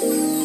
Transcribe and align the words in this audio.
Vi 0.00 0.39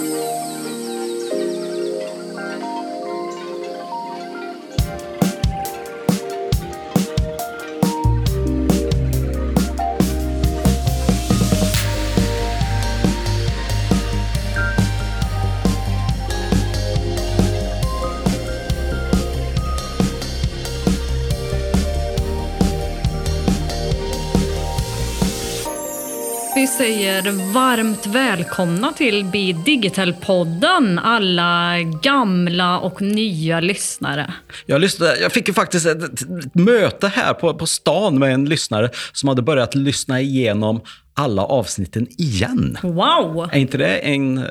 säger 26.78 27.54
varmt 27.54 28.08
välkomna 28.08 28.94
till 28.94 29.26
Be 29.26 29.54
Digital-podden, 29.66 31.00
alla 31.04 31.82
gamla 31.82 32.80
och 32.80 33.02
nya 33.02 33.60
lyssnare. 33.60 34.34
Jag, 34.66 34.82
lyssnade, 34.82 35.20
jag 35.20 35.32
fick 35.32 35.48
ju 35.48 35.54
faktiskt 35.54 35.86
ett, 35.86 36.04
ett 36.04 36.56
möte 36.56 37.08
här 37.08 37.34
på, 37.34 37.54
på 37.54 37.66
stan 37.66 38.20
med 38.20 38.34
en 38.34 38.46
lyssnare 38.46 38.90
som 39.14 39.30
hade 39.30 39.42
börjat 39.42 39.76
lyssna 39.76 40.22
igenom 40.22 40.82
alla 41.14 41.42
avsnitten 41.42 42.08
igen. 42.18 42.78
Wow! 42.82 43.50
Är 43.52 43.60
inte 43.60 43.78
det 43.78 43.98
en 43.98 44.38
uh, 44.38 44.46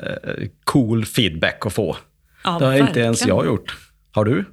cool 0.63 1.05
feedback 1.05 1.65
att 1.65 1.73
få? 1.73 1.97
Ja, 2.43 2.59
det 2.59 2.65
har 2.65 2.73
inte 2.73 2.85
verkligen. 2.85 3.05
ens 3.05 3.25
jag 3.25 3.45
gjort. 3.45 3.77
Har 4.11 4.25
du? 4.25 4.45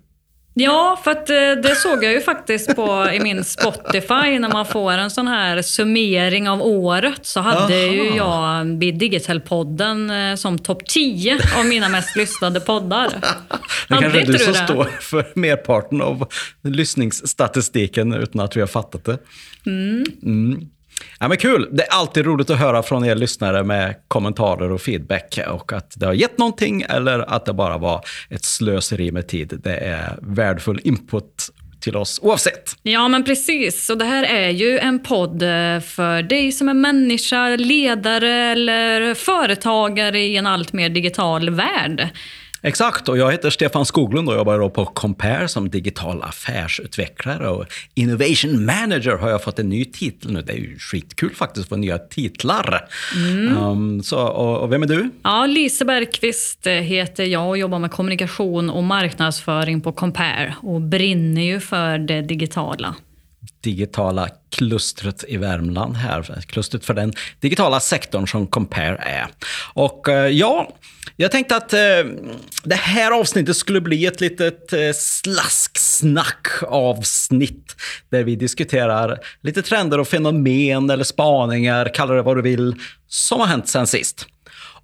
Ja, 0.54 1.00
för 1.04 1.10
att 1.10 1.30
eh, 1.30 1.36
det 1.36 1.74
såg 1.76 2.04
jag 2.04 2.12
ju 2.12 2.20
faktiskt 2.20 2.76
på 2.76 3.10
i 3.12 3.20
min 3.20 3.44
Spotify 3.44 4.38
när 4.38 4.52
man 4.52 4.66
får 4.66 4.92
en 4.92 5.10
sån 5.10 5.28
här 5.28 5.62
summering 5.62 6.48
av 6.48 6.62
året 6.62 7.26
så 7.26 7.40
hade 7.40 7.74
Aha. 7.74 7.92
ju 7.92 8.16
jag 8.16 8.66
Be 8.78 8.86
Digital-podden 8.86 10.30
eh, 10.30 10.36
som 10.36 10.58
topp 10.58 10.86
10 10.86 11.38
av 11.58 11.66
mina 11.66 11.88
mest 11.88 12.16
lyssnade 12.16 12.60
poddar. 12.60 13.08
Det 13.88 13.94
kanske 14.00 14.20
är 14.20 14.26
du 14.26 14.38
som 14.38 14.52
det? 14.52 14.58
står 14.58 14.84
för 15.00 15.32
merparten 15.34 16.00
av 16.02 16.28
lyssningsstatistiken 16.62 18.12
utan 18.12 18.40
att 18.40 18.56
vi 18.56 18.60
har 18.60 18.66
fattat 18.68 19.04
det. 19.04 19.18
Mm. 19.66 20.04
Ja, 21.20 21.28
men 21.28 21.36
kul! 21.36 21.68
Det 21.72 21.82
är 21.82 21.92
alltid 21.92 22.24
roligt 22.24 22.50
att 22.50 22.58
höra 22.58 22.82
från 22.82 23.04
er 23.04 23.14
lyssnare 23.14 23.64
med 23.64 23.94
kommentarer 24.08 24.72
och 24.72 24.80
feedback. 24.80 25.38
Och 25.48 25.72
att 25.72 25.94
det 25.96 26.06
har 26.06 26.12
gett 26.12 26.38
någonting 26.38 26.84
eller 26.88 27.18
att 27.18 27.46
det 27.46 27.52
bara 27.52 27.78
var 27.78 28.00
ett 28.30 28.44
slöseri 28.44 29.12
med 29.12 29.28
tid. 29.28 29.60
Det 29.64 29.76
är 29.76 30.18
värdefull 30.22 30.80
input 30.84 31.50
till 31.82 31.96
oss 31.96 32.20
oavsett. 32.22 32.76
Ja, 32.82 33.08
men 33.08 33.24
precis. 33.24 33.90
Och 33.90 33.98
det 33.98 34.04
här 34.04 34.24
är 34.24 34.50
ju 34.50 34.78
en 34.78 35.02
podd 35.02 35.42
eh, 35.42 35.80
för 35.80 36.22
dig 36.22 36.52
som 36.52 36.68
är 36.68 36.74
människa, 36.74 37.48
ledare 37.48 38.32
eller 38.32 39.14
företagare 39.14 40.20
i 40.20 40.36
en 40.36 40.46
allt 40.46 40.72
mer 40.72 40.88
digital 40.88 41.50
värld. 41.50 42.08
Exakt, 42.64 43.08
och 43.08 43.18
jag 43.18 43.32
heter 43.32 43.50
Stefan 43.50 43.86
Skoglund 43.86 44.28
och 44.28 44.34
jobbar 44.34 44.58
då 44.58 44.70
på 44.70 44.84
Compare 44.84 45.48
som 45.48 45.70
digital 45.70 46.22
affärsutvecklare 46.22 47.48
och 47.48 47.66
Innovation 47.94 48.64
Manager 48.64 49.16
har 49.16 49.30
jag 49.30 49.42
fått 49.42 49.58
en 49.58 49.68
ny 49.68 49.84
titel 49.84 50.32
nu. 50.32 50.42
Det 50.42 50.52
är 50.52 50.56
ju 50.56 50.78
skitkul 50.78 51.34
faktiskt 51.34 51.64
att 51.64 51.68
få 51.68 51.76
nya 51.76 51.98
titlar. 51.98 52.88
Um, 53.58 54.02
så, 54.02 54.18
och, 54.18 54.60
och 54.60 54.72
vem 54.72 54.82
är 54.82 54.86
du? 54.86 55.10
Ja, 55.22 55.46
Lise 55.46 55.84
Bergqvist 55.84 56.66
eh, 56.66 56.72
heter 56.72 57.24
jag 57.24 57.48
och 57.48 57.58
jobbar 57.58 57.78
med 57.78 57.90
kommunikation 57.90 58.70
och 58.70 58.82
marknadsföring 58.82 59.80
på 59.80 59.92
Compare 59.92 60.54
och 60.62 60.80
brinner 60.80 61.42
ju 61.42 61.60
för 61.60 61.98
det 61.98 62.22
digitala. 62.22 62.94
digitala 63.60 64.28
klustret 64.50 65.24
i 65.28 65.36
Värmland 65.36 65.96
här. 65.96 66.42
Klustret 66.46 66.84
för 66.84 66.94
den 66.94 67.12
digitala 67.40 67.80
sektorn 67.80 68.28
som 68.28 68.46
Compare 68.46 68.96
är. 68.96 69.26
Och 69.74 70.08
eh, 70.08 70.26
ja, 70.26 70.72
jag 71.16 71.30
tänkte 71.30 71.56
att 71.56 71.72
eh, 71.72 71.78
det 72.64 72.74
här 72.74 73.10
avsnittet 73.10 73.56
skulle 73.56 73.80
bli 73.80 74.06
ett 74.06 74.20
litet 74.20 74.72
eh, 74.72 74.92
slasksnack-avsnitt 74.94 77.76
där 78.10 78.24
vi 78.24 78.36
diskuterar 78.36 79.18
lite 79.42 79.62
trender 79.62 80.00
och 80.00 80.08
fenomen 80.08 80.90
eller 80.90 81.04
spaningar, 81.04 81.90
kalla 81.94 82.14
det 82.14 82.22
vad 82.22 82.36
du 82.36 82.42
vill, 82.42 82.74
som 83.08 83.40
har 83.40 83.46
hänt 83.46 83.68
sen 83.68 83.86
sist. 83.86 84.26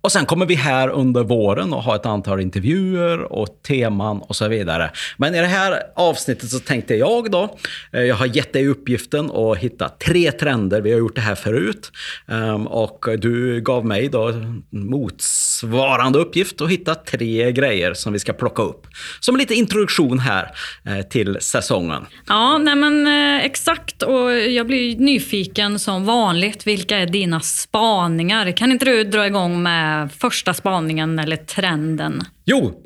Och 0.01 0.13
sen 0.13 0.27
kommer 0.27 0.47
vi 0.47 0.55
här 0.55 0.89
under 0.89 1.25
våren 1.25 1.73
och 1.73 1.83
ha 1.83 1.97
ett 1.97 2.07
antal 2.07 2.41
intervjuer 2.41 3.33
och 3.33 3.49
teman 3.69 4.19
och 4.19 4.37
så 4.37 4.49
vidare. 4.49 4.91
Men 5.17 5.35
i 5.35 5.41
det 5.41 5.47
här 5.47 5.83
avsnittet 5.97 6.51
så 6.51 6.59
tänkte 6.59 6.95
jag 6.95 7.31
då, 7.31 7.57
eh, 7.93 8.03
jag 8.03 8.15
har 8.15 8.27
gett 8.27 8.53
dig 8.53 8.69
uppgiften 8.69 9.31
att 9.31 9.59
hitta 9.59 9.89
tre 9.89 10.33
trender. 10.33 10.81
Vi 10.81 10.93
har 10.93 10.99
gjort 10.99 11.15
det 11.15 11.21
här 11.21 11.35
förut. 11.35 11.93
Ehm, 12.29 12.67
och 12.67 13.05
du 13.19 13.61
gav 13.61 13.87
mig 13.87 14.09
då 14.09 14.33
motsvarande 14.71 16.19
uppgift 16.19 16.61
att 16.61 16.71
hitta 16.71 16.95
tre 16.95 17.53
grejer 17.53 17.95
som 17.95 18.13
vi 18.13 18.19
ska 18.19 18.33
plocka 18.33 18.63
upp. 18.63 18.87
Som 19.21 19.37
lite 19.37 19.55
introduktion 19.55 20.19
här 20.19 20.51
eh, 20.87 21.03
till 21.03 21.37
säsongen. 21.41 22.07
Ja, 22.27 22.59
nej 22.59 22.75
men 22.75 23.07
eh, 23.07 23.45
exakt. 23.45 24.03
Och 24.03 24.33
jag 24.33 24.67
blir 24.67 24.97
nyfiken 24.97 25.79
som 25.79 26.05
vanligt. 26.05 26.67
Vilka 26.67 26.97
är 26.97 27.07
dina 27.07 27.41
spaningar? 27.41 28.53
Kan 28.53 28.73
inte 28.73 28.85
du 28.85 29.05
dra 29.05 29.27
igång 29.27 29.63
med 29.63 29.88
första 30.19 30.55
spaningen 30.55 31.19
eller 31.19 31.37
trenden? 31.37 32.23
Jo, 32.45 32.83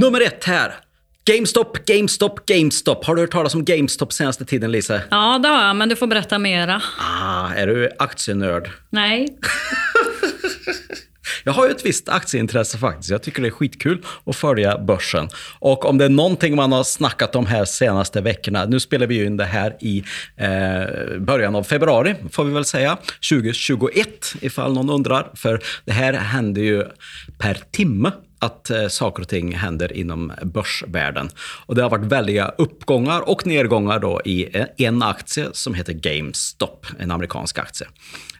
nummer 0.00 0.20
ett 0.20 0.44
här. 0.44 0.74
GameStop, 1.26 1.86
GameStop, 1.86 2.46
GameStop. 2.46 3.04
Har 3.04 3.14
du 3.14 3.20
hört 3.20 3.30
talas 3.30 3.54
om 3.54 3.64
GameStop 3.64 4.12
senaste 4.12 4.44
tiden, 4.44 4.72
Lise? 4.72 5.02
Ja, 5.10 5.38
det 5.42 5.48
har 5.48 5.66
jag, 5.66 5.76
men 5.76 5.88
du 5.88 5.96
får 5.96 6.06
berätta 6.06 6.38
mera. 6.38 6.82
Ah, 7.22 7.48
är 7.54 7.66
du 7.66 7.90
aktienörd? 7.98 8.70
Nej. 8.90 9.38
Jag 11.44 11.52
har 11.52 11.66
ju 11.66 11.70
ett 11.70 11.86
visst 11.86 12.08
aktieintresse 12.08 12.78
faktiskt. 12.78 13.10
Jag 13.10 13.22
tycker 13.22 13.42
det 13.42 13.48
är 13.48 13.50
skitkul 13.50 14.04
att 14.26 14.36
följa 14.36 14.78
börsen. 14.78 15.28
Och 15.58 15.84
om 15.84 15.98
det 15.98 16.04
är 16.04 16.08
någonting 16.08 16.56
man 16.56 16.72
har 16.72 16.84
snackat 16.84 17.36
om 17.36 17.46
här 17.46 17.64
senaste 17.64 18.20
veckorna, 18.20 18.64
nu 18.64 18.80
spelar 18.80 19.06
vi 19.06 19.14
ju 19.14 19.26
in 19.26 19.36
det 19.36 19.44
här 19.44 19.76
i 19.80 20.04
eh, 20.36 21.18
början 21.18 21.54
av 21.54 21.62
februari, 21.62 22.14
får 22.30 22.44
vi 22.44 22.52
väl 22.52 22.64
säga, 22.64 22.96
2021, 23.30 24.34
ifall 24.40 24.72
någon 24.72 24.90
undrar. 24.90 25.30
För 25.34 25.62
det 25.84 25.92
här 25.92 26.12
händer 26.12 26.62
ju 26.62 26.84
per 27.38 27.58
timme 27.70 28.12
att 28.44 28.70
eh, 28.70 28.88
saker 28.88 29.22
och 29.22 29.28
ting 29.28 29.54
händer 29.54 29.92
inom 29.92 30.32
börsvärlden. 30.42 31.28
Och 31.66 31.74
det 31.74 31.82
har 31.82 31.90
varit 31.90 32.04
väldiga 32.04 32.48
uppgångar 32.58 33.28
och 33.28 33.46
nedgångar 33.46 33.98
då 33.98 34.20
i 34.24 34.58
eh, 34.58 34.66
en 34.76 35.02
aktie 35.02 35.48
som 35.52 35.74
heter 35.74 35.92
GameStop, 35.92 36.86
en 36.98 37.10
amerikansk 37.10 37.58
aktie. 37.58 37.86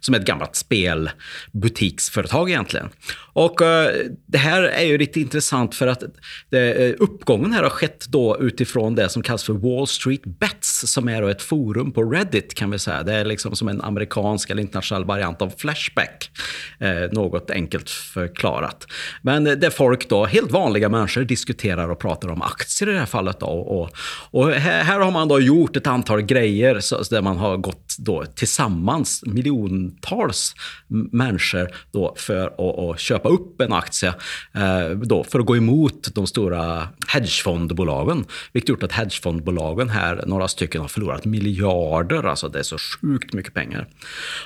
Som 0.05 0.15
är 0.15 0.19
ett 0.19 0.27
gammalt 0.27 0.57
spelbutiksföretag 0.57 2.51
egentligen. 2.51 2.89
Och 3.35 3.63
eh, 3.63 3.91
det 4.27 4.39
här 4.39 4.63
är 4.63 4.85
ju 4.85 4.99
lite 4.99 5.21
intressant 5.21 5.75
för 5.75 5.87
att 5.87 6.03
eh, 6.03 6.95
uppgången 6.99 7.53
här 7.53 7.63
har 7.63 7.71
skett 7.71 8.07
då 8.09 8.39
utifrån 8.41 8.95
det 8.95 9.09
som 9.09 9.23
kallas 9.23 9.45
för 9.45 9.53
Wall 9.53 9.87
Street 9.87 10.25
Bets, 10.25 10.93
som 10.93 11.09
är 11.09 11.23
då 11.23 11.29
ett 11.29 11.43
forum 11.43 11.93
på 11.93 12.03
Reddit 12.03 12.55
kan 12.55 12.71
vi 12.71 12.79
säga. 12.79 13.03
Det 13.03 13.13
är 13.13 13.25
liksom 13.25 13.57
som 13.57 13.69
en 13.69 13.81
amerikansk 13.81 14.51
eller 14.51 14.63
internationell 14.63 15.05
variant 15.05 15.43
av 15.43 15.53
Flashback. 15.57 16.31
Eh, 16.79 17.13
något 17.13 17.51
enkelt 17.51 17.91
förklarat. 17.91 18.87
Men 19.23 19.45
där 19.45 19.71
folk 19.71 20.09
då, 20.09 20.25
helt 20.25 20.51
vanliga 20.51 20.89
människor, 20.89 21.23
diskuterar 21.23 21.89
och 21.89 21.99
pratar 21.99 22.29
om 22.29 22.43
aktier 22.43 22.89
i 22.89 22.93
det 22.93 22.99
här 22.99 23.07
fallet. 23.07 23.41
Då. 23.41 23.47
Och, 23.47 23.91
och 24.31 24.53
här, 24.53 24.85
här 24.85 25.01
har 25.01 25.11
man 25.11 25.29
då 25.29 25.41
gjort 25.41 25.77
ett 25.77 25.87
antal 25.87 26.23
grejer 26.23 26.81
så 26.81 27.03
där 27.03 27.23
man 27.23 27.37
har 27.37 27.57
gått 27.57 27.84
då 27.97 28.25
tillsammans, 28.25 29.23
miljontals 29.27 30.55
människor 31.13 31.69
då 31.93 32.15
för 32.19 32.47
att, 32.47 32.79
att 32.79 33.01
köpa 33.01 33.29
upp 33.29 33.61
en 33.61 33.73
aktie 33.73 34.15
eh, 34.55 34.91
då 34.91 35.25
för 35.25 35.41
att 35.41 35.47
gå 35.47 35.57
emot 35.57 36.15
de 36.15 36.27
stora 36.27 36.89
hedgefondbolagen. 37.09 38.25
Vilket 38.53 38.69
gjort 38.69 38.83
att 38.83 38.93
hedgefondbolagen 38.93 39.89
här, 39.89 40.25
några 40.27 40.49
stycken, 40.49 40.81
har 40.81 40.89
förlorat 40.89 41.25
miljarder. 41.25 42.23
Alltså 42.23 42.49
det 42.49 42.59
är 42.59 42.63
så 42.63 42.79
sjukt 42.79 43.33
mycket 43.33 43.55
pengar. 43.55 43.89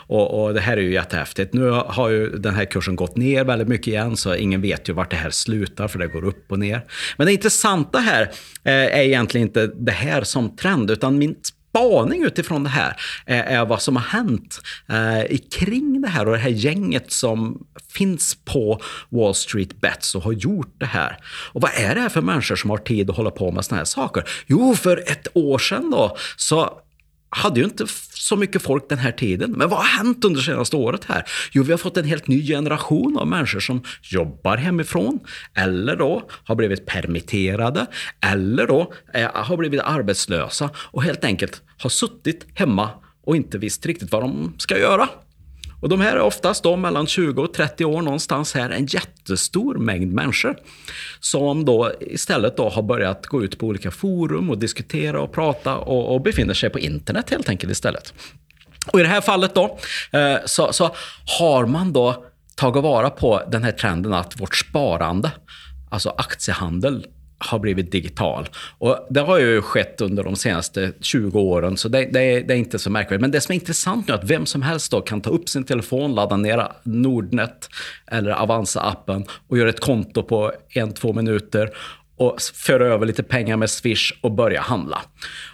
Och, 0.06 0.44
och 0.44 0.54
det 0.54 0.60
här 0.60 0.76
är 0.76 0.80
ju 0.80 0.92
jättehäftigt. 0.92 1.54
Nu 1.54 1.70
har 1.70 2.08
ju 2.08 2.30
den 2.30 2.54
här 2.54 2.64
kursen 2.64 2.96
gått 2.96 3.16
ner 3.16 3.44
väldigt 3.44 3.68
mycket 3.68 3.86
igen, 3.86 4.16
så 4.16 4.34
ingen 4.34 4.60
vet 4.60 4.88
ju 4.88 4.92
vart 4.92 5.10
det 5.10 5.16
här 5.16 5.30
slutar, 5.30 5.88
för 5.88 5.98
det 5.98 6.06
går 6.06 6.24
upp 6.24 6.52
och 6.52 6.58
ner. 6.58 6.84
Men 7.16 7.26
det 7.26 7.32
intressanta 7.32 7.98
här 7.98 8.22
eh, 8.64 8.72
är 8.72 9.02
egentligen 9.02 9.46
inte 9.46 9.66
det 9.66 9.92
här 9.92 10.22
som 10.22 10.56
trend, 10.56 10.90
utan 10.90 11.18
min 11.18 11.34
spaning 11.78 12.24
utifrån 12.24 12.62
det 12.62 12.70
här 12.70 12.96
eh, 13.26 13.52
är, 13.52 13.66
vad 13.66 13.82
som 13.82 13.96
har 13.96 14.02
hänt 14.02 14.60
eh, 14.88 15.38
kring 15.50 16.00
det 16.00 16.08
här 16.08 16.26
och 16.26 16.32
det 16.32 16.38
här 16.38 16.50
gänget 16.50 17.12
som 17.12 17.66
finns 17.92 18.38
på 18.44 18.80
Wall 19.08 19.34
Street 19.34 19.80
Bets 19.80 20.14
och 20.14 20.22
har 20.22 20.32
gjort 20.32 20.74
det 20.78 20.86
här. 20.86 21.18
Och 21.52 21.60
vad 21.60 21.70
är 21.74 21.94
det 21.94 22.00
här 22.00 22.08
för 22.08 22.20
människor 22.20 22.56
som 22.56 22.70
har 22.70 22.78
tid 22.78 23.10
att 23.10 23.16
hålla 23.16 23.30
på 23.30 23.50
med 23.50 23.64
såna 23.64 23.78
här 23.78 23.84
saker? 23.84 24.24
Jo, 24.46 24.74
för 24.74 24.96
ett 25.06 25.28
år 25.34 25.58
sedan 25.58 25.90
då 25.90 26.16
så 26.36 26.80
hade 27.30 27.60
ju 27.60 27.64
inte 27.66 27.86
så 28.12 28.36
mycket 28.36 28.62
folk 28.62 28.88
den 28.88 28.98
här 28.98 29.12
tiden. 29.12 29.50
Men 29.50 29.68
vad 29.68 29.78
har 29.78 29.86
hänt 29.86 30.24
under 30.24 30.40
senaste 30.40 30.76
året 30.76 31.04
här? 31.04 31.24
Jo, 31.52 31.62
vi 31.62 31.70
har 31.70 31.78
fått 31.78 31.96
en 31.96 32.04
helt 32.04 32.28
ny 32.28 32.46
generation 32.46 33.18
av 33.18 33.26
människor 33.26 33.60
som 33.60 33.82
jobbar 34.02 34.56
hemifrån 34.56 35.20
eller 35.54 35.96
då 35.96 36.30
har 36.44 36.54
blivit 36.54 36.86
permitterade 36.86 37.86
eller 38.20 38.66
då 38.66 38.92
eh, 39.14 39.30
har 39.34 39.56
blivit 39.56 39.80
arbetslösa 39.80 40.70
och 40.76 41.02
helt 41.02 41.24
enkelt 41.24 41.62
har 41.78 41.90
suttit 41.90 42.46
hemma 42.54 42.90
och 43.26 43.36
inte 43.36 43.58
visst 43.58 43.86
riktigt 43.86 44.12
vad 44.12 44.22
de 44.22 44.54
ska 44.58 44.78
göra. 44.78 45.08
Och 45.80 45.88
de 45.88 46.00
här 46.00 46.16
är 46.16 46.20
oftast 46.20 46.62
då 46.62 46.76
mellan 46.76 47.06
20 47.06 47.42
och 47.42 47.52
30 47.52 47.84
år 47.84 48.02
någonstans 48.02 48.54
här, 48.54 48.70
en 48.70 48.86
jättestor 48.86 49.74
mängd 49.74 50.12
människor. 50.12 50.56
Som 51.20 51.64
då 51.64 51.92
istället 52.00 52.56
då 52.56 52.68
har 52.68 52.82
börjat 52.82 53.26
gå 53.26 53.44
ut 53.44 53.58
på 53.58 53.66
olika 53.66 53.90
forum 53.90 54.50
och 54.50 54.58
diskutera 54.58 55.20
och 55.20 55.32
prata 55.32 55.76
och, 55.76 56.14
och 56.14 56.22
befinner 56.22 56.54
sig 56.54 56.70
på 56.70 56.78
internet 56.78 57.30
helt 57.30 57.48
enkelt 57.48 57.72
istället. 57.72 58.14
Och 58.92 59.00
i 59.00 59.02
det 59.02 59.08
här 59.08 59.20
fallet 59.20 59.54
då, 59.54 59.78
eh, 60.12 60.36
så, 60.44 60.72
så 60.72 60.90
har 61.38 61.66
man 61.66 61.92
då 61.92 62.24
tagit 62.54 62.82
vara 62.82 63.10
på 63.10 63.42
den 63.48 63.64
här 63.64 63.72
trenden 63.72 64.12
att 64.12 64.40
vårt 64.40 64.56
sparande, 64.56 65.30
alltså 65.90 66.14
aktiehandel, 66.16 67.06
har 67.38 67.58
blivit 67.58 67.92
digital. 67.92 68.48
Och 68.78 69.06
det 69.10 69.20
har 69.20 69.38
ju 69.38 69.62
skett 69.62 70.00
under 70.00 70.24
de 70.24 70.36
senaste 70.36 70.92
20 71.00 71.40
åren, 71.40 71.76
så 71.76 71.88
det, 71.88 72.08
det, 72.12 72.20
är, 72.20 72.42
det, 72.42 72.54
är, 72.54 72.58
inte 72.58 72.78
så 72.78 72.90
märkvärdigt. 72.90 73.20
Men 73.20 73.30
det 73.30 73.40
som 73.40 73.52
är 73.52 73.54
intressant 73.54 74.08
nu 74.08 74.14
är 74.14 74.18
att 74.18 74.30
vem 74.30 74.46
som 74.46 74.62
helst 74.62 74.90
då 74.90 75.00
kan 75.00 75.20
ta 75.20 75.30
upp 75.30 75.48
sin 75.48 75.64
telefon, 75.64 76.14
ladda 76.14 76.36
ner 76.36 76.72
Nordnet 76.82 77.68
eller 78.06 78.30
Avanza-appen 78.30 79.26
och 79.48 79.58
göra 79.58 79.68
ett 79.68 79.80
konto 79.80 80.22
på 80.22 80.52
en, 80.68 80.94
två 80.94 81.12
minuter 81.12 81.70
och 82.18 82.40
föra 82.54 82.86
över 82.86 83.06
lite 83.06 83.22
pengar 83.22 83.56
med 83.56 83.70
Swish 83.70 84.12
och 84.20 84.32
börja 84.32 84.60
handla. 84.60 85.02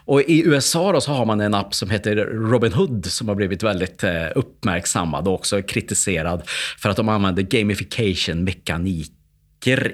Och 0.05 0.21
I 0.21 0.43
USA 0.47 0.93
då 0.93 1.01
så 1.01 1.13
har 1.13 1.27
man 1.27 1.41
en 1.41 1.55
app 1.55 1.75
som 1.75 1.91
heter 1.91 2.17
Robinhood 2.27 3.07
som 3.07 3.29
har 3.29 3.35
blivit 3.35 3.63
väldigt 3.63 4.05
eh, 4.05 4.27
uppmärksammad 4.35 5.29
och 5.29 5.35
också 5.35 5.63
kritiserad 5.63 6.43
för 6.79 6.89
att 6.89 6.97
de 6.97 7.09
använder 7.09 7.43
gamification-mekanik 7.43 9.13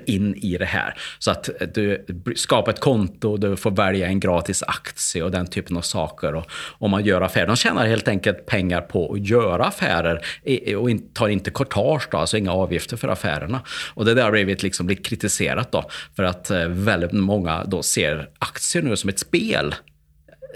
in 0.07 0.35
i 0.35 0.57
det 0.59 0.65
här. 0.65 0.95
Så 1.19 1.31
att 1.31 1.49
du 1.75 2.07
skapar 2.37 2.73
ett 2.73 2.81
konto, 2.81 3.37
du 3.37 3.57
får 3.57 3.71
välja 3.71 4.07
en 4.07 4.21
gratis 4.21 4.63
aktie 4.63 5.23
och 5.23 5.31
den 5.31 5.47
typen 5.47 5.77
av 5.77 5.81
saker. 5.81 6.35
Och, 6.35 6.45
och 6.53 6.91
man 6.91 7.05
gör 7.05 7.21
affärer. 7.21 7.47
De 7.47 7.57
tjänar 7.57 7.87
helt 7.87 8.09
enkelt 8.09 8.47
pengar 8.47 8.81
på 8.81 9.13
att 9.13 9.29
göra 9.29 9.65
affärer 9.65 10.25
och 10.77 10.91
tar 11.15 11.29
inte 11.29 11.51
courtage, 11.51 12.09
då, 12.11 12.19
alltså 12.19 12.37
inga 12.39 12.53
avgifter 12.53 12.97
för 12.97 13.09
affärerna. 13.09 13.61
Och 13.95 14.05
det 14.05 14.15
där 14.15 14.23
har 14.23 14.31
blivit, 14.31 14.63
liksom, 14.63 14.89
lite 14.89 15.03
kritiserat 15.03 15.73
då, 15.73 15.91
för 16.17 16.23
att 16.23 16.51
eh, 16.51 16.67
väldigt 16.67 17.13
många 17.13 17.65
då 17.65 17.83
ser 17.83 18.29
aktier 18.39 18.83
nu 18.83 18.97
som 18.97 19.11
ett 19.11 19.19
spel 19.19 19.75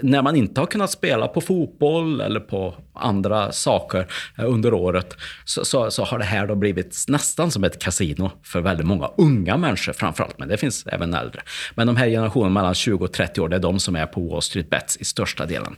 när 0.01 0.21
man 0.21 0.35
inte 0.35 0.61
har 0.61 0.65
kunnat 0.65 0.91
spela 0.91 1.27
på 1.27 1.41
fotboll 1.41 2.21
eller 2.21 2.39
på 2.39 2.75
andra 2.93 3.51
saker 3.51 4.07
eh, 4.37 4.45
under 4.45 4.73
året 4.73 5.13
så, 5.45 5.65
så, 5.65 5.91
så, 5.91 6.03
har 6.03 6.19
det 6.19 6.25
här 6.25 6.47
då 6.47 6.55
blivit 6.55 7.05
nästan 7.07 7.51
som 7.51 7.63
ett 7.63 7.79
kasino 7.79 8.31
för 8.43 8.61
väldigt 8.61 8.85
många 8.85 9.09
unga 9.17 9.57
människor 9.57 9.93
framförallt, 9.93 10.39
men 10.39 10.47
det 10.47 10.57
finns 10.57 10.87
även 10.87 11.13
äldre. 11.13 11.41
Men 11.75 11.87
de 11.87 11.95
här 11.95 12.07
generationerna 12.07 12.49
mellan 12.49 12.75
20 12.75 13.05
och 13.05 13.13
30 13.13 13.41
år, 13.41 13.49
det 13.49 13.55
är 13.55 13.59
de 13.59 13.79
som 13.79 13.95
är 13.95 14.05
på 14.05 14.21
Wall 14.21 14.41
Street 14.41 14.69
Bets 14.69 14.97
i 14.97 15.05
största 15.05 15.45
delen. 15.45 15.75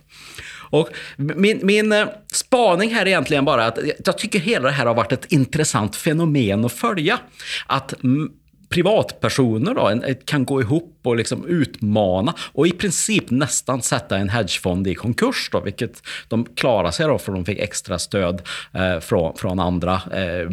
Och 0.70 0.88
min, 1.16 1.60
min 1.62 1.92
eh, 1.92 2.06
spaning 2.32 2.94
här 2.94 3.02
är 3.02 3.06
egentligen 3.06 3.44
bara 3.44 3.66
att 3.66 3.78
jag 4.04 4.18
tycker 4.18 4.38
hela 4.38 4.68
det 4.68 4.74
här 4.74 4.86
har 4.86 4.94
varit 4.94 5.12
ett 5.12 5.32
intressant 5.32 5.96
fenomen 5.96 6.64
att 6.64 6.72
följa. 6.72 7.18
Att 7.66 7.94
privatpersoner 8.68 9.74
då, 9.74 10.14
kan 10.24 10.44
gå 10.44 10.60
ihop 10.60 10.98
och 11.02 11.16
liksom 11.16 11.46
utmana 11.46 12.34
och 12.52 12.66
i 12.66 12.70
princip 12.70 13.30
nästan 13.30 13.82
sätta 13.82 14.16
en 14.16 14.28
hedgefond 14.28 14.86
i 14.86 14.94
konkurs. 14.94 15.48
Då, 15.52 15.60
vilket 15.60 16.02
de 16.28 16.44
klarade 16.44 16.92
sig 16.92 17.06
då 17.06 17.18
för 17.18 17.32
de 17.32 17.44
fick 17.44 17.58
extra 17.58 17.98
stöd 17.98 18.42
eh, 18.74 19.00
från, 19.00 19.36
från 19.36 19.60
andra 19.60 19.92
eh, 19.94 20.50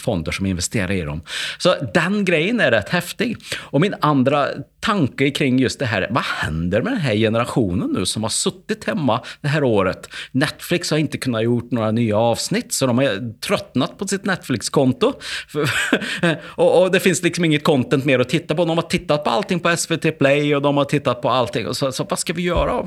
fonder 0.00 0.32
som 0.32 0.46
investerar 0.46 0.92
i 0.92 1.00
dem. 1.00 1.22
Så 1.58 1.74
den 1.94 2.24
grejen 2.24 2.60
är 2.60 2.70
rätt 2.70 2.88
häftig. 2.88 3.36
Och 3.56 3.80
min 3.80 3.94
andra 4.00 4.48
tanke 4.80 5.30
kring 5.30 5.58
just 5.58 5.78
det 5.78 5.86
här, 5.86 6.08
vad 6.10 6.24
händer 6.24 6.82
med 6.82 6.92
den 6.92 7.00
här 7.00 7.14
generationen 7.14 7.90
nu 7.90 8.06
som 8.06 8.22
har 8.22 8.30
suttit 8.30 8.84
hemma 8.84 9.20
det 9.40 9.48
här 9.48 9.64
året? 9.64 10.08
Netflix 10.32 10.90
har 10.90 10.98
inte 10.98 11.18
kunnat 11.18 11.42
gjort 11.42 11.70
några 11.70 11.90
nya 11.90 12.18
avsnitt, 12.18 12.72
så 12.72 12.86
de 12.86 12.98
har 12.98 13.40
tröttnat 13.40 13.98
på 13.98 14.08
sitt 14.08 14.24
Netflix-konto. 14.24 15.12
och, 16.44 16.82
och, 16.82 16.90
det 16.90 17.00
finns 17.00 17.22
liksom 17.22 17.33
Liksom 17.34 17.44
inget 17.44 17.64
content 17.64 18.04
mer 18.04 18.18
att 18.18 18.28
titta 18.28 18.54
på. 18.54 18.64
De 18.64 18.78
har 18.78 18.82
tittat 18.82 19.24
på 19.24 19.30
allting 19.30 19.60
på 19.60 19.76
SVT 19.76 20.18
Play 20.18 20.56
och 20.56 20.62
de 20.62 20.76
har 20.76 20.84
tittat 20.84 21.22
på 21.22 21.30
allting. 21.30 21.74
Så, 21.74 21.92
så 21.92 22.06
vad 22.10 22.18
ska 22.18 22.32
vi 22.32 22.42
göra? 22.42 22.82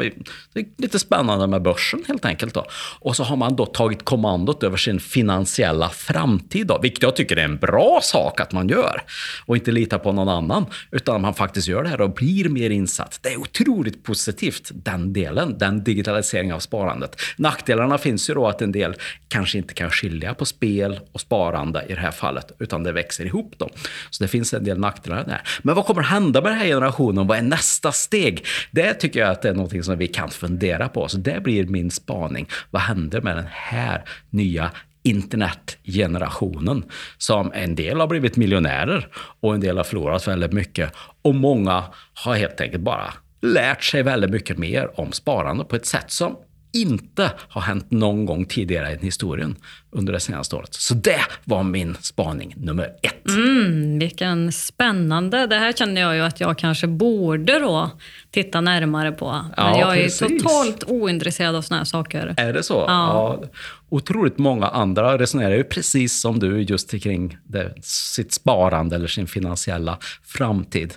Det 0.54 0.60
är 0.60 0.66
lite 0.78 1.00
spännande 1.00 1.48
med 1.48 1.62
börsen 1.62 2.04
helt 2.08 2.26
enkelt. 2.26 2.54
Då. 2.54 2.66
Och 3.00 3.16
så 3.16 3.24
har 3.24 3.36
man 3.36 3.56
då 3.56 3.66
tagit 3.66 4.06
kommandot 4.06 4.64
över 4.64 4.78
sin 4.78 5.00
finansiella 5.00 5.90
framtid, 5.90 6.68
då, 6.68 6.80
vilket 6.82 7.04
jag 7.04 7.16
tycker 7.16 7.38
är 7.38 7.44
en 7.44 7.58
bra 7.58 8.00
sak 8.04 8.42
att 8.42 8.52
man 8.52 8.70
gör. 8.70 9.02
Och 9.46 9.56
inte 9.56 9.72
lita 9.72 10.00
på 10.00 10.12
någon 10.12 10.30
annan, 10.30 10.66
utan 10.92 11.22
man 11.22 11.34
faktiskt 11.34 11.68
gör 11.68 11.84
det 11.84 11.90
här 11.90 12.02
och 12.02 12.14
blir 12.14 12.50
mer 12.50 12.70
insatt. 12.70 13.20
Det 13.22 13.30
är 13.30 13.38
otroligt 13.38 14.04
positivt, 14.04 14.72
den 14.74 15.14
delen, 15.14 15.58
den 15.58 15.84
digitaliseringen 15.84 16.56
av 16.56 16.60
sparandet. 16.60 17.22
Nackdelarna 17.38 17.98
finns 17.98 18.30
ju 18.30 18.34
då 18.34 18.48
att 18.48 18.62
en 18.62 18.72
del 18.72 18.96
kanske 19.28 19.58
inte 19.58 19.74
kan 19.74 19.92
skilja 19.92 20.34
på 20.34 20.46
spel 20.46 21.00
och 21.12 21.22
sparande 21.22 21.86
i 21.90 21.94
det 21.94 22.00
här 22.00 22.12
fallet, 22.12 22.52
utan 22.60 22.84
det 22.84 22.92
växer 22.92 23.26
ihop. 23.26 23.54
Då. 23.58 23.70
Så 24.10 24.24
det 24.24 24.28
finns 24.38 24.54
en 24.54 24.64
del 24.64 24.80
nackdelar 24.80 25.24
där. 25.24 25.42
Men 25.62 25.76
vad 25.76 25.86
kommer 25.86 26.02
hända 26.02 26.42
med 26.42 26.52
den 26.52 26.60
här 26.60 26.68
generationen? 26.68 27.28
Vad 27.28 27.38
är 27.38 27.42
nästa 27.42 27.92
steg? 27.92 28.46
Det 28.72 28.94
tycker 28.94 29.20
jag 29.20 29.30
att 29.30 29.42
det 29.42 29.50
är 29.50 29.54
något 29.54 29.86
som 29.86 29.98
vi 29.98 30.08
kan 30.08 30.30
fundera 30.30 30.90
på. 30.90 31.08
Så 31.08 31.18
det 31.18 31.44
blir 31.44 31.68
min 31.68 31.92
spaning. 31.92 32.48
Vad 32.72 32.82
händer 32.82 33.22
med 33.22 33.38
den 33.38 33.48
här 33.52 34.04
nya 34.30 34.72
internetgenerationen 35.04 36.84
som 37.18 37.52
en 37.54 37.76
del 37.76 38.00
har 38.00 38.08
blivit 38.08 38.36
miljonärer 38.36 39.08
och 39.42 39.54
en 39.54 39.62
del 39.62 39.78
har 39.78 39.84
förlorat 39.84 40.28
väldigt 40.28 40.54
mycket. 40.54 40.94
Och 41.22 41.36
många 41.36 41.84
har 42.14 42.36
helt 42.36 42.62
enkelt 42.62 42.84
bara 42.84 43.14
lärt 43.42 43.84
sig 43.84 44.04
väldigt 44.04 44.30
mycket 44.30 44.58
mer 44.58 45.00
om 45.00 45.12
sparande 45.12 45.64
på 45.64 45.76
ett 45.76 45.86
sätt 45.86 46.12
som 46.12 46.36
inte 46.74 47.32
har 47.50 47.62
hänt 47.62 47.92
någon 47.92 48.26
gång 48.26 48.46
tidigare 48.46 48.92
i 48.92 49.06
historien 49.06 49.56
under 49.92 50.14
det 50.14 50.20
senaste 50.20 50.56
året. 50.56 50.74
Så 50.74 50.94
det 50.94 51.22
var 51.44 51.64
min 51.64 51.98
spaning 52.02 52.54
nummer 52.58 52.90
ett. 53.02 53.30
Mm, 53.30 54.00
vilken 54.00 54.52
spännande. 54.52 55.48
Det 55.48 55.56
här 55.56 55.74
känner 55.74 56.02
jag 56.02 56.16
ju 56.16 56.22
att 56.22 56.40
jag 56.40 56.58
kanske 56.58 56.88
borde 56.88 57.60
då 57.60 57.92
titta 58.32 58.62
närmare 58.62 59.12
på. 59.12 59.32
Men 59.32 59.52
ja, 59.58 59.80
jag 59.80 59.94
precis. 59.94 60.22
är 60.22 60.28
totalt 60.28 60.84
ointresserad 60.88 61.56
av 61.56 61.62
såna 61.62 61.78
här 61.78 61.86
saker. 61.86 62.34
Är 62.38 62.54
det 62.54 62.64
så? 62.64 62.74
Ja. 62.74 63.40
ja. 63.42 63.50
Otroligt 63.90 64.38
många 64.38 64.68
andra 64.68 65.18
resonerar 65.18 65.56
ju 65.56 65.64
precis 65.64 66.20
som 66.20 66.40
du 66.40 66.62
just 66.62 67.04
kring 67.04 67.38
det, 67.44 67.74
sitt 67.82 68.34
sparande 68.34 68.96
eller 68.96 69.08
sin 69.08 69.28
finansiella 69.28 69.98
framtid. 70.24 70.94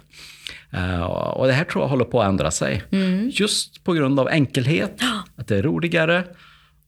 Uh, 0.74 1.02
och 1.02 1.46
det 1.46 1.52
här 1.52 1.64
tror 1.64 1.84
jag 1.84 1.88
håller 1.88 2.04
på 2.04 2.22
att 2.22 2.28
ändra 2.28 2.50
sig. 2.50 2.82
Mm. 2.90 3.30
Just 3.32 3.84
på 3.84 3.92
grund 3.92 4.20
av 4.20 4.28
enkelhet, 4.28 5.00
att 5.36 5.48
det 5.48 5.56
är 5.56 5.62
roligare 5.62 6.24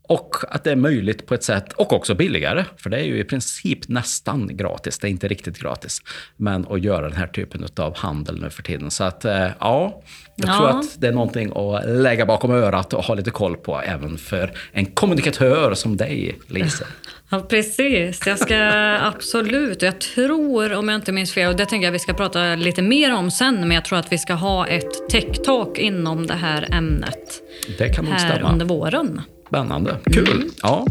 och 0.02 0.36
att 0.48 0.64
det 0.64 0.70
är 0.70 0.76
möjligt 0.76 1.26
på 1.26 1.34
ett 1.34 1.44
sätt, 1.44 1.72
och 1.72 1.92
också 1.92 2.14
billigare, 2.14 2.64
för 2.76 2.90
det 2.90 2.96
är 2.96 3.04
ju 3.04 3.18
i 3.18 3.24
princip 3.24 3.88
nästan 3.88 4.56
gratis. 4.56 4.98
Det 4.98 5.06
är 5.06 5.10
inte 5.10 5.28
riktigt 5.28 5.58
gratis, 5.58 6.02
men 6.36 6.66
att 6.70 6.82
göra 6.82 7.08
den 7.08 7.16
här 7.16 7.26
typen 7.26 7.66
av 7.76 7.96
handel 7.96 8.40
nu 8.40 8.50
för 8.50 8.62
tiden. 8.62 8.90
Så 8.90 9.04
att, 9.04 9.24
uh, 9.24 9.32
ja, 9.32 10.02
jag 10.36 10.48
ja. 10.48 10.56
tror 10.56 10.68
att 10.68 11.00
det 11.00 11.08
är 11.08 11.12
någonting 11.12 11.52
att 11.56 11.86
lägga 11.86 12.26
bakom 12.26 12.50
örat 12.50 12.92
och 12.92 13.04
ha 13.04 13.14
lite 13.14 13.30
koll 13.30 13.56
på, 13.56 13.80
även 13.80 14.18
för 14.18 14.52
en 14.72 14.86
kommunikatör 14.86 15.74
som 15.74 15.96
dig, 15.96 16.38
Lisa. 16.46 16.84
Ja, 17.30 17.40
precis. 17.40 18.26
Jag 18.26 18.38
ska 18.38 18.56
absolut. 19.00 19.82
Jag 19.82 20.00
tror, 20.00 20.72
om 20.72 20.88
jag 20.88 20.96
inte 20.96 21.12
minns 21.12 21.32
fel, 21.32 21.48
och 21.48 21.56
det 21.56 21.66
tänker 21.66 21.86
jag 21.86 21.92
vi 21.92 21.98
ska 21.98 22.14
prata 22.14 22.54
lite 22.54 22.82
mer 22.82 23.14
om 23.14 23.30
sen, 23.30 23.60
men 23.60 23.70
jag 23.70 23.84
tror 23.84 23.98
att 23.98 24.12
vi 24.12 24.18
ska 24.18 24.34
ha 24.34 24.66
ett 24.66 25.10
tech-talk 25.10 25.78
inom 25.78 26.26
det 26.26 26.34
här 26.34 26.68
ämnet. 26.72 27.42
Det 27.78 27.88
kan 27.88 28.04
nog 28.04 28.14
här 28.14 28.42
under 28.42 28.66
våren. 28.66 29.20
Spännande. 29.52 29.98
Kul. 30.10 30.34
Mm. 30.34 30.50
Ja. 30.62 30.84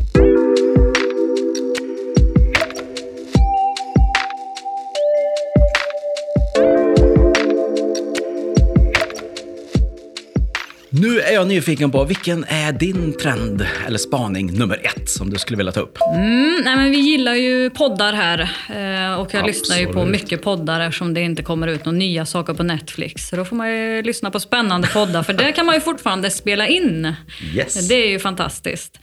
Nu 10.93 11.19
är 11.19 11.33
jag 11.33 11.47
nyfiken 11.47 11.91
på, 11.91 12.03
vilken 12.03 12.43
är 12.43 12.71
din 12.71 13.17
trend 13.17 13.65
eller 13.87 13.97
spaning 13.97 14.53
nummer 14.53 14.81
ett 14.83 15.09
som 15.09 15.29
du 15.29 15.39
skulle 15.39 15.57
vilja 15.57 15.71
ta 15.71 15.79
upp? 15.79 15.97
Mm, 16.15 16.61
nej 16.63 16.75
men 16.75 16.91
vi 16.91 16.97
gillar 16.97 17.35
ju 17.35 17.69
poddar 17.69 18.13
här 18.13 18.39
eh, 18.39 19.19
och 19.19 19.33
jag 19.33 19.39
Absolut. 19.39 19.45
lyssnar 19.45 19.77
ju 19.77 19.87
på 19.87 20.05
mycket 20.05 20.41
poddar 20.41 20.79
eftersom 20.79 21.13
det 21.13 21.21
inte 21.21 21.43
kommer 21.43 21.67
ut 21.67 21.85
några 21.85 21.97
nya 21.97 22.25
saker 22.25 22.53
på 22.53 22.63
Netflix. 22.63 23.27
Så 23.27 23.35
då 23.35 23.45
får 23.45 23.55
man 23.55 23.71
ju 23.71 24.01
lyssna 24.01 24.31
på 24.31 24.39
spännande 24.39 24.87
poddar 24.87 25.23
för 25.23 25.33
det 25.33 25.51
kan 25.51 25.65
man 25.65 25.75
ju 25.75 25.81
fortfarande 25.81 26.29
spela 26.29 26.67
in. 26.67 27.13
Yes. 27.55 27.87
Det 27.87 27.95
är 27.95 28.09
ju 28.09 28.19
fantastiskt. 28.19 28.99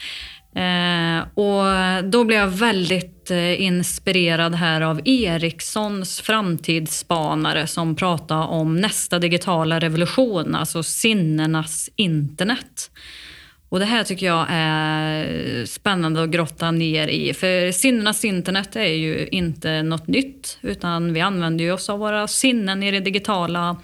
Eh, 0.58 1.20
och 1.34 1.64
då 2.04 2.24
blev 2.24 2.38
jag 2.38 2.46
väldigt 2.46 3.30
eh, 3.30 3.62
inspirerad 3.62 4.54
här 4.54 4.80
av 4.80 5.00
Ericssons 5.04 6.20
framtidsspanare 6.20 7.66
som 7.66 7.96
pratade 7.96 8.44
om 8.44 8.76
nästa 8.76 9.18
digitala 9.18 9.78
revolution, 9.78 10.54
alltså 10.54 10.82
sinnenas 10.82 11.90
internet. 11.96 12.90
Och 13.68 13.78
Det 13.78 13.84
här 13.84 14.04
tycker 14.04 14.26
jag 14.26 14.46
är 14.50 15.64
spännande 15.66 16.22
att 16.22 16.30
grotta 16.30 16.70
ner 16.70 17.08
i. 17.08 17.34
För 17.34 17.72
sinnenas 17.72 18.24
internet 18.24 18.76
är 18.76 18.94
ju 18.94 19.28
inte 19.32 19.82
något 19.82 20.06
nytt, 20.06 20.58
utan 20.62 21.12
vi 21.12 21.20
använder 21.20 21.72
oss 21.72 21.90
av 21.90 21.98
våra 21.98 22.26
sinnen 22.26 22.82
i 22.82 22.90
det 22.90 23.00
digitala 23.00 23.76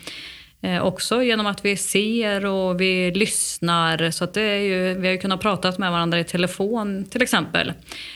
också 0.83 1.23
genom 1.23 1.47
att 1.47 1.65
vi 1.65 1.77
ser 1.77 2.47
och 2.47 2.81
vi 2.81 3.11
lyssnar. 3.11 4.11
Så 4.11 4.27
det 4.27 4.43
är 4.43 4.59
ju, 4.59 4.95
vi 4.95 5.07
har 5.07 5.13
ju 5.13 5.19
kunnat 5.19 5.41
prata 5.41 5.73
med 5.79 5.93
varandra 5.93 6.21
i 6.21 6.25
telefon 6.25 7.05
till 7.11 7.23
exempel. 7.23 7.73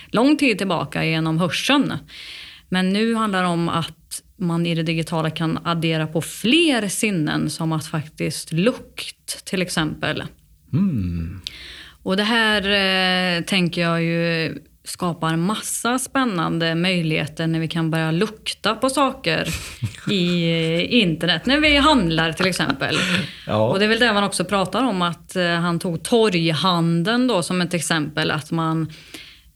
Lång 0.06 0.36
tid 0.36 0.58
tillbaka 0.58 1.04
genom 1.04 1.38
hörseln. 1.38 1.94
Men 2.68 2.92
nu 2.92 3.14
handlar 3.14 3.42
det 3.42 3.48
om 3.48 3.68
att 3.68 4.22
man 4.36 4.66
i 4.66 4.74
det 4.74 4.82
digitala 4.82 5.30
kan 5.30 5.58
addera 5.64 6.06
på 6.06 6.20
fler 6.22 6.88
sinnen 6.88 7.50
som 7.50 7.72
att 7.72 7.86
faktiskt 7.86 8.52
lukt 8.52 9.44
till 9.44 9.62
exempel. 9.62 10.24
Mm. 10.72 11.40
Och 12.02 12.16
det 12.16 12.22
här 12.22 12.62
eh, 12.62 13.44
tänker 13.44 13.80
jag 13.80 14.02
ju 14.02 14.58
skapar 14.88 15.36
massa 15.36 15.98
spännande 15.98 16.74
möjligheter 16.74 17.46
när 17.46 17.60
vi 17.60 17.68
kan 17.68 17.90
börja 17.90 18.10
lukta 18.10 18.74
på 18.74 18.90
saker 18.90 19.48
i 20.10 21.00
internet. 21.00 21.46
När 21.46 21.60
vi 21.60 21.76
handlar 21.76 22.32
till 22.32 22.46
exempel. 22.46 22.96
Ja. 23.46 23.68
Och 23.68 23.78
det 23.78 23.84
är 23.84 23.88
väl 23.88 23.98
det 23.98 24.12
man 24.12 24.24
också 24.24 24.44
pratar 24.44 24.84
om 24.84 25.02
att 25.02 25.36
eh, 25.36 25.48
han 25.48 25.78
tog 25.78 26.02
torghandeln 26.02 27.26
då 27.26 27.42
som 27.42 27.60
ett 27.60 27.74
exempel. 27.74 28.30
Att 28.30 28.50
man 28.50 28.92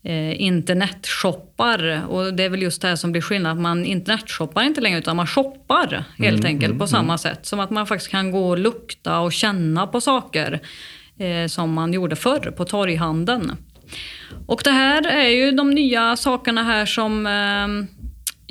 eh, 0.02 0.42
internetshoppar. 0.42 2.02
Och 2.08 2.34
det 2.34 2.44
är 2.44 2.48
väl 2.48 2.62
just 2.62 2.82
det 2.82 2.88
här 2.88 2.96
som 2.96 3.12
blir 3.12 3.22
skillnad. 3.22 3.58
Man 3.58 3.84
internetshoppar 3.84 4.62
inte 4.62 4.80
längre 4.80 4.98
utan 4.98 5.16
man 5.16 5.26
shoppar 5.26 6.04
helt 6.18 6.40
mm, 6.40 6.46
enkelt 6.46 6.70
mm, 6.70 6.78
på 6.78 6.86
samma 6.86 7.02
mm. 7.02 7.18
sätt. 7.18 7.46
Som 7.46 7.60
att 7.60 7.70
man 7.70 7.86
faktiskt 7.86 8.10
kan 8.10 8.30
gå 8.30 8.48
och 8.48 8.58
lukta 8.58 9.20
och 9.20 9.32
känna 9.32 9.86
på 9.86 10.00
saker 10.00 10.60
eh, 11.18 11.46
som 11.46 11.72
man 11.72 11.92
gjorde 11.92 12.16
förr 12.16 12.54
på 12.56 12.64
torghandeln. 12.64 13.56
Och 14.46 14.60
det 14.64 14.70
här 14.70 15.06
är 15.06 15.28
ju 15.28 15.50
de 15.50 15.70
nya 15.70 16.16
sakerna 16.16 16.62
här 16.62 16.86
som 16.86 17.26
eh, 17.26 17.88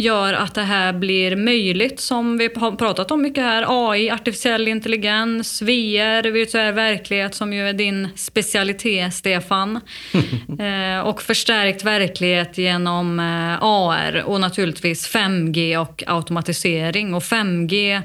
gör 0.03 0.33
att 0.33 0.55
det 0.55 0.61
här 0.61 0.93
blir 0.93 1.35
möjligt 1.35 1.99
som 1.99 2.37
vi 2.37 2.49
har 2.55 2.71
pratat 2.71 3.11
om 3.11 3.21
mycket 3.21 3.43
här. 3.43 3.65
AI, 3.67 4.09
artificiell 4.09 4.67
intelligens, 4.67 5.61
VR, 5.61 6.31
virtuell 6.31 6.73
verklighet 6.73 7.35
som 7.35 7.53
ju 7.53 7.69
är 7.69 7.73
din 7.73 8.09
specialitet 8.15 9.13
Stefan. 9.13 9.79
eh, 10.59 10.99
och 10.99 11.21
förstärkt 11.21 11.83
verklighet 11.83 12.57
genom 12.57 13.19
eh, 13.19 13.63
AR 13.63 14.23
och 14.25 14.41
naturligtvis 14.41 15.15
5G 15.15 15.77
och 15.77 16.03
automatisering. 16.07 17.13
Och 17.13 17.23
5G 17.23 18.01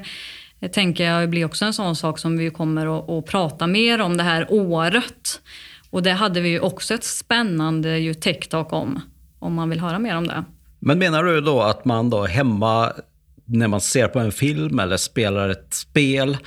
det 0.59 0.69
tänker 0.69 1.03
jag 1.03 1.29
blir 1.29 1.45
också 1.45 1.65
en 1.65 1.73
sån 1.73 1.95
sak 1.95 2.19
som 2.19 2.37
vi 2.37 2.49
kommer 2.49 2.99
att, 2.99 3.09
att 3.09 3.25
prata 3.25 3.67
mer 3.67 4.01
om 4.01 4.17
det 4.17 4.23
här 4.23 4.45
året. 4.49 5.41
Och 5.89 6.03
det 6.03 6.11
hade 6.11 6.41
vi 6.41 6.49
ju 6.49 6.59
också 6.59 6.93
ett 6.93 7.03
spännande 7.03 7.99
ju 7.99 8.13
tech-talk 8.13 8.73
om, 8.73 9.01
om 9.39 9.53
man 9.53 9.69
vill 9.69 9.79
höra 9.79 9.99
mer 9.99 10.17
om 10.17 10.27
det. 10.27 10.43
Men 10.79 10.99
menar 10.99 11.23
du 11.23 11.41
då 11.41 11.61
att 11.61 11.85
man 11.85 12.09
då 12.09 12.25
hemma, 12.25 12.93
när 13.45 13.67
man 13.67 13.81
ser 13.81 14.07
på 14.07 14.19
en 14.19 14.31
film 14.31 14.79
eller 14.79 14.97
spelar 14.97 15.49
ett 15.49 15.73
spel, 15.73 16.37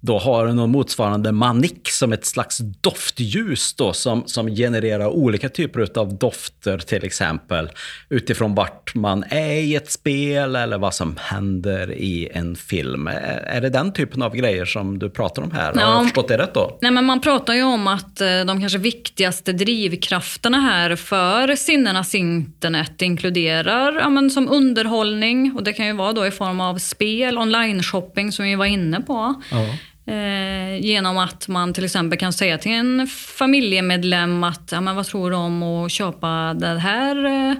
då 0.00 0.18
har 0.18 0.46
någon 0.46 0.70
motsvarande 0.70 1.32
manik 1.32 1.88
som 1.90 2.12
ett 2.12 2.26
slags 2.26 2.58
doftljus 2.58 3.74
då, 3.74 3.92
som, 3.92 4.22
som 4.26 4.46
genererar 4.48 5.06
olika 5.06 5.48
typer 5.48 5.98
av 5.98 6.18
dofter 6.18 6.78
till 6.78 7.04
exempel. 7.04 7.70
Utifrån 8.08 8.54
vart 8.54 8.94
man 8.94 9.24
är 9.28 9.52
i 9.52 9.74
ett 9.74 9.90
spel 9.90 10.56
eller 10.56 10.78
vad 10.78 10.94
som 10.94 11.16
händer 11.20 11.92
i 11.92 12.28
en 12.32 12.56
film. 12.56 13.06
Är 13.06 13.60
det 13.60 13.70
den 13.70 13.92
typen 13.92 14.22
av 14.22 14.36
grejer 14.36 14.64
som 14.64 14.98
du 14.98 15.10
pratar 15.10 15.42
om 15.42 15.50
här? 15.50 15.72
Ja. 15.74 15.80
Har 15.80 15.94
jag 15.94 16.04
förstått 16.04 16.28
det 16.28 16.38
rätt 16.38 16.54
då? 16.54 16.78
Nej, 16.80 16.90
men 16.90 17.04
man 17.04 17.20
pratar 17.20 17.54
ju 17.54 17.62
om 17.62 17.86
att 17.86 18.20
eh, 18.20 18.40
de 18.46 18.60
kanske 18.60 18.78
viktigaste 18.78 19.52
drivkrafterna 19.52 20.60
här 20.60 20.96
för 20.96 21.56
sinnenas 21.56 22.14
internet 22.14 23.02
inkluderar 23.02 23.92
ja, 24.00 24.08
men 24.08 24.30
som 24.30 24.48
underhållning 24.48 25.52
och 25.56 25.64
det 25.64 25.72
kan 25.72 25.86
ju 25.86 25.92
vara 25.92 26.12
då 26.12 26.26
i 26.26 26.30
form 26.30 26.60
av 26.60 26.78
spel, 26.78 27.38
online 27.38 27.82
shopping 27.82 28.32
som 28.32 28.44
vi 28.44 28.54
var 28.54 28.66
inne 28.66 29.00
på. 29.00 29.42
Ja. 29.50 29.66
Eh, 30.08 30.76
genom 30.80 31.18
att 31.18 31.48
man 31.48 31.72
till 31.72 31.84
exempel 31.84 32.18
kan 32.18 32.32
säga 32.32 32.58
till 32.58 32.72
en 32.72 33.06
familjemedlem 33.06 34.44
att 34.44 34.68
ja, 34.72 34.80
men 34.80 34.96
vad 34.96 35.06
tror 35.06 35.30
du 35.30 35.36
om 35.36 35.62
att 35.62 35.92
köpa 35.92 36.54
det 36.54 36.78
här 36.78 37.24
eh, 37.24 37.54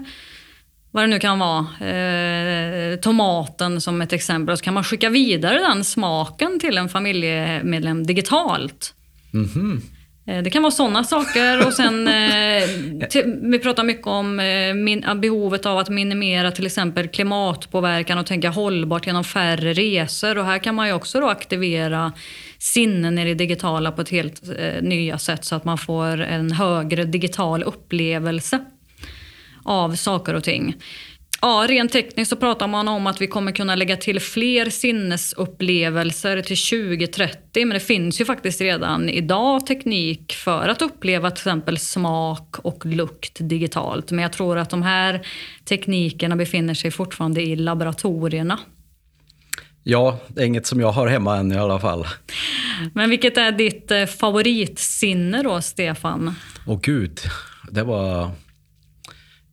vad 0.91 1.03
det 1.03 1.07
nu 1.07 1.19
kan 1.19 1.39
vara, 1.39 1.89
eh, 1.89 2.95
tomaten 2.99 3.81
som 3.81 4.01
ett 4.01 4.13
exempel. 4.13 4.53
Och 4.53 4.59
så 4.59 4.63
kan 4.63 4.73
man 4.73 4.83
skicka 4.83 5.09
vidare 5.09 5.59
den 5.59 5.83
smaken 5.83 6.59
till 6.59 6.77
en 6.77 6.89
familjemedlem 6.89 8.07
digitalt. 8.07 8.93
Mm 9.33 9.45
-hmm. 9.45 9.81
Eh, 10.29 10.43
det 10.43 10.49
kan 10.49 10.61
vara 10.61 10.71
sådana 10.71 11.03
saker. 11.03 11.67
Och 11.67 11.73
sen, 11.73 12.07
eh, 12.07 12.63
vi 13.41 13.59
pratar 13.63 13.83
mycket 13.83 14.07
om 14.07 14.39
eh, 14.39 15.15
behovet 15.15 15.65
av 15.65 15.77
att 15.77 15.89
minimera 15.89 16.51
till 16.51 16.65
exempel 16.65 17.07
klimatpåverkan 17.07 18.17
och 18.17 18.25
tänka 18.25 18.49
hållbart 18.49 19.07
genom 19.07 19.23
färre 19.23 19.73
resor. 19.73 20.37
Och 20.37 20.45
här 20.45 20.59
kan 20.59 20.75
man 20.75 20.87
ju 20.87 20.93
också 20.93 21.19
då 21.19 21.27
aktivera 21.27 22.13
sinnen 22.57 23.17
i 23.17 23.25
det 23.25 23.33
digitala 23.33 23.91
på 23.91 24.01
ett 24.01 24.09
helt 24.09 24.41
nya 24.81 25.17
sätt 25.17 25.45
så 25.45 25.55
att 25.55 25.65
man 25.65 25.77
får 25.77 26.21
en 26.21 26.51
högre 26.51 27.03
digital 27.03 27.63
upplevelse 27.63 28.59
av 29.63 29.95
saker 29.95 30.33
och 30.33 30.43
ting. 30.43 30.75
Ja, 31.41 31.65
rent 31.69 31.91
tekniskt 31.91 32.29
så 32.29 32.35
pratar 32.35 32.67
man 32.67 32.87
om 32.87 33.07
att 33.07 33.21
vi 33.21 33.27
kommer 33.27 33.51
kunna 33.51 33.75
lägga 33.75 33.97
till 33.97 34.19
fler 34.19 34.69
sinnesupplevelser 34.69 36.41
till 36.41 36.57
2030. 36.97 37.65
Men 37.65 37.69
det 37.69 37.79
finns 37.79 38.21
ju 38.21 38.25
faktiskt 38.25 38.61
redan 38.61 39.09
idag 39.09 39.65
teknik 39.65 40.33
för 40.33 40.67
att 40.67 40.81
uppleva 40.81 41.31
till 41.31 41.39
exempel 41.39 41.77
smak 41.77 42.55
och 42.59 42.85
lukt 42.85 43.37
digitalt. 43.39 44.11
Men 44.11 44.23
jag 44.23 44.33
tror 44.33 44.57
att 44.57 44.69
de 44.69 44.83
här 44.83 45.27
teknikerna 45.65 46.35
befinner 46.35 46.73
sig 46.73 46.91
fortfarande 46.91 47.41
i 47.41 47.55
laboratorierna. 47.55 48.59
Ja, 49.83 50.19
det 50.27 50.41
är 50.41 50.45
inget 50.45 50.67
som 50.67 50.79
jag 50.79 50.91
har 50.91 51.07
hemma 51.07 51.37
än 51.37 51.51
i 51.51 51.57
alla 51.57 51.79
fall. 51.79 52.07
Men 52.93 53.09
vilket 53.09 53.37
är 53.37 53.51
ditt 53.51 53.91
eh, 53.91 54.05
favoritsinne 54.05 55.43
då, 55.43 55.61
Stefan? 55.61 56.35
Åh 56.67 56.79
gud, 56.81 57.19
det 57.71 57.83
var 57.83 58.31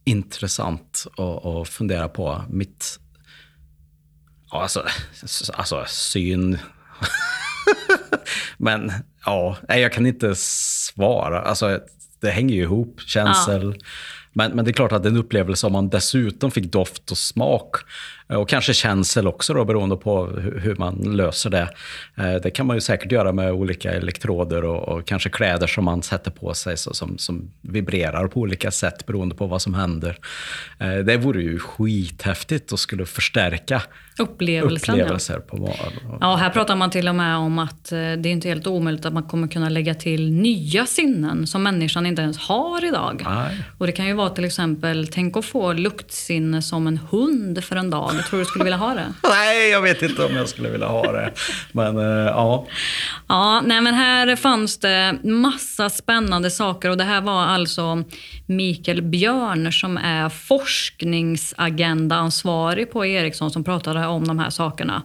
intressant 0.07 1.07
att, 1.17 1.69
fundera 1.69 2.09
på. 2.09 2.45
Mitt... 2.51 2.99
Ja, 4.51 4.63
alltså, 4.63 4.87
alltså 5.53 5.85
syn... 5.89 6.59
Men 8.57 8.93
ja, 9.25 9.57
jag 9.69 9.93
kan 9.93 10.07
inte 10.07 10.35
svara. 10.35 11.43
Alltså, 11.43 11.81
det 12.21 12.31
hänger 12.31 12.55
ju 12.55 12.63
ihop, 12.63 13.01
känsel. 13.01 13.75
Ja. 13.79 13.87
Men, 14.33 14.53
men 14.53 14.65
det 14.65 14.71
är 14.71 14.73
klart 14.73 14.93
att 14.93 15.07
en 15.07 15.17
upplevelse 15.17 15.67
om 15.67 15.73
man 15.73 15.89
dessutom 15.89 16.51
fick 16.51 16.73
doft 16.73 17.11
och 17.11 17.19
smak 17.19 17.77
och 18.29 18.49
kanske 18.49 18.75
känsel 18.75 19.27
också 19.27 19.55
då, 19.55 19.65
beroende 19.65 19.97
på 19.97 20.27
hur 20.63 20.77
man 20.77 21.17
löser 21.17 21.51
det. 21.51 21.69
Eh, 22.15 22.35
det 22.43 22.51
kan 22.51 22.67
man 22.67 22.77
ju 22.77 22.81
säkert 22.81 23.13
göra 23.13 23.33
med 23.33 23.53
olika 23.53 23.93
elektroder 23.93 24.65
och, 24.65 24.89
och 24.89 25.07
kanske 25.07 25.29
kläder 25.29 25.67
som 25.67 25.85
man 25.85 26.03
sätter 26.03 26.31
på 26.31 26.55
sig 26.55 26.77
så, 26.77 26.95
som, 26.95 27.19
som 27.19 27.51
vibrerar 27.61 28.29
på 28.29 28.41
olika 28.41 28.71
sätt 28.71 29.07
beroende 29.07 29.35
på 29.35 29.47
vad 29.47 29.63
som 29.63 29.75
händer. 29.75 30.19
Eh, 30.79 30.95
det 30.95 31.17
vore 31.17 31.43
ju 31.43 31.59
skithäftigt 31.59 32.73
och 32.73 32.81
skulle 32.81 33.07
förstärka 33.07 33.83
Upplevelsen, 34.19 34.95
upplevelser. 34.95 35.35
Ja. 35.35 35.57
På, 35.57 35.75
ja, 36.21 36.37
här 36.37 36.51
pratar 36.51 36.77
man 36.77 36.91
till 36.91 37.09
och 37.09 37.15
med 37.15 37.37
om 37.37 37.59
att 37.59 37.85
det 37.91 37.97
är 37.97 38.27
inte 38.27 38.49
helt 38.49 38.67
omöjligt 38.67 39.07
att 39.07 39.13
man 39.13 39.23
kommer 39.23 39.49
kunna 39.49 39.69
lägga 39.69 39.95
till 39.95 40.33
nya 40.33 40.87
sinnen 40.87 41.47
som 41.47 41.63
människan 41.63 42.07
inte 42.07 42.23
ens 42.23 42.39
har 42.39 42.85
idag. 42.85 43.23
Nej. 43.25 43.63
Och 43.79 43.87
det 43.87 43.93
kan 43.93 44.07
ju 44.07 44.13
vara 44.13 44.31
till 44.31 44.45
exempel, 44.45 45.09
tänk 45.13 45.37
att 45.37 45.45
få 45.45 45.73
luktsinne 45.73 46.63
som 46.63 46.87
en 46.87 47.01
hund 47.11 47.65
för 47.65 47.77
en 47.77 47.91
dag. 47.91 48.16
Tror 48.23 48.39
du 48.39 48.45
skulle 48.45 48.65
vilja 48.65 48.77
ha 48.77 48.95
det? 48.95 49.13
nej, 49.23 49.71
jag 49.71 49.83
vet 49.83 50.03
inte 50.03 50.25
om 50.25 50.37
jag 50.37 50.49
skulle 50.49 50.69
vilja 50.69 50.87
ha 50.87 51.13
det. 51.13 51.33
Men 51.73 51.99
uh, 51.99 52.27
ja. 52.27 52.67
Ja, 53.29 53.61
nej 53.61 53.81
men 53.81 53.95
här 53.95 54.37
fanns 54.37 54.79
det 54.79 55.19
massa 55.23 55.91
spännande 55.91 56.51
saker 56.51 56.91
och 56.91 56.97
det 56.97 57.05
här 57.05 57.21
var 57.21 57.43
alltså 57.43 58.05
Mikael 58.47 59.03
Björn 59.03 59.73
som 59.73 59.97
är 59.97 60.29
forskningsagendaansvarig 60.29 62.93
på 62.93 63.07
Ericsson 63.07 63.51
som 63.51 63.65
pratade 63.65 64.07
om 64.07 64.29
de 64.29 64.39
här 64.39 64.51
sakerna. 64.51 65.03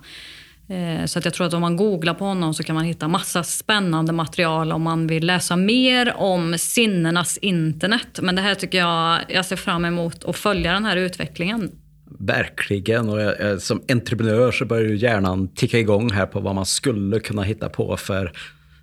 Eh, 0.72 1.06
så 1.06 1.20
att 1.20 1.26
jag 1.26 1.34
tror 1.34 1.48
att 1.48 1.54
om 1.54 1.62
man 1.62 1.78
googlar 1.78 2.14
på 2.14 2.26
honom 2.26 2.54
så 2.54 2.64
kan 2.64 2.76
man 2.76 2.86
hitta 2.86 3.08
massa 3.08 3.44
spännande 3.44 4.14
material 4.14 4.72
om 4.72 4.82
man 4.82 5.08
vill 5.08 5.26
läsa 5.26 5.56
mer 5.56 6.14
om 6.18 6.58
sinnenas 6.58 7.38
internet. 7.38 8.20
Men 8.22 8.36
det 8.36 8.42
här 8.42 8.56
tycker 8.56 8.78
jag, 8.78 9.20
jag 9.28 9.46
ser 9.46 9.56
fram 9.56 9.86
emot 9.86 10.24
att 10.24 10.36
följa 10.36 10.74
den 10.74 10.86
här 10.86 10.98
utvecklingen. 10.98 11.72
Verkligen. 12.20 13.10
Och 13.10 13.22
jag, 13.22 13.62
som 13.62 13.82
entreprenör 13.90 14.52
så 14.52 14.66
börjar 14.66 14.90
ju 14.90 14.96
hjärnan 14.96 15.48
ticka 15.48 15.80
igång 15.80 16.12
här 16.12 16.26
på 16.26 16.40
vad 16.40 16.56
man 16.56 16.66
skulle 16.66 17.20
kunna 17.20 17.44
hitta 17.44 17.70
på 17.70 17.98
för 17.98 18.32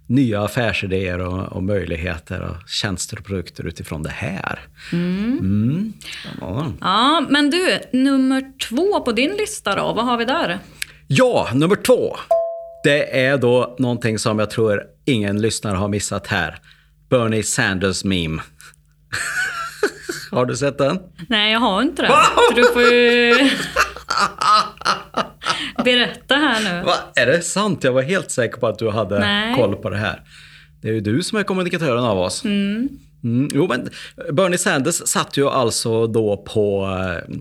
nya 0.09 0.43
affärsidéer 0.43 1.19
och, 1.19 1.53
och 1.53 1.63
möjligheter 1.63 2.41
och 2.41 2.69
tjänster 2.69 3.19
och 3.19 3.25
produkter 3.25 3.67
utifrån 3.67 4.03
det 4.03 4.11
här. 4.11 4.59
Mm. 4.93 5.39
Mm. 5.39 5.93
Ja. 6.41 6.73
ja, 6.81 7.27
men 7.31 7.51
du, 7.51 7.79
nummer 7.93 8.53
två 8.69 9.01
på 9.01 9.13
din 9.13 9.31
lista 9.31 9.75
då, 9.75 9.93
vad 9.93 10.05
har 10.05 10.17
vi 10.17 10.25
där? 10.25 10.59
Ja, 11.07 11.49
nummer 11.55 11.77
två. 11.77 12.17
Det 12.85 13.21
är 13.21 13.39
då 13.39 13.77
någonting 13.79 14.19
som 14.19 14.39
jag 14.39 14.51
tror 14.51 14.83
ingen 15.05 15.41
lyssnare 15.41 15.77
har 15.77 15.89
missat 15.89 16.27
här. 16.27 16.59
Bernie 17.11 17.43
Sanders 17.43 18.05
meme. 18.05 18.43
har 20.31 20.47
du 20.47 20.57
sett 20.57 20.79
den? 20.79 20.99
Nej, 21.29 21.53
jag 21.53 21.61
har 21.61 21.83
inte 21.83 22.03
det. 22.03 22.13
Du 22.55 22.65
får 22.65 22.83
ju... 22.83 23.35
Berätta 25.85 26.35
här 26.35 26.65
nu. 26.65 26.87
Va? 26.87 26.95
Är 27.15 27.27
det 27.27 27.43
sant? 27.43 27.85
Jag 27.85 27.93
var 27.93 28.03
helt 28.03 28.31
säker 28.31 28.61
på 28.61 28.67
att 28.67 28.79
du 28.79 28.91
hade 28.91 29.19
Nej. 29.19 29.55
koll 29.55 29.77
på 29.77 29.91
det 29.91 29.97
här. 29.97 30.23
Det 30.83 30.89
är 30.89 30.93
ju 30.93 31.01
du 31.01 31.23
som 31.23 31.39
är 31.39 31.43
kommunikatören 31.43 32.05
av 32.05 32.19
oss. 32.19 32.45
Mm. 32.45 32.89
Jo, 33.55 33.67
men 33.69 33.89
Bernie 34.35 34.59
Sanders 34.59 34.95
satt 34.95 35.37
ju 35.37 35.49
alltså 35.49 36.07
då 36.07 36.37
på 36.37 36.85
eh, 36.87 37.37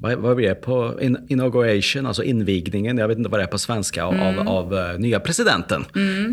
vad, 0.00 0.18
vad 0.18 0.36
blir 0.36 0.48
det? 0.48 0.54
På 0.54 1.00
in, 1.00 1.26
inauguration, 1.28 2.06
alltså 2.06 2.22
invigningen, 2.22 2.98
jag 2.98 3.08
vet 3.08 3.18
inte 3.18 3.30
vad 3.30 3.40
det 3.40 3.44
är 3.44 3.48
på 3.48 3.58
svenska, 3.58 4.04
av, 4.04 4.14
av, 4.20 4.48
av 4.48 4.74
eh, 4.74 4.98
nya 4.98 5.20
presidenten. 5.20 5.84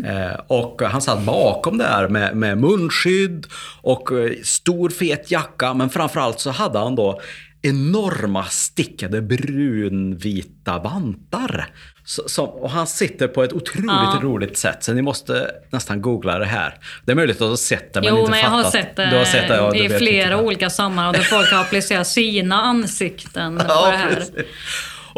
Eh, 0.04 0.40
och 0.46 0.82
han 0.82 1.02
satt 1.02 1.22
bakom 1.22 1.78
där 1.78 2.08
med, 2.08 2.36
med 2.36 2.58
munskydd 2.58 3.46
och 3.82 4.12
eh, 4.12 4.32
stor 4.42 4.88
fet 4.90 5.30
jacka, 5.30 5.74
men 5.74 5.90
framförallt 5.90 6.40
så 6.40 6.50
hade 6.50 6.78
han 6.78 6.94
då 6.94 7.20
enorma 7.62 8.44
stickade 8.44 9.22
brunvita 9.22 10.78
vantar. 10.78 11.66
Så, 12.10 12.44
och 12.44 12.70
han 12.70 12.86
sitter 12.86 13.28
på 13.28 13.42
ett 13.42 13.52
otroligt 13.52 13.86
Ja. 13.88 14.18
roligt 14.22 14.58
sätt, 14.58 14.84
så 14.84 14.92
ni 14.92 15.02
måste 15.02 15.50
nästan 15.70 16.02
googla 16.02 16.38
det 16.38 16.44
här. 16.46 16.74
Det 17.04 17.12
är 17.12 17.16
möjligt 17.16 17.36
att 17.36 17.40
du 17.40 17.48
har 17.48 17.56
sett 17.56 17.94
det, 17.94 18.00
men 18.00 18.08
Jo, 18.08 18.18
inte 18.18 18.30
men 18.30 18.40
jag 18.40 18.48
har 18.48 18.58
fattat. 18.62 18.72
sett 18.72 18.96
det, 18.96 19.06
Du 19.10 19.16
har 19.16 19.24
sett 19.24 19.48
det 19.48 19.70
du 19.72 19.84
i 19.84 19.88
flera 19.88 20.38
olika 20.40 20.70
sammanhang 20.70 21.12
där 21.12 21.20
folk 21.20 21.52
har 21.52 21.60
applicerat 21.60 22.06
sina 22.06 22.62
ansikten 22.62 23.58
på 23.58 23.64
Ja, 23.68 23.90
det 23.90 23.96
här. 23.96 24.14
precis. 24.14 24.34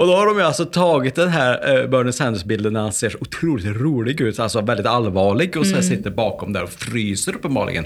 Och 0.00 0.06
då 0.06 0.14
har 0.14 0.26
de 0.26 0.38
ju 0.38 0.42
alltså 0.44 0.64
tagit 0.64 1.14
den 1.14 1.28
här 1.28 1.78
eh, 1.78 1.86
Bernie 1.86 2.12
Sanders-bilden 2.12 2.72
när 2.72 2.80
han 2.80 2.92
ser 2.92 3.10
så 3.10 3.18
otroligt 3.20 3.66
rolig 3.66 4.20
ut, 4.20 4.40
alltså 4.40 4.60
väldigt 4.60 4.86
allvarlig 4.86 5.56
och 5.56 5.64
Mm. 5.64 5.74
här 5.74 5.82
sitter 5.82 6.10
bakom 6.10 6.52
där 6.52 6.62
och 6.62 6.70
fryser 6.70 7.34
uppenbarligen. 7.34 7.84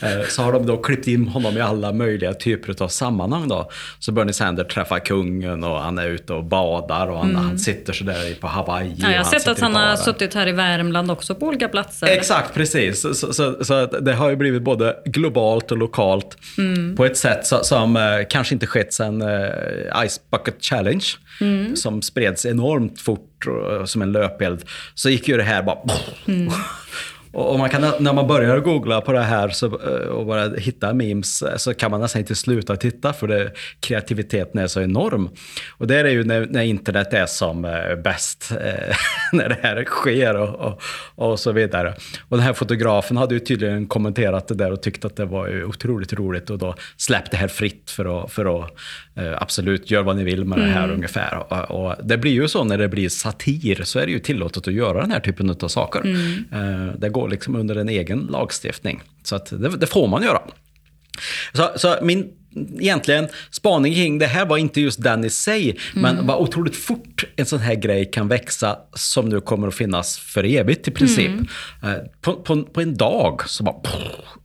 Eh, 0.00 0.08
så 0.28 0.42
har 0.42 0.52
de 0.52 0.66
då 0.66 0.76
klippt 0.76 1.06
in 1.06 1.28
honom 1.28 1.56
i 1.56 1.60
alla 1.60 1.92
möjliga 1.92 2.34
typer 2.34 2.82
av 2.82 2.88
sammanhang 2.88 3.48
då. 3.48 3.70
Så 3.98 4.12
Bernie 4.12 4.32
Sanders 4.32 4.74
träffar 4.74 4.98
kungen 4.98 5.64
och 5.64 5.80
han 5.80 5.98
är 5.98 6.08
ute 6.08 6.32
och 6.32 6.44
badar 6.44 7.06
och 7.06 7.18
han, 7.18 7.36
han 7.36 7.58
sitter 7.58 7.92
sådär 7.92 8.34
på 8.40 8.46
Hawaii. 8.46 8.86
Mm. 8.86 8.96
Ja, 8.98 9.10
jag 9.10 9.24
har 9.24 9.30
sett 9.38 9.48
att 9.48 9.60
han 9.60 9.74
har 9.74 9.96
suttit 9.96 10.34
här 10.34 10.46
i 10.48 10.52
Värmland 10.52 11.10
också 11.10 11.34
på 11.34 11.46
olika 11.46 11.68
platser. 11.68 12.06
Exakt, 12.06 12.54
precis. 12.54 13.00
Så, 13.00 13.14
så, 13.14 13.32
så, 13.32 13.64
så 13.64 13.86
det 13.86 14.12
har 14.12 14.30
ju 14.30 14.36
blivit 14.36 14.62
både 14.62 14.96
globalt 15.04 15.70
och 15.70 15.78
lokalt 15.78 16.36
på 16.96 17.04
ett 17.04 17.16
sätt 17.16 17.46
som 17.46 17.96
eh, 17.96 18.02
kanske 18.30 18.54
inte 18.54 18.66
skett 18.66 18.92
sedan 18.92 19.22
eh, 19.22 20.08
Ice 20.08 20.20
Bucket 20.30 20.64
Challenge, 20.64 21.04
som 21.74 22.02
spreds 22.02 22.46
enormt 22.46 23.00
fort 23.00 23.46
och, 23.46 23.88
som 23.88 24.02
en 24.02 24.12
löpeld. 24.12 24.64
Så 24.94 25.10
gick 25.10 25.28
ju 25.28 25.36
det 25.36 25.42
här 25.42 25.62
bara... 25.62 25.78
Och 27.36 27.52
och 27.52 27.58
man 27.58 27.70
kan, 27.70 27.80
när 27.98 28.12
man 28.12 28.26
börjar 28.26 28.58
googla 28.60 29.00
på 29.00 29.12
det 29.12 29.22
här 29.22 29.48
så, 29.48 29.66
eh, 29.66 30.08
och 30.08 30.26
bara 30.26 30.48
hitta 30.48 30.94
memes 30.94 31.42
eh, 31.42 31.56
så 31.56 31.74
kan 31.74 31.90
man 31.90 32.00
nästan 32.00 32.20
inte 32.20 32.34
sluta 32.34 32.76
titta 32.76 33.12
för 33.12 33.28
det, 33.28 33.52
kreativiteten 33.80 34.60
är 34.60 34.66
så 34.66 34.80
enorm. 34.80 35.28
Och 35.70 35.86
det 35.86 36.00
är 36.00 36.04
ju 36.04 36.24
när, 36.24 36.46
när 36.46 36.62
internet 36.62 37.12
är 37.12 37.26
som 37.26 37.64
eh, 37.64 37.96
bäst, 37.96 38.52
eh, 38.52 38.96
när 39.32 39.48
det 39.48 39.58
här 39.62 39.84
sker 39.84 40.36
och, 40.36 40.54
och, 40.54 40.80
och 41.14 41.40
så 41.40 41.52
vidare. 41.52 41.94
Och 42.28 42.36
den 42.36 42.46
här 42.46 42.52
fotografen 42.52 43.16
hade 43.16 43.34
ju 43.34 43.40
tydligen 43.40 43.86
kommenterat 43.86 44.48
det 44.48 44.54
där 44.54 44.72
och 44.72 44.82
tyckt 44.82 45.04
att 45.04 45.16
det 45.16 45.24
var 45.24 45.48
ju 45.48 45.64
otroligt 45.64 46.12
roligt 46.12 46.50
och 46.50 46.58
då 46.58 46.74
släppt 46.96 47.30
det 47.30 47.36
här 47.36 47.48
fritt 47.48 47.90
för 47.90 48.24
att, 48.24 48.32
för 48.32 48.60
att 48.60 48.70
absolut 49.38 49.90
göra 49.90 50.02
vad 50.02 50.16
ni 50.16 50.24
vill 50.24 50.44
med 50.44 50.58
det 50.58 50.64
här 50.64 50.90
ungefär. 50.90 51.52
Och, 51.72 51.94
det 52.02 52.18
blir 52.18 52.32
ju 52.32 52.48
så 52.48 52.64
när 52.64 52.78
det 52.78 52.88
blir 52.88 53.08
satir 53.08 53.80
så 53.84 53.98
är 53.98 54.06
det 54.06 54.12
ju 54.12 54.18
tillåtet 54.18 54.68
att 54.68 54.74
göra 54.74 55.00
den 55.00 55.10
här 55.10 55.20
typen 55.20 55.50
av 55.50 55.68
saker. 55.68 56.06
Eh, 56.52 56.98
det 56.98 57.08
går 57.08 57.28
liksom 57.28 57.56
under 57.56 57.76
en 57.76 57.88
egen 57.88 58.18
lagstiftning. 58.18 59.02
Så 59.22 59.36
att 59.36 59.46
det, 59.50 59.68
det 59.68 59.86
får 59.86 60.08
man 60.08 60.22
göra. 60.22 60.40
Så, 61.52 61.70
så 61.76 61.96
min 62.02 62.32
egentligen 62.80 63.28
spaning 63.50 63.94
kring 63.94 64.18
det 64.18 64.26
här 64.26 64.46
var 64.46 64.56
inte 64.56 64.80
just 64.80 65.02
den 65.02 65.24
i 65.24 65.30
sig, 65.30 65.78
men 65.94 66.26
vad 66.26 66.36
otroligt 66.40 66.76
fort 66.76 67.24
en 67.36 67.46
sån 67.46 67.58
här 67.58 67.74
grej 67.74 68.10
kan 68.10 68.28
växa 68.28 68.78
som 68.94 69.28
nu 69.28 69.40
kommer 69.40 69.68
att 69.68 69.74
finnas 69.74 70.18
för 70.18 70.44
evigt 70.44 70.88
i 70.88 70.90
princip. 70.90 71.30
Eh, 71.82 71.92
På, 72.20 72.32
på, 72.34 72.62
på 72.64 72.80
en 72.80 72.96
dag 72.96 73.42
så 73.46 73.62
bara 73.64 73.74
pff, 73.74 73.94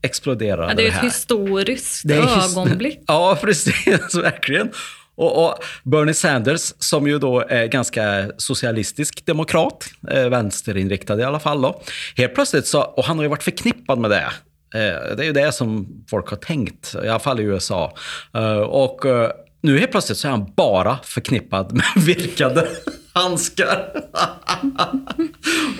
exploderar 0.01 0.67
Ja, 0.69 0.73
det 0.75 0.81
är 0.81 0.85
ju 0.85 0.91
här. 0.91 0.99
ett 0.99 1.13
historiskt 1.13 2.01
Det 2.05 2.13
är 2.15 2.21
his- 2.21 2.51
ögonblick. 2.59 2.99
Ja, 3.07 3.37
precis. 3.41 4.15
Verkligen. 4.15 4.69
Och, 5.15 5.45
och 5.45 5.55
Bernie 5.83 6.13
Sanders, 6.13 6.73
som 6.79 7.07
ju 7.07 7.19
då 7.19 7.39
är 7.39 7.65
ganska 7.65 8.31
socialistisk 8.37 9.25
demokrat, 9.25 9.85
eh, 10.11 10.29
vänsterinriktad 10.29 11.19
i 11.19 11.23
alla 11.23 11.39
fall. 11.39 11.61
Då. 11.61 11.81
Helt 12.17 12.35
plötsligt 12.35 12.67
så, 12.67 12.81
och 12.81 13.03
han 13.05 13.17
har 13.17 13.23
ju 13.23 13.29
varit 13.29 13.43
förknippad 13.43 13.99
med 13.99 14.11
det. 14.11 14.29
Eh, 14.73 15.15
det 15.15 15.23
är 15.23 15.25
ju 15.25 15.33
det 15.33 15.51
som 15.51 15.87
folk 16.09 16.27
har 16.27 16.37
tänkt, 16.37 16.95
i 17.03 17.07
alla 17.07 17.19
fall 17.19 17.39
i 17.39 17.43
USA. 17.43 17.97
Eh, 18.33 18.57
och 18.57 19.05
eh, 19.05 19.31
nu 19.61 19.79
helt 19.79 19.91
plötsligt 19.91 20.17
så 20.17 20.27
är 20.27 20.31
han 20.31 20.51
bara 20.55 20.99
förknippad 21.03 21.73
med 21.95 22.05
virkade 22.05 22.67
handskar. 23.13 24.03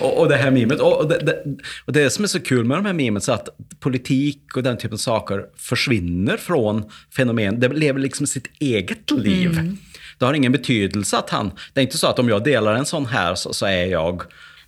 och, 0.00 0.20
och 0.20 0.28
det 0.28 0.36
här 0.36 0.50
memet. 0.50 0.80
Och, 0.80 1.08
det, 1.08 1.18
det, 1.18 1.44
och 1.86 1.92
det 1.92 2.10
som 2.10 2.24
är 2.24 2.28
så 2.28 2.40
kul 2.40 2.64
med 2.64 2.78
de 2.78 2.86
här 2.86 2.92
memet 2.92 3.28
är 3.28 3.32
att 3.32 3.48
politik 3.80 4.56
och 4.56 4.62
den 4.62 4.76
typen 4.76 4.92
av 4.92 4.98
saker 4.98 5.44
försvinner 5.56 6.36
från 6.36 6.90
fenomen. 7.16 7.60
Det 7.60 7.68
lever 7.68 8.00
liksom 8.00 8.26
sitt 8.26 8.46
eget 8.60 9.10
liv. 9.10 9.76
Det 10.18 10.24
har 10.24 10.34
ingen 10.34 10.52
betydelse 10.52 11.18
att 11.18 11.30
han... 11.30 11.50
Det 11.72 11.80
är 11.80 11.82
inte 11.82 11.98
så 11.98 12.06
att 12.06 12.18
om 12.18 12.28
jag 12.28 12.44
delar 12.44 12.74
en 12.74 12.86
sån 12.86 13.06
här 13.06 13.34
så, 13.34 13.52
så 13.52 13.66
är 13.66 13.86
jag 13.86 14.22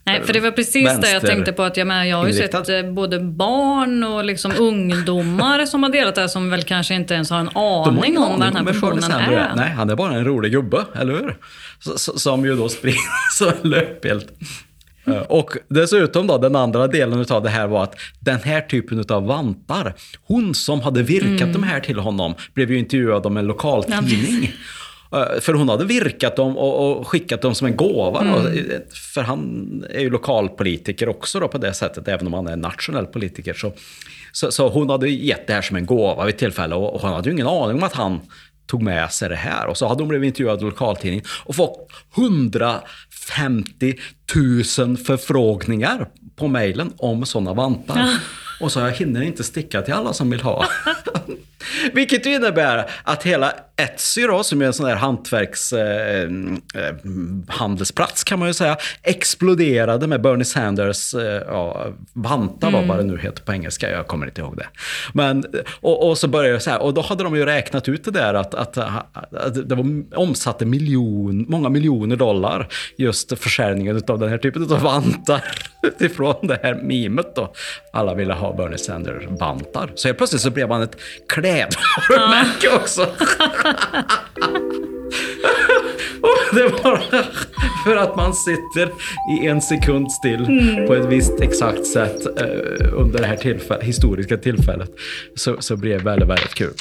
Nej, 0.07 0.23
för 0.25 0.33
det 0.33 0.41
var 0.41 0.51
precis 0.51 1.01
det 1.01 1.11
jag 1.13 1.23
tänkte 1.23 1.53
på. 1.53 1.63
att 1.63 1.77
Jag, 1.77 1.87
menar, 1.87 2.05
jag 2.05 2.17
har 2.17 2.27
ju 2.27 2.33
inriktad. 2.33 2.65
sett 2.65 2.85
eh, 2.85 2.93
både 2.93 3.21
barn 3.21 4.05
och 4.05 4.25
liksom 4.25 4.53
ungdomar 4.59 5.67
som 5.67 5.83
har 5.83 5.91
delat 5.91 6.15
det 6.15 6.21
här 6.21 6.29
som 6.29 6.51
väl 6.51 6.63
kanske 6.63 6.95
inte 6.95 7.15
ens 7.15 7.31
har 7.31 7.39
en 7.41 7.49
har 7.55 7.89
aning 7.89 8.19
om 8.19 8.39
vad 8.39 8.41
den 8.41 8.57
här 8.57 8.65
personen 8.65 9.03
Sanders 9.03 9.29
är. 9.29 9.53
Nej, 9.57 9.71
han 9.71 9.91
är 9.91 9.97
bara 9.97 10.15
en 10.15 10.25
rolig 10.25 10.53
gubbe, 10.53 10.85
eller 10.95 11.13
hur? 11.13 11.37
Så- 11.81 11.99
så- 11.99 12.19
Som 12.19 12.45
ju 12.45 12.57
då 12.57 12.69
som 12.69 13.49
en 13.63 13.71
löpeld. 13.71 14.25
Eh, 15.07 15.17
Och 15.19 15.51
dessutom 15.69 16.27
då, 16.27 16.39
den 16.39 16.57
andra 16.57 16.87
delen 16.87 17.27
av 17.31 17.43
det 17.43 17.51
här 17.51 17.67
var 17.67 17.83
att 17.83 17.95
den 18.21 18.39
här 18.45 18.61
typen 18.61 19.05
av 19.09 19.27
vantar, 19.27 19.95
hon 20.27 20.55
som 20.55 20.81
hade 20.81 21.03
virkat 21.03 21.53
de 21.53 21.63
här 21.63 21.81
till 21.81 21.99
honom, 21.99 22.35
blev 22.55 22.71
ju 22.71 22.79
intervjuad 22.79 23.27
om 23.27 23.37
en 23.37 23.47
lokal 23.47 23.85
Ja, 23.89 23.99
tidning. 24.09 24.45
Eh, 24.53 24.59
För 25.41 25.55
hon 25.55 25.69
hade 25.69 25.85
virkat 25.85 26.37
dem 26.37 26.59
och, 26.59 26.99
och 26.99 27.09
skickat 27.09 27.43
dem 27.43 27.55
som 27.55 27.67
en 27.67 27.77
gåva. 27.77 28.21
Mm. 28.21 28.83
För 29.15 29.23
han 29.23 29.85
är 29.91 30.01
ju 30.01 30.11
lokalpolitiker 30.11 31.09
också 31.09 31.41
då 31.41 31.49
på 31.49 31.59
det 31.59 31.75
sättet, 31.75 32.09
även 32.09 32.27
om 32.27 32.33
han 32.33 32.47
är 32.47 32.57
nationell 32.57 33.07
politiker. 33.07 33.55
Så, 33.55 33.73
så, 34.33 34.51
så 34.51 34.69
hon 34.69 34.91
hade 34.91 35.09
gett 35.09 35.47
det 35.47 35.53
här 35.53 35.63
som 35.63 35.77
en 35.77 35.87
gåva 35.87 36.25
vid 36.25 36.39
tillfälle 36.39 36.75
och, 36.75 36.95
och 36.95 37.01
hon 37.01 37.13
hade 37.13 37.29
ju 37.29 37.33
ingen 37.35 37.47
aning 37.47 37.77
om 37.77 37.83
att 37.83 37.95
han 37.95 38.21
tog 38.67 38.83
med 38.83 39.13
sig 39.13 39.29
det 39.29 39.37
här. 39.37 39.67
Och 39.67 39.77
så 39.77 39.89
hade 39.89 40.03
hon 40.03 40.09
blivit 40.09 40.27
intervjuad 40.27 40.61
i 40.61 40.65
lokaltidningen 40.65 41.25
och 41.45 41.57
fått 41.57 41.91
150 42.17 43.95
000 44.35 44.97
förfrågningar 44.97 46.09
på 46.37 46.49
mejlen 46.49 46.93
om 46.97 47.27
sådana 47.27 47.55
vantar. 47.55 48.09
Och 48.61 48.73
så 48.73 48.81
jag 48.81 48.91
hinner 48.91 49.23
inte 49.23 49.45
sticka 49.45 49.83
till 49.83 49.95
alla 49.95 50.13
som 50.13 50.31
vill 50.31 50.41
ha. 50.41 50.67
Vilket 51.93 52.27
innebär 52.27 52.91
att 53.05 53.23
hela 53.23 53.53
Etsy 53.77 54.27
då, 54.27 54.43
som 54.43 54.63
är 54.63 54.67
en 54.67 54.73
sån 54.73 54.87
där 54.87 54.97
hantverks 54.97 55.73
eh, 55.73 56.23
eh, 56.75 56.95
handelsplats 57.49 58.25
kan 58.25 58.39
man 58.39 58.49
ju 58.49 58.55
säga, 58.55 58.77
exploderade 59.03 60.07
med 60.07 60.21
Bernie 60.21 60.45
Sanders 60.45 61.15
eh, 61.15 61.43
ja, 61.47 61.87
mm. 62.15 62.89
vad 62.89 62.99
det 62.99 63.05
nu 63.05 63.19
heter 63.19 63.43
på 63.43 63.53
engelska, 63.53 63.91
jag 63.91 64.07
kommer 64.07 64.27
inte 64.27 64.41
ihåg 64.41 64.57
det. 64.57 64.67
Men, 65.13 65.45
och, 65.81 66.09
och 66.09 66.19
så 66.19 66.29
började 66.29 66.55
det 66.55 66.61
så 66.61 66.71
här, 66.71 66.83
och 66.83 66.95
då 66.95 67.01
hade 67.01 67.25
de 67.25 67.37
ju 67.37 67.45
räknat 67.45 67.89
ut 67.89 68.05
det 68.05 68.11
där 68.11 68.35
att, 68.35 68.55
att, 68.55 68.79
att 68.79 69.69
det 69.69 69.75
var, 69.75 70.19
omsatte 70.19 70.67
miljon, 70.67 71.47
många 71.49 71.69
miljoner 71.69 72.17
dollar 72.17 72.69
just 72.97 73.39
försäljningen 73.39 74.03
av 74.09 74.19
den 74.19 74.29
här 74.29 74.39
typen 74.39 74.63
av 74.63 74.81
vantar 74.81 75.45
utifrån 75.83 76.47
det 76.47 76.61
här 76.63 76.75
memet 76.75 77.37
då. 77.37 77.53
Alla 77.93 78.15
ville 78.15 78.35
ha 78.35 78.57
Bernie 78.57 78.79
Sanders 78.79 79.25
vantar. 79.41 79.93
Så 79.95 80.09
helt 80.09 80.19
plötsligt 80.19 80.43
så 80.43 80.51
blev 80.51 80.71
han 80.71 80.83
ett 80.83 80.97
klädvarumärke 81.55 82.69
också. 82.77 83.03
Och 86.21 86.55
det 86.57 86.61
är 86.61 86.83
bara 86.83 87.01
för 87.85 87.97
att 87.97 88.17
man 88.17 88.35
sitter 88.35 88.89
i 89.43 89.47
en 89.47 89.63
sekund 89.63 90.13
still 90.13 90.47
på 90.87 90.95
ett 90.95 91.05
visst 91.09 91.41
exakt 91.41 91.87
sätt 91.87 92.27
eh, 92.41 92.93
under 92.93 93.19
det 93.19 93.27
här 93.27 93.37
tillfäll- 93.37 93.83
historiska 93.83 94.37
tillfället. 94.37 94.91
Så, 95.35 95.57
så 95.61 95.77
blev 95.77 95.99
det 95.99 96.05
väldigt, 96.05 96.29
väldigt 96.29 96.55
kul. 96.55 96.73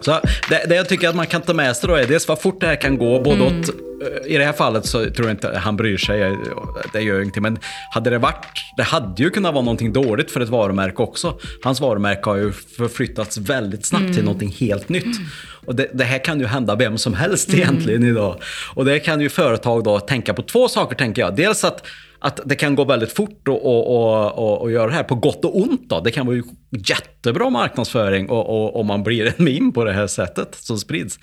Så 0.00 0.20
det, 0.48 0.64
det 0.68 0.74
jag 0.74 0.88
tycker 0.88 1.08
att 1.08 1.16
man 1.16 1.26
kan 1.26 1.42
ta 1.42 1.54
med 1.54 1.76
sig 1.76 1.88
då 1.88 1.94
är 1.94 2.06
dels 2.06 2.28
vad 2.28 2.40
fort 2.40 2.60
det 2.60 2.66
här 2.66 2.76
kan 2.76 2.98
gå, 2.98 3.20
både 3.20 3.42
åt 3.42 3.70
i 4.26 4.36
det 4.38 4.44
här 4.44 4.52
fallet 4.52 4.86
så 4.86 5.10
tror 5.10 5.28
jag 5.28 5.30
inte 5.30 5.58
han 5.58 5.76
bryr 5.76 5.96
sig, 5.96 6.36
det 6.92 7.00
gör 7.00 7.20
ingenting. 7.20 7.42
Men 7.42 7.58
hade 7.90 8.10
det 8.10 8.18
varit, 8.18 8.46
det 8.76 8.82
hade 8.82 9.22
ju 9.22 9.30
kunnat 9.30 9.54
vara 9.54 9.64
någonting 9.64 9.92
dåligt 9.92 10.30
för 10.30 10.40
ett 10.40 10.48
varumärke 10.48 11.02
också. 11.02 11.38
Hans 11.62 11.80
varumärke 11.80 12.30
har 12.30 12.36
ju 12.36 12.52
förflyttats 12.52 13.38
väldigt 13.38 13.86
snabbt 13.86 14.02
mm. 14.02 14.14
till 14.14 14.24
någonting 14.24 14.50
helt 14.50 14.88
nytt. 14.88 15.16
Och 15.66 15.74
det, 15.74 15.90
det, 15.94 16.04
här 16.04 16.24
kan 16.24 16.40
ju 16.40 16.46
hända 16.46 16.76
vem 16.76 16.98
som 16.98 17.14
helst 17.14 17.54
egentligen 17.54 18.02
mm. 18.02 18.14
idag. 18.14 18.40
Och 18.74 18.84
det 18.84 18.98
kan 18.98 19.20
ju 19.20 19.28
företag 19.28 19.84
då 19.84 20.00
tänka 20.00 20.34
på 20.34 20.42
två 20.42 20.68
saker 20.68 20.96
tänker 20.96 21.22
jag. 21.22 21.36
Dels 21.36 21.64
att 21.64 21.86
att 22.20 22.40
det 22.44 22.54
kan 22.54 22.74
gå 22.74 22.84
väldigt 22.84 23.12
fort 23.12 23.48
och, 23.48 23.66
och, 23.66 24.38
och, 24.38 24.62
och 24.62 24.72
göra 24.72 24.86
det 24.86 24.92
här 24.92 25.02
på 25.02 25.14
gott 25.14 25.44
och 25.44 25.60
ont. 25.60 25.88
Då. 25.88 26.00
Det 26.00 26.10
kan 26.10 26.26
vara 26.26 26.36
ju 26.36 26.42
jättebra 26.70 27.50
marknadsföring 27.50 28.30
om 28.30 28.86
man 28.86 29.02
blir 29.02 29.26
en 29.26 29.44
meme 29.44 29.72
på 29.72 29.84
det 29.84 29.92
här 29.92 30.06
sättet 30.06 30.54
som 30.54 30.78
sprids. 30.78 31.18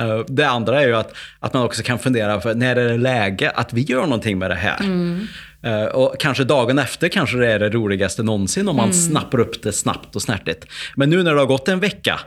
Uh, 0.00 0.24
det 0.28 0.48
andra 0.48 0.82
är 0.82 0.86
ju 0.86 0.96
att, 0.96 1.14
att 1.40 1.54
man 1.54 1.62
också 1.62 1.82
kan 1.82 1.98
fundera 1.98 2.40
för 2.40 2.54
när 2.54 2.76
är 2.76 2.88
det 2.88 2.98
läge 2.98 3.50
att 3.50 3.72
vi 3.72 3.80
gör 3.80 4.02
någonting 4.02 4.38
med 4.38 4.50
det 4.50 4.54
här? 4.54 4.80
Mm. 4.80 5.26
Uh, 5.66 5.84
och 5.84 6.16
kanske 6.18 6.44
dagen 6.44 6.78
efter 6.78 7.08
kanske 7.08 7.36
det 7.36 7.52
är 7.52 7.58
det 7.58 7.70
roligaste 7.70 8.22
någonsin 8.22 8.68
om 8.68 8.76
man 8.76 8.84
mm. 8.84 8.94
snappar 8.94 9.40
upp 9.40 9.62
det 9.62 9.72
snabbt 9.72 10.16
och 10.16 10.22
snärtigt. 10.22 10.66
Men 10.96 11.10
nu 11.10 11.22
när 11.22 11.34
det 11.34 11.40
har 11.40 11.46
gått 11.46 11.68
en 11.68 11.80
vecka 11.80 12.20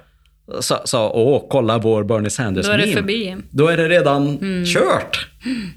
så, 0.59 0.81
så 0.85 1.09
åh, 1.09 1.45
kolla 1.49 1.77
vår 1.77 2.03
Bernie 2.03 2.29
Sanders 2.29 2.65
Då 2.65 2.71
är 2.71 2.77
det 2.77 2.93
förbi. 2.93 3.35
Då 3.49 3.67
är 3.67 3.77
det 3.77 3.89
redan 3.89 4.38
mm. 4.38 4.65
kört. 4.65 5.27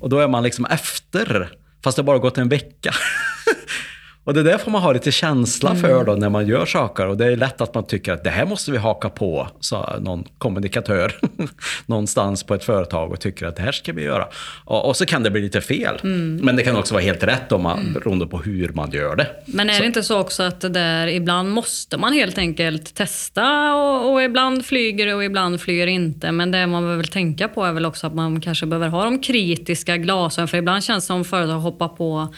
Och 0.00 0.08
då 0.08 0.18
är 0.18 0.28
man 0.28 0.42
liksom 0.42 0.64
efter. 0.64 1.48
Fast 1.85 1.97
det 1.97 2.03
har 2.03 2.07
bara 2.07 2.19
gått 2.19 2.38
en 2.38 2.49
vecka. 2.49 2.95
Och 4.29 4.35
det 4.35 4.43
där 4.43 4.59
får 4.59 4.71
man 4.71 4.83
ha 4.83 4.93
lite 4.93 5.12
känsla 5.12 5.75
för 5.75 5.91
mm. 5.91 6.07
då 6.07 6.14
när 6.14 6.29
man 6.29 6.47
gör 6.47 6.67
saker. 6.67 7.07
Och 7.07 7.17
det 7.17 7.27
är 7.27 7.37
lätt 7.37 7.61
att 7.61 7.75
man 7.75 7.87
tycker 7.87 8.12
att 8.12 8.25
det 8.25 8.31
här 8.31 8.47
måste 8.47 8.71
vi 8.71 8.79
haka 8.79 9.09
på, 9.09 9.49
sa 9.61 9.97
någon 10.01 10.25
kommunikatör 10.38 11.12
någonstans 11.87 12.43
på 12.43 12.55
ett 12.55 12.64
företag 12.64 13.12
och 13.12 13.21
tycker 13.21 13.47
att 13.47 13.57
det 13.57 13.62
här 13.62 13.73
ska 13.73 13.93
vi 13.93 14.03
göra. 14.03 14.29
Och, 14.64 14.88
och 14.88 14.97
så 14.97 15.07
kan 15.07 15.23
det 15.23 15.31
bli 15.31 15.41
lite 15.41 15.61
fel. 15.61 16.01
Mm. 16.03 16.37
Men 16.37 16.57
det 16.57 16.62
kan 16.62 16.77
också 16.77 16.95
vara 16.95 17.05
helt 17.05 17.23
rätt 17.23 17.53
om 17.53 17.62
man, 17.62 17.81
mm. 17.81 17.93
beroende 17.93 18.27
på 18.27 18.38
hur 18.38 18.69
man 18.69 18.91
gör 18.91 19.17
det. 19.17 19.27
Men 19.47 19.71
är 19.71 19.75
så. 19.75 19.81
det 19.81 19.87
inte 19.87 20.03
så 20.03 20.19
också 20.19 20.43
att 20.43 20.61
det 20.61 20.69
där 20.69 21.07
ibland 21.07 21.51
måste 21.51 21.97
man 21.97 22.12
helt 22.12 22.38
enkelt 22.38 22.95
testa 22.95 23.75
och, 23.75 24.12
och 24.12 24.23
ibland 24.23 24.67
flyger 24.67 25.07
det 25.07 25.14
och 25.14 25.25
ibland 25.25 25.61
flyger 25.61 25.87
inte. 25.87 26.33
Men 26.33 26.51
det 26.51 26.67
man 26.67 26.83
behöver 26.83 27.05
tänka 27.05 27.49
på 27.49 27.64
är 27.64 27.73
väl 27.73 27.87
också 27.87 28.07
att 28.07 28.14
man 28.14 28.41
kanske 28.41 28.67
behöver 28.67 28.88
ha 28.88 29.05
de 29.05 29.19
kritiska 29.19 29.97
glasögonen. 29.97 30.49
För 30.49 30.59
ibland 30.59 30.85
känns 30.85 31.05
det 31.05 31.07
som 31.07 31.25
företag 31.25 31.59
hoppar 31.59 31.88
på 31.88 32.35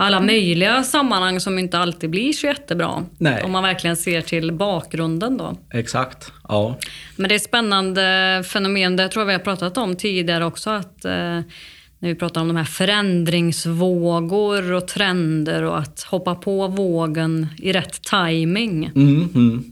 alla 0.00 0.20
möjliga 0.20 0.82
sammanhang 0.82 1.40
som 1.40 1.58
inte 1.58 1.78
alltid 1.78 2.10
blir 2.10 2.32
så 2.32 2.46
jättebra. 2.46 3.04
Nej. 3.18 3.42
Om 3.42 3.52
man 3.52 3.62
verkligen 3.62 3.96
ser 3.96 4.20
till 4.20 4.52
bakgrunden 4.52 5.36
då. 5.36 5.56
Exakt, 5.74 6.32
ja. 6.48 6.78
Men 7.16 7.28
det 7.28 7.34
är 7.34 7.36
ett 7.36 7.42
spännande 7.42 8.42
fenomen, 8.46 8.96
det 8.96 9.08
tror 9.08 9.20
jag 9.20 9.26
vi 9.26 9.32
har 9.32 9.40
pratat 9.40 9.76
om 9.76 9.96
tidigare 9.96 10.44
också, 10.44 10.70
att 10.70 11.04
eh, 11.04 11.12
när 11.12 12.08
vi 12.08 12.14
pratar 12.14 12.40
om 12.40 12.48
de 12.48 12.56
här 12.56 12.64
förändringsvågor 12.64 14.72
och 14.72 14.88
trender 14.88 15.62
och 15.62 15.78
att 15.78 16.02
hoppa 16.02 16.34
på 16.34 16.68
vågen 16.68 17.46
i 17.58 17.72
rätt 17.72 18.02
timing. 18.02 18.90
Mm, 18.94 19.28
mm. 19.34 19.69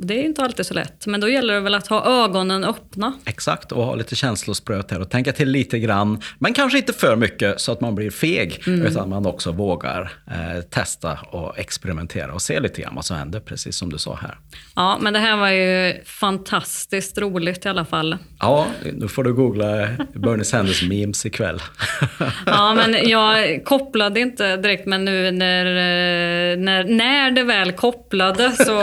Det 0.00 0.14
är 0.14 0.24
inte 0.24 0.42
alltid 0.42 0.66
så 0.66 0.74
lätt, 0.74 1.06
men 1.06 1.20
då 1.20 1.28
gäller 1.28 1.54
det 1.54 1.60
väl 1.60 1.74
att 1.74 1.86
ha 1.86 2.24
ögonen 2.24 2.64
öppna. 2.64 3.12
Exakt, 3.24 3.72
och 3.72 3.84
ha 3.84 3.94
lite 3.94 4.16
känslospröt 4.16 4.90
här 4.90 5.00
och 5.00 5.10
tänka 5.10 5.32
till 5.32 5.48
lite 5.48 5.78
grann, 5.78 6.22
men 6.38 6.54
kanske 6.54 6.78
inte 6.78 6.92
för 6.92 7.16
mycket 7.16 7.60
så 7.60 7.72
att 7.72 7.80
man 7.80 7.94
blir 7.94 8.10
feg, 8.10 8.62
mm. 8.66 8.86
utan 8.86 9.08
man 9.08 9.26
också 9.26 9.52
vågar 9.52 10.12
eh, 10.26 10.62
testa 10.62 11.18
och 11.30 11.58
experimentera 11.58 12.32
och 12.34 12.42
se 12.42 12.60
lite 12.60 12.82
grann 12.82 12.94
vad 12.94 13.04
som 13.04 13.16
händer, 13.16 13.40
precis 13.40 13.76
som 13.76 13.92
du 13.92 13.98
sa 13.98 14.14
här. 14.14 14.38
Ja, 14.76 14.98
men 15.00 15.12
det 15.12 15.18
här 15.18 15.36
var 15.36 15.48
ju 15.48 16.04
fantastiskt 16.04 17.18
roligt 17.18 17.66
i 17.66 17.68
alla 17.68 17.84
fall. 17.84 18.16
Ja, 18.40 18.66
nu 18.92 19.08
får 19.08 19.24
du 19.24 19.34
googla 19.34 19.88
Bernie 20.14 20.44
Sanders 20.44 20.82
memes 20.82 21.26
ikväll. 21.26 21.62
ja, 22.46 22.74
men 22.74 23.08
jag 23.08 23.64
kopplade 23.64 24.20
inte 24.20 24.56
direkt, 24.56 24.86
men 24.86 25.04
nu 25.04 25.30
när, 25.30 25.66
eh, 25.66 26.58
när, 26.58 26.84
när 26.84 27.30
det 27.30 27.42
väl 27.42 27.72
kopplade 27.72 28.52
så 28.52 28.76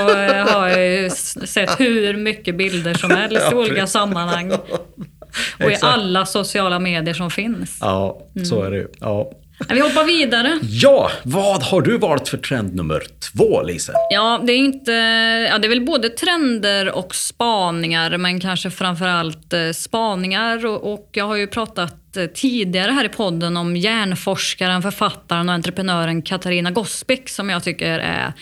har 0.51 0.67
jag 0.67 0.87
ju 0.87 1.04
sett 1.09 1.79
hur 1.79 2.17
mycket 2.17 2.57
bilder 2.57 2.93
som 2.93 3.11
helst 3.11 3.51
i 3.51 3.55
olika 3.55 3.87
sammanhang. 3.87 4.51
Och 5.59 5.71
i 5.71 5.77
alla 5.81 6.25
sociala 6.25 6.79
medier 6.79 7.13
som 7.13 7.31
finns. 7.31 7.77
Ja, 7.81 8.21
så 8.43 8.63
är 8.63 8.71
det 8.71 8.77
ju. 8.77 8.87
Ja. 8.99 9.31
Vi 9.69 9.79
hoppar 9.79 10.03
vidare. 10.03 10.59
Ja, 10.61 11.11
vad 11.23 11.63
har 11.63 11.81
du 11.81 11.97
valt 11.97 12.27
för 12.27 12.37
trend 12.37 12.75
nummer 12.75 13.03
två, 13.19 13.63
Lisa? 13.63 13.93
Ja, 14.09 14.41
det 14.43 14.53
är 14.53 14.57
inte... 14.57 14.91
Ja, 15.51 15.57
det 15.57 15.67
är 15.67 15.69
väl 15.69 15.85
både 15.85 16.09
trender 16.09 16.91
och 16.91 17.15
spaningar, 17.15 18.17
men 18.17 18.39
kanske 18.39 18.71
framförallt 18.71 19.53
eh, 19.53 19.71
spaningar. 19.71 20.65
Och, 20.65 20.93
och 20.93 21.09
jag 21.11 21.25
har 21.25 21.35
ju 21.35 21.47
pratat 21.47 22.17
eh, 22.17 22.25
tidigare 22.25 22.91
här 22.91 23.05
i 23.05 23.09
podden 23.09 23.57
om 23.57 23.75
hjärnforskaren, 23.75 24.81
författaren 24.81 25.49
och 25.49 25.55
entreprenören 25.55 26.21
Katarina 26.21 26.71
Gospic 26.71 27.21
som 27.25 27.49
jag 27.49 27.63
tycker 27.63 27.99
är 27.99 28.33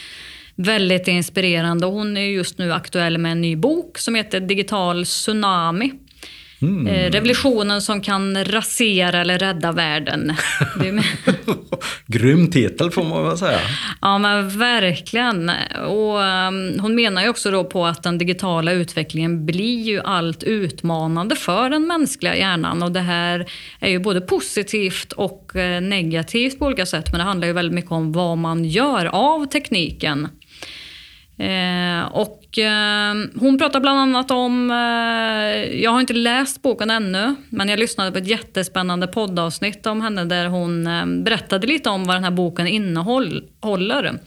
väldigt 0.55 1.07
inspirerande. 1.07 1.85
Hon 1.85 2.17
är 2.17 2.21
just 2.21 2.57
nu 2.57 2.73
aktuell 2.73 3.17
med 3.17 3.31
en 3.31 3.41
ny 3.41 3.55
bok 3.55 3.97
som 3.97 4.15
heter 4.15 4.39
Digital 4.39 5.05
tsunami. 5.05 5.91
Mm. 6.63 6.87
Eh, 6.87 7.11
revolutionen 7.11 7.81
som 7.81 8.01
kan 8.01 8.45
rasera 8.45 9.21
eller 9.21 9.39
rädda 9.39 9.71
världen. 9.71 10.33
Grym 12.07 12.51
titel 12.51 12.91
får 12.91 13.03
man 13.03 13.27
väl 13.27 13.37
säga. 13.37 13.59
Ja 14.01 14.17
men 14.17 14.59
verkligen. 14.59 15.51
Och, 15.87 16.19
um, 16.19 16.79
hon 16.79 16.95
menar 16.95 17.23
ju 17.23 17.29
också 17.29 17.51
då 17.51 17.63
på 17.63 17.85
att 17.85 18.03
den 18.03 18.17
digitala 18.17 18.71
utvecklingen 18.71 19.45
blir 19.45 19.81
ju 19.81 20.01
allt 20.01 20.43
utmanande 20.43 21.35
för 21.35 21.69
den 21.69 21.87
mänskliga 21.87 22.35
hjärnan. 22.35 22.83
Och 22.83 22.91
det 22.91 22.99
här 22.99 23.45
är 23.79 23.89
ju 23.89 23.99
både 23.99 24.21
positivt 24.21 25.11
och 25.11 25.55
eh, 25.55 25.81
negativt 25.81 26.59
på 26.59 26.65
olika 26.65 26.85
sätt. 26.85 27.11
Men 27.11 27.19
det 27.19 27.23
handlar 27.23 27.47
ju 27.47 27.53
väldigt 27.53 27.75
mycket 27.75 27.91
om 27.91 28.11
vad 28.11 28.37
man 28.37 28.65
gör 28.65 29.05
av 29.05 29.45
tekniken. 29.45 30.27
Eh, 31.37 32.03
och 32.11 32.57
eh, 32.57 33.15
hon 33.35 33.57
pratar 33.57 33.79
bland 33.79 33.99
annat 33.99 34.31
om, 34.31 34.71
eh, 34.71 35.81
jag 35.81 35.91
har 35.91 35.99
inte 35.99 36.13
läst 36.13 36.61
boken 36.61 36.89
ännu, 36.89 37.35
men 37.49 37.69
jag 37.69 37.79
lyssnade 37.79 38.11
på 38.11 38.17
ett 38.17 38.27
jättespännande 38.27 39.07
poddavsnitt 39.07 39.85
om 39.85 40.01
henne 40.01 40.25
där 40.25 40.45
hon 40.45 40.87
eh, 40.87 41.05
berättade 41.05 41.67
lite 41.67 41.89
om 41.89 42.03
vad 42.03 42.15
den 42.15 42.23
här 42.23 42.31
boken 42.31 42.67
innehåller. 42.67 44.19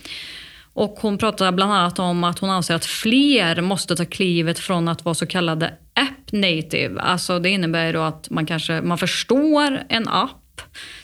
Och 0.73 0.99
hon 1.01 1.19
pratar 1.19 1.53
bland 1.53 1.73
annat 1.73 1.99
om 1.99 2.25
att 2.25 2.39
hon 2.39 2.51
anser 2.51 2.75
att 2.75 2.85
fler 2.85 3.61
måste 3.61 3.97
ta 3.97 4.05
klivet 4.05 4.59
från 4.59 4.89
att 4.89 5.05
vara 5.05 5.15
så 5.15 5.27
kallade 5.27 5.67
app 5.95 6.33
native. 6.33 7.01
Alltså 7.01 7.39
det 7.39 7.51
innebär 7.51 7.93
då 7.93 8.01
att 8.01 8.31
man 8.31 8.47
kanske 8.47 8.81
man 8.81 8.99
förstår 8.99 9.81
en 9.89 10.09
app, 10.09 10.61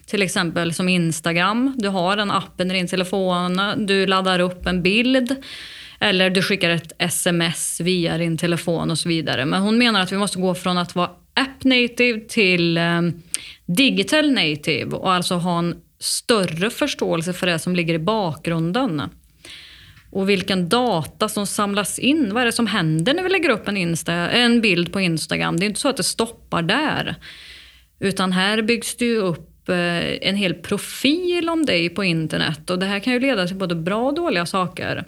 till 0.07 0.23
exempel 0.23 0.75
som 0.75 0.89
Instagram. 0.89 1.75
Du 1.79 1.89
har 1.89 2.17
den 2.17 2.31
appen 2.31 2.71
i 2.71 2.75
din 2.75 2.89
telefon, 2.89 3.61
du 3.77 4.07
laddar 4.07 4.39
upp 4.39 4.67
en 4.67 4.83
bild 4.83 5.37
eller 6.03 6.31
du 6.31 6.43
skickar 6.43 6.71
ett 6.71 6.93
sms 6.99 7.81
via 7.81 8.19
din 8.19 8.39
telefon 8.39 8.91
och 8.91 8.99
så 8.99 9.09
vidare. 9.09 9.45
Men 9.45 9.63
hon 9.63 9.79
menar 9.79 10.01
att 10.01 10.13
vi 10.13 10.17
måste 10.17 10.39
gå 10.39 10.55
från 10.55 10.79
att 10.79 10.95
vara 10.95 11.11
app 11.35 11.65
native 11.65 12.21
till 12.21 12.79
um, 12.79 13.23
digital 13.67 14.33
native 14.33 14.97
och 14.97 15.13
alltså 15.13 15.35
ha 15.35 15.59
en 15.59 15.77
större 15.99 16.71
förståelse 16.71 17.33
för 17.33 17.47
det 17.47 17.59
som 17.59 17.77
ligger 17.77 17.95
i 17.95 17.99
bakgrunden. 17.99 19.03
Och 20.11 20.31
vilken 20.31 20.69
data 20.69 21.29
som 21.29 21.47
samlas 21.47 21.99
in. 21.99 22.35
Vad 22.35 22.43
är 22.43 22.47
det 22.47 22.53
som 22.53 22.67
händer 22.67 23.15
när 23.15 23.23
vi 23.23 23.29
lägger 23.29 23.51
upp 23.51 23.69
en, 23.69 23.77
Insta, 23.77 24.13
en 24.15 24.61
bild 24.61 24.93
på 24.93 25.01
Instagram? 25.01 25.57
Det 25.57 25.65
är 25.65 25.69
inte 25.69 25.81
så 25.81 25.89
att 25.89 25.97
det 25.97 26.03
stoppar 26.03 26.63
där. 26.63 27.15
Utan 28.01 28.33
här 28.33 28.63
byggs 28.63 28.97
det 28.97 29.05
ju 29.05 29.17
upp 29.17 29.69
eh, 29.69 30.29
en 30.29 30.37
hel 30.37 30.55
profil 30.55 31.49
om 31.49 31.67
dig 31.67 31.89
på 31.89 32.05
internet. 32.05 32.71
Och 32.71 32.79
det 32.79 32.87
här 32.87 32.99
kan 32.99 33.13
ju 33.13 33.21
leda 33.21 33.47
till 33.47 33.57
både 33.57 33.75
bra 33.75 34.07
och 34.07 34.15
dåliga 34.15 34.47
saker. 34.47 35.05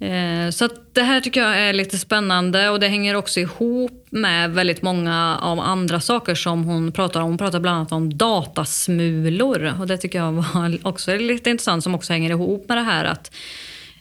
Eh, 0.00 0.50
så 0.50 0.68
det 0.92 1.02
här 1.02 1.20
tycker 1.20 1.40
jag 1.40 1.58
är 1.58 1.72
lite 1.72 1.98
spännande 1.98 2.70
och 2.70 2.80
det 2.80 2.88
hänger 2.88 3.14
också 3.14 3.40
ihop 3.40 4.06
med 4.10 4.50
väldigt 4.50 4.82
många 4.82 5.38
av 5.42 5.60
andra 5.60 6.00
saker 6.00 6.34
som 6.34 6.64
hon 6.64 6.92
pratar 6.92 7.20
om. 7.20 7.28
Hon 7.28 7.38
pratar 7.38 7.60
bland 7.60 7.76
annat 7.76 7.92
om 7.92 8.16
datasmulor 8.16 9.74
och 9.80 9.86
det 9.86 9.96
tycker 9.96 10.18
jag 10.18 10.32
var 10.32 10.78
också 10.88 11.16
lite 11.16 11.50
intressant 11.50 11.84
som 11.84 11.94
också 11.94 12.12
hänger 12.12 12.30
ihop 12.30 12.68
med 12.68 12.78
det 12.78 12.82
här 12.82 13.04
att 13.04 13.34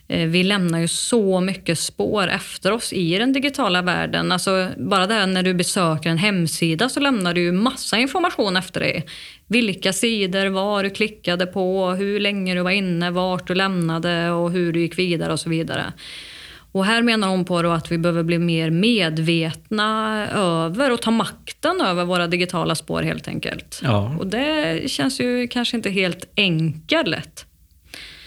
vi 0.10 0.43
lämnar 0.43 0.80
ju 0.80 0.88
så 0.88 1.41
mycket 1.41 1.80
spår 1.80 2.28
efter 2.28 2.72
oss 2.72 2.93
i 2.93 3.17
den 3.17 3.34
digitala 3.34 3.82
världen. 3.82 4.32
Alltså, 4.32 4.69
bara 4.78 5.08
det 5.08 5.13
här 5.13 5.28
när 5.28 5.43
du 5.43 5.54
besöker 5.54 6.10
en 6.10 6.17
hemsida 6.17 6.89
så 6.89 7.00
lämnar 7.00 7.34
du 7.34 7.41
ju 7.41 7.52
massa 7.52 7.98
information 7.98 8.58
efter 8.58 8.80
dig. 8.80 9.06
Vilka 9.48 9.93
sidor, 9.93 10.48
vad 10.48 10.86
du 10.86 10.89
klickade 10.89 11.45
på, 11.45 11.89
hur 11.89 12.19
länge 12.19 12.56
du 12.56 12.62
var 12.62 12.72
inne, 12.72 13.12
vart 13.12 13.48
du 13.48 13.56
lämnade 13.56 14.32
och 14.32 14.52
hur 14.52 14.74
du 14.74 14.80
gick 14.80 15.00
vidare 15.00 15.34
och 15.34 15.39
så 15.39 15.50
vidare. 15.50 15.93
Och 16.72 16.86
här 16.86 17.02
menar 17.02 17.28
hon 17.28 17.45
på 17.45 17.58
att 17.60 17.91
vi 17.91 17.98
behöver 17.98 18.24
bli 18.24 18.39
mer 18.39 18.69
medvetna 18.69 20.28
över 20.34 20.91
och 20.91 21.02
ta 21.02 21.12
makten 21.12 21.82
över 21.82 22.06
våra 22.06 22.28
digitala 22.28 22.76
spår 22.76 23.02
helt 23.02 23.28
enkelt. 23.28 23.80
Ja. 23.84 24.15
Och 24.19 24.28
det 24.28 24.84
känns 24.91 25.19
ju 25.22 25.48
kanske 25.48 25.78
inte 25.78 25.89
helt 25.89 26.30
enkelt. 26.36 27.45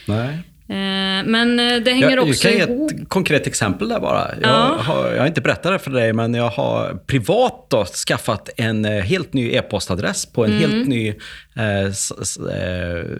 Nej. 0.06 0.38
Eh, 0.72 1.24
men 1.26 1.60
eh, 1.60 1.76
det 1.76 1.90
hänger 1.90 2.10
jag, 2.10 2.28
också 2.28 2.48
ihop. 2.48 2.68
Jag 2.68 2.78
kan 2.78 2.88
ge 2.88 3.02
ett 3.02 3.08
konkret 3.08 3.46
exempel 3.46 3.88
där 3.88 4.00
bara. 4.00 4.30
Jag, 4.40 4.50
ja. 4.50 4.76
har, 4.78 5.12
jag 5.12 5.18
har 5.18 5.26
inte 5.26 5.40
berättat 5.40 5.72
det 5.72 5.78
för 5.78 5.90
dig, 5.90 6.12
men 6.12 6.34
jag 6.34 6.48
har 6.48 6.98
privat 7.06 7.66
då 7.70 7.84
skaffat 7.84 8.50
en 8.56 8.84
eh, 8.84 8.90
helt 8.90 9.32
ny 9.32 9.52
e-postadress 9.52 10.26
på 10.26 10.44
en 10.44 10.52
mm. 10.52 10.70
helt 10.70 10.88
ny 10.88 11.08
eh, 11.56 11.84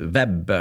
webb 0.00 0.52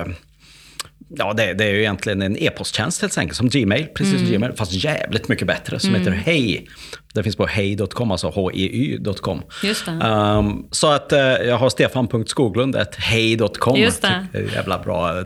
Ja, 1.17 1.33
det, 1.33 1.53
det, 1.53 1.63
är 1.63 1.69
ju 1.69 1.79
egentligen 1.79 2.21
en 2.21 2.37
e-posttjänst 2.37 3.01
helt 3.01 3.17
enkelt, 3.17 3.37
som 3.37 3.49
Gmail, 3.49 3.87
precis 3.95 4.13
mm. 4.13 4.25
som 4.25 4.33
Gmail, 4.33 4.53
fast 4.53 4.73
jävligt 4.73 5.27
mycket 5.27 5.47
bättre, 5.47 5.79
som 5.79 5.89
mm. 5.89 6.01
heter 6.01 6.11
Hej. 6.11 6.67
Det 7.13 7.23
finns 7.23 7.35
på 7.35 7.45
hej.com, 7.45 8.11
alltså 8.11 8.29
hei.com. 8.29 9.43
Just. 9.63 9.87
Um, 9.87 10.67
så 10.71 10.91
att 10.91 11.13
uh, 11.13 11.19
jag 11.19 11.57
har 11.57 11.69
stefan.skoglund.hej.com. 11.69 13.77
Just 13.77 14.01
det. 14.01 14.27
Jävla 14.53 14.79
bra 14.79 15.17
eh, 15.17 15.23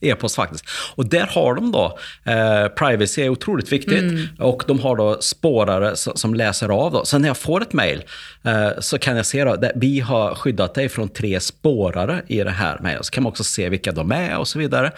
e-post 0.00 0.36
faktiskt. 0.36 0.64
Och 0.94 1.08
där 1.08 1.26
har 1.26 1.54
de 1.54 1.72
då, 1.72 1.98
uh, 2.28 2.68
privacy 2.68 3.22
är 3.22 3.28
otroligt 3.28 3.72
viktigt. 3.72 4.02
Mm. 4.02 4.26
Och 4.38 4.62
de 4.66 4.80
har 4.80 4.96
då 4.96 5.20
spårare 5.20 5.96
som, 5.96 6.34
läser 6.34 6.68
av. 6.68 6.92
Då. 6.92 7.04
Så 7.04 7.18
när 7.18 7.28
jag 7.28 7.36
får 7.36 7.62
ett 7.62 7.72
mejl 7.72 8.02
uh, 8.46 8.68
så 8.80 8.98
kan 8.98 9.16
jag 9.16 9.26
se 9.26 9.40
att 9.40 9.64
vi 9.74 10.00
har 10.00 10.34
skyddat 10.34 10.74
dig 10.74 10.88
från 10.88 11.08
tre 11.08 11.40
spårare 11.40 12.22
i 12.26 12.44
det 12.44 12.50
här 12.50 12.78
mejlet. 12.80 13.06
Så 13.06 13.10
kan 13.10 13.22
man 13.22 13.30
också 13.30 13.44
se 13.44 13.68
vilka 13.68 13.92
de 13.92 14.12
är 14.12 14.38
och 14.38 14.48
så 14.48 14.58
vidare. 14.58 14.92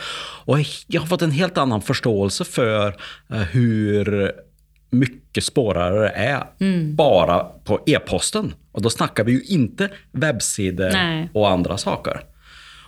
Och 0.45 0.59
jag 0.87 1.01
har 1.01 1.07
fått 1.07 1.23
en 1.23 1.31
helt 1.31 1.59
annan 1.59 1.83
förståelse 1.83 2.45
för 2.45 2.97
hur 3.53 4.33
mycket 4.91 5.45
spårare 5.45 6.09
är 6.09 6.45
Mm. 6.61 6.97
bara 6.97 7.39
på 7.65 7.81
e-posten. 7.87 8.55
Och 8.73 8.83
då 8.83 8.91
snackar 8.91 9.25
vi 9.25 9.33
ju 9.33 9.43
inte 9.43 9.89
webbsidor 10.13 10.91
Nej. 10.93 11.31
och 11.35 11.51
andra 11.51 11.79
saker. 11.79 12.21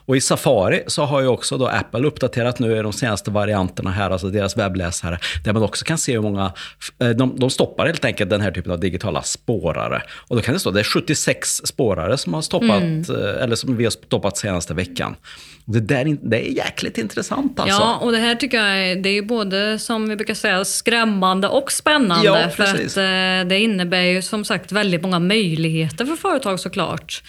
Och 0.06 0.16
i 0.16 0.20
Safari 0.20 0.82
så 0.86 1.04
har 1.04 1.20
ju 1.20 1.26
också 1.26 1.58
då 1.58 1.66
Apple 1.66 2.06
uppdaterat 2.06 2.58
nu 2.58 2.76
i 2.78 2.82
de 2.82 2.92
senaste 2.92 3.30
varianterna 3.30 3.90
här, 3.90 4.10
alltså 4.10 4.28
deras 4.28 4.56
webbläsare, 4.56 5.18
där 5.44 5.52
man 5.52 5.62
också 5.62 5.84
kan 5.84 5.98
se 5.98 6.12
hur 6.12 6.20
många, 6.22 6.52
eh, 7.00 7.08
de, 7.08 7.38
de 7.38 7.50
stoppar 7.50 7.86
helt 7.86 8.04
enkelt 8.04 8.30
den 8.30 8.40
här 8.40 8.50
typen 8.50 8.72
av 8.72 8.80
digitala 8.80 9.22
spårare. 9.22 10.02
Och 10.28 10.36
då 10.36 10.42
kan 10.42 10.54
det 10.54 10.60
stå, 10.60 10.70
det 10.70 10.80
är 10.80 10.84
76 10.84 11.48
spårare 11.64 12.18
som 12.18 12.34
har 12.34 12.42
stoppat, 12.42 12.82
Mm. 12.82 13.00
eh, 13.00 13.42
eller 13.42 13.56
som 13.56 13.76
vi 13.76 13.84
har 13.84 13.90
stoppat 13.90 14.36
senaste 14.36 14.74
veckan. 14.74 15.16
Det, 15.64 15.80
där, 15.80 16.18
det 16.22 16.48
är 16.48 16.52
jäkligt 16.52 16.98
intressant 16.98 17.60
alltså. 17.60 17.80
Ja, 17.80 17.96
och 17.96 18.12
det 18.12 18.18
här 18.18 18.34
tycker 18.34 18.56
jag 18.56 18.90
är, 18.90 18.96
det 18.96 19.08
är 19.08 19.22
både, 19.22 19.78
som 19.78 20.08
vi 20.08 20.16
brukar 20.16 20.34
säga, 20.34 20.64
skrämmande 20.64 21.48
och 21.48 21.72
spännande. 21.72 22.26
Ja, 22.26 22.48
för 22.48 22.62
att 22.64 22.96
eh, 22.96 23.48
det 23.48 23.58
innebär 23.58 24.02
ju 24.02 24.22
som 24.22 24.44
sagt 24.44 24.72
väldigt 24.72 25.02
många 25.02 25.18
möjligheter 25.18 26.04
för 26.04 26.16
företag 26.16 26.60
såklart. 26.60 27.22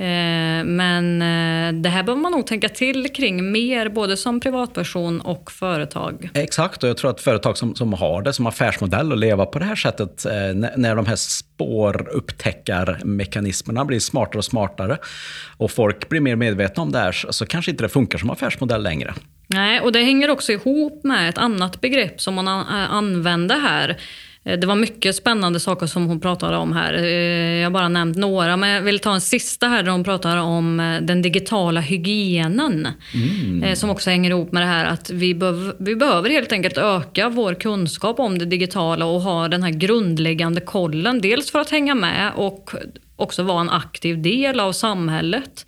Eh, 0.00 0.64
Men 0.64 1.22
eh, 1.22 1.72
det 1.82 1.88
här 1.88 2.02
behöver 2.02 2.22
man 2.22 2.32
nog 2.32 2.46
tänka 2.46 2.68
till 2.68 3.08
kring 3.12 3.52
mer, 3.52 3.88
både 3.88 4.16
som 4.16 4.40
privatperson 4.40 5.20
och 5.20 5.52
företag. 5.52 6.30
Exakt, 6.34 6.82
och 6.82 6.88
jag 6.88 6.96
tror 6.96 7.10
att 7.10 7.20
företag 7.20 7.58
som, 7.58 7.74
som 7.74 7.92
har 7.92 8.22
det 8.22 8.32
som 8.32 8.46
affärsmodell 8.46 9.12
att 9.12 9.18
leva 9.18 9.46
på 9.46 9.58
det 9.58 9.64
här 9.64 9.76
sättet, 9.76 10.26
eh, 10.26 10.32
när, 10.76 10.96
de 10.96 11.06
här 11.06 11.16
spårupptäckarmekanismerna 11.16 13.84
blir 13.84 14.00
smartare 14.00 14.38
och 14.38 14.44
smartare 14.44 14.98
och 15.56 15.70
folk 15.70 16.08
blir 16.08 16.20
mer 16.20 16.36
medvetna 16.36 16.82
om 16.82 16.92
det 16.92 16.98
här, 16.98 17.12
så, 17.12 17.46
kanske 17.46 17.70
inte 17.70 17.84
det 17.84 17.88
funkar 17.88 18.18
som 18.18 18.30
affärsmodell 18.30 18.82
längre. 18.82 19.14
Nej, 19.46 19.80
och 19.80 19.92
det 19.92 20.02
hänger 20.02 20.30
också 20.30 20.52
ihop 20.52 21.04
med 21.04 21.28
ett 21.28 21.38
annat 21.38 21.80
begrepp 21.80 22.20
som 22.20 22.34
man 22.34 22.48
an- 22.48 22.66
äh, 22.82 22.92
använde 22.92 23.54
här. 23.54 23.96
Eh, 24.44 24.58
Det 24.58 24.66
var 24.66 24.74
mycket 24.76 25.16
spännande 25.16 25.60
saker 25.60 25.86
som 25.86 26.06
hon 26.06 26.20
pratade 26.20 26.56
om 26.56 26.72
här. 26.72 26.94
Eh, 26.94 27.04
Jag 27.60 27.66
har 27.66 27.70
bara 27.70 27.88
nämnt 27.88 28.16
några, 28.16 28.56
men 28.56 28.70
jag 28.70 28.82
vill 28.82 28.98
ta 28.98 29.14
en 29.14 29.20
sista 29.20 29.66
här 29.68 29.82
där 29.82 29.90
hon 29.92 30.04
pratar 30.04 30.36
om 30.36 30.80
eh, 30.80 31.00
den 31.02 31.22
digitala 31.22 31.80
hygienen. 31.80 32.88
Eh, 33.64 33.74
Som 33.74 33.90
också 33.90 34.10
hänger 34.10 34.30
ihop 34.30 34.52
med 34.52 34.62
det 34.62 34.66
här 34.66 34.84
att 34.84 35.10
vi, 35.10 35.34
behöv, 35.34 35.74
vi 35.78 35.96
behöver 35.96 36.30
helt 36.30 36.52
enkelt 36.52 36.78
öka 36.78 37.28
vår 37.28 37.54
kunskap 37.54 38.18
om 38.20 38.38
det 38.38 38.44
digitala 38.44 39.04
och 39.06 39.20
ha 39.20 39.48
den 39.48 39.62
här 39.62 39.70
grundläggande 39.70 40.60
kollen. 40.60 41.20
Dels 41.20 41.50
för 41.50 41.58
att 41.58 41.70
hänga 41.70 41.94
med 41.94 42.32
och 42.36 42.70
också 43.16 43.42
vara 43.42 43.60
en 43.60 43.70
aktiv 43.70 44.22
del 44.22 44.60
av 44.60 44.72
samhället. 44.72 45.66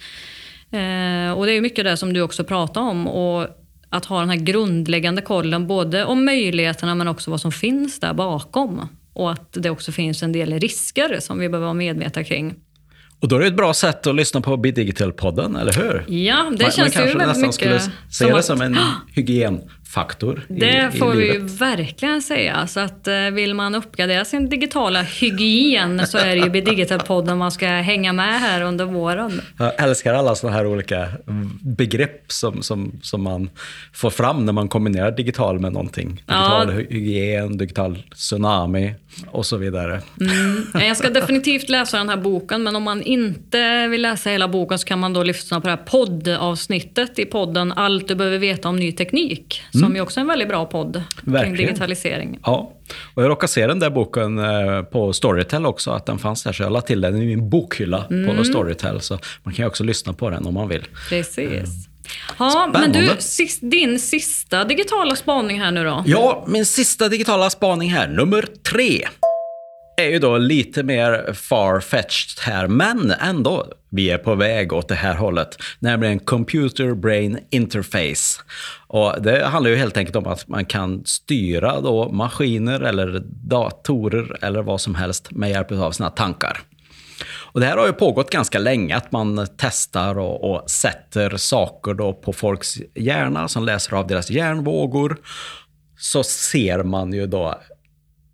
Och 1.36 1.46
det 1.46 1.52
är 1.52 1.60
mycket 1.60 1.84
det 1.84 1.96
som 1.96 2.12
du 2.12 2.20
också 2.20 2.44
pratar 2.44 2.80
om. 2.80 3.06
Och 3.08 3.46
att 3.92 4.04
ha 4.04 4.20
den 4.20 4.30
här 4.30 4.36
grundläggande 4.36 5.22
kollen 5.22 5.66
både 5.66 6.04
om 6.04 6.24
möjligheterna 6.24 6.94
men 6.94 7.08
också 7.08 7.30
vad 7.30 7.40
som 7.40 7.52
finns 7.52 8.00
där 8.00 8.14
bakom. 8.14 8.88
Och 9.12 9.32
att 9.32 9.48
det 9.52 9.70
också 9.70 9.92
finns 9.92 10.22
en 10.22 10.32
del 10.32 10.52
risker 10.60 11.16
som 11.20 11.38
vi 11.38 11.48
behöver 11.48 11.64
vara 11.66 11.74
medvetna 11.74 12.24
kring. 12.24 12.54
Och 13.20 13.28
då 13.28 13.36
är 13.36 13.40
det 13.40 13.46
ett 13.46 13.56
bra 13.56 13.74
sätt 13.74 14.06
att 14.06 14.14
lyssna 14.14 14.40
på 14.40 14.56
Be 14.56 14.70
Digital-podden, 14.70 15.60
eller 15.60 15.72
hur? 15.72 16.04
Ja, 16.08 16.36
det 16.36 16.42
man, 16.42 16.58
man 16.60 16.70
känns 16.70 16.78
ju 16.78 16.82
kanske 16.82 17.00
väldigt 17.02 17.18
nästan 17.26 17.40
mycket 17.40 17.54
skulle 17.54 17.80
se 17.80 17.90
som 18.10 18.26
det 18.26 18.38
att- 18.38 18.44
som 18.44 18.60
en 18.60 18.76
hygienfaktor 19.14 19.81
i, 20.48 20.54
Det 20.60 20.90
i 20.94 20.98
får 20.98 21.12
vi 21.12 21.26
ju 21.26 21.32
livet. 21.32 21.50
verkligen 21.60 22.22
säga. 22.22 22.66
Så 22.66 22.80
att 22.80 23.08
eh, 23.08 23.14
vill 23.32 23.54
man 23.54 23.74
uppgradera 23.74 24.24
sin 24.24 24.48
digitala 24.48 25.02
hygien 25.02 26.06
så 26.06 26.18
är 26.18 26.36
det 26.36 26.42
ju 26.58 26.62
Digital-podden 26.62 27.34
man 27.38 27.52
ska 27.52 27.66
hänga 27.66 28.12
med 28.12 28.40
här 28.40 28.62
under 28.62 28.84
våren. 28.84 29.40
Jag 29.58 29.82
älskar 29.82 30.14
alla 30.14 30.34
sådana 30.34 30.56
här 30.56 30.66
olika 30.66 31.08
begrepp 31.60 32.32
som, 32.32 32.62
som, 32.62 32.92
som 33.02 33.22
man 33.22 33.50
får 33.92 34.10
fram 34.10 34.46
när 34.46 34.52
man 34.52 34.68
kombinerar 34.68 35.10
digital 35.10 35.60
med 35.60 35.72
någonting. 35.72 36.08
Digital 36.08 36.68
Ja. 36.68 36.74
hy- 36.74 36.86
hygien, 36.92 37.56
digital 37.58 38.02
tsunami 38.14 38.94
och 39.26 39.46
så 39.46 39.56
vidare. 39.56 40.00
Mm. 40.20 40.66
Jag 40.86 40.96
ska 40.96 41.10
definitivt 41.10 41.68
läsa 41.68 41.98
den 41.98 42.08
här 42.08 42.16
boken, 42.16 42.62
men 42.62 42.76
om 42.76 42.82
man 42.82 43.02
inte 43.02 43.86
vill 43.88 44.02
läsa 44.02 44.30
hela 44.30 44.48
boken 44.48 44.78
så 44.78 44.86
kan 44.86 44.98
man 44.98 45.12
då 45.12 45.22
lyssna 45.22 45.60
på 45.60 45.66
det 45.68 45.70
här 45.74 45.82
poddavsnittet 45.84 47.18
i 47.18 47.24
podden 47.24 47.72
Allt 47.72 48.08
du 48.08 48.14
behöver 48.14 48.38
veta 48.38 48.68
om 48.68 48.76
ny 48.76 48.92
teknik, 48.92 49.62
som 49.82 49.94
ju 49.94 50.00
också 50.00 50.20
är 50.20 50.22
en 50.22 50.26
väldigt 50.28 50.48
bra 50.48 50.66
podd 50.66 50.92
kring 51.24 51.32
Verkligen. 51.32 51.56
digitalisering. 51.56 52.38
Ja, 52.44 52.72
och 53.14 53.22
jag 53.22 53.30
råkade 53.30 53.48
se 53.52 53.66
den 53.66 53.78
där 53.78 53.90
boken 53.90 54.38
eh, 54.38 54.82
på 54.82 55.12
Storytel 55.12 55.66
också, 55.66 55.90
att 55.90 56.06
den 56.06 56.18
fanns 56.18 56.42
där, 56.42 56.52
så 56.52 56.62
jag 56.62 56.72
la 56.72 56.80
till 56.80 57.00
den 57.00 57.16
i 57.22 57.26
min 57.26 57.50
bokhylla 57.50 58.04
Mm. 58.10 58.36
på 58.36 58.44
Storytel. 58.44 59.00
Så 59.00 59.18
man 59.42 59.54
kan 59.54 59.62
ju 59.64 59.66
också 59.68 59.84
lyssna 59.84 60.12
på 60.12 60.30
den 60.30 60.46
om 60.46 60.54
man 60.54 60.68
vill. 60.68 60.84
Precis. 61.08 61.68
Ja, 62.38 62.70
men 62.72 62.92
du, 62.92 63.06
Spännande. 63.18 63.76
din 63.76 63.98
sista 64.00 64.64
digitala 64.64 65.16
spaning 65.16 65.60
här 65.60 65.70
nu 65.72 65.84
då? 65.84 66.02
Ja, 66.06 66.44
min 66.48 66.66
sista 66.66 67.08
digitala 67.08 67.50
spaning 67.50 67.90
här, 67.90 68.08
nummer 68.08 68.46
tre. 68.72 69.08
Är 69.96 70.08
ju 70.08 70.18
då 70.18 70.38
lite 70.38 70.82
mer 70.82 71.32
far-fetched 71.32 72.40
här, 72.40 72.68
men 72.68 73.10
ändå. 73.10 73.72
Vi 73.90 74.10
är 74.10 74.18
på 74.18 74.34
väg 74.34 74.72
åt 74.72 74.88
det 74.88 74.94
här 74.94 75.14
hållet, 75.14 75.56
nämligen 75.78 76.18
Computer 76.18 76.94
Brain 76.94 77.38
Interface. 77.50 78.42
Och 78.86 79.22
det 79.22 79.44
handlar 79.44 79.70
ju 79.70 79.76
helt 79.76 79.96
enkelt 79.96 80.16
om 80.16 80.26
att 80.26 80.48
man 80.48 80.64
kan 80.64 81.02
styra 81.04 81.80
då 81.80 82.12
maskiner 82.12 82.80
eller 82.80 83.22
datorer 83.26 84.36
eller 84.44 84.62
vad 84.62 84.80
som 84.80 84.94
helst 84.94 85.30
med 85.30 85.50
hjälp 85.50 85.72
av 85.72 85.90
sina 85.90 86.10
tankar. 86.10 86.62
Och 87.52 87.60
det 87.60 87.66
här 87.66 87.76
har 87.76 87.86
ju 87.86 87.92
pågått 87.92 88.30
ganska 88.30 88.58
länge, 88.58 88.96
att 88.96 89.12
man 89.12 89.46
testar 89.56 90.18
och, 90.18 90.50
och 90.50 90.70
sätter 90.70 91.36
saker 91.36 91.94
då 91.94 92.12
på 92.12 92.32
folks 92.32 92.76
hjärna 92.94 93.48
som 93.48 93.64
läser 93.64 93.96
av 93.96 94.06
deras 94.06 94.30
hjärnvågor. 94.30 95.16
Så 95.98 96.22
ser 96.22 96.82
man 96.82 97.12
ju 97.12 97.26
då 97.26 97.60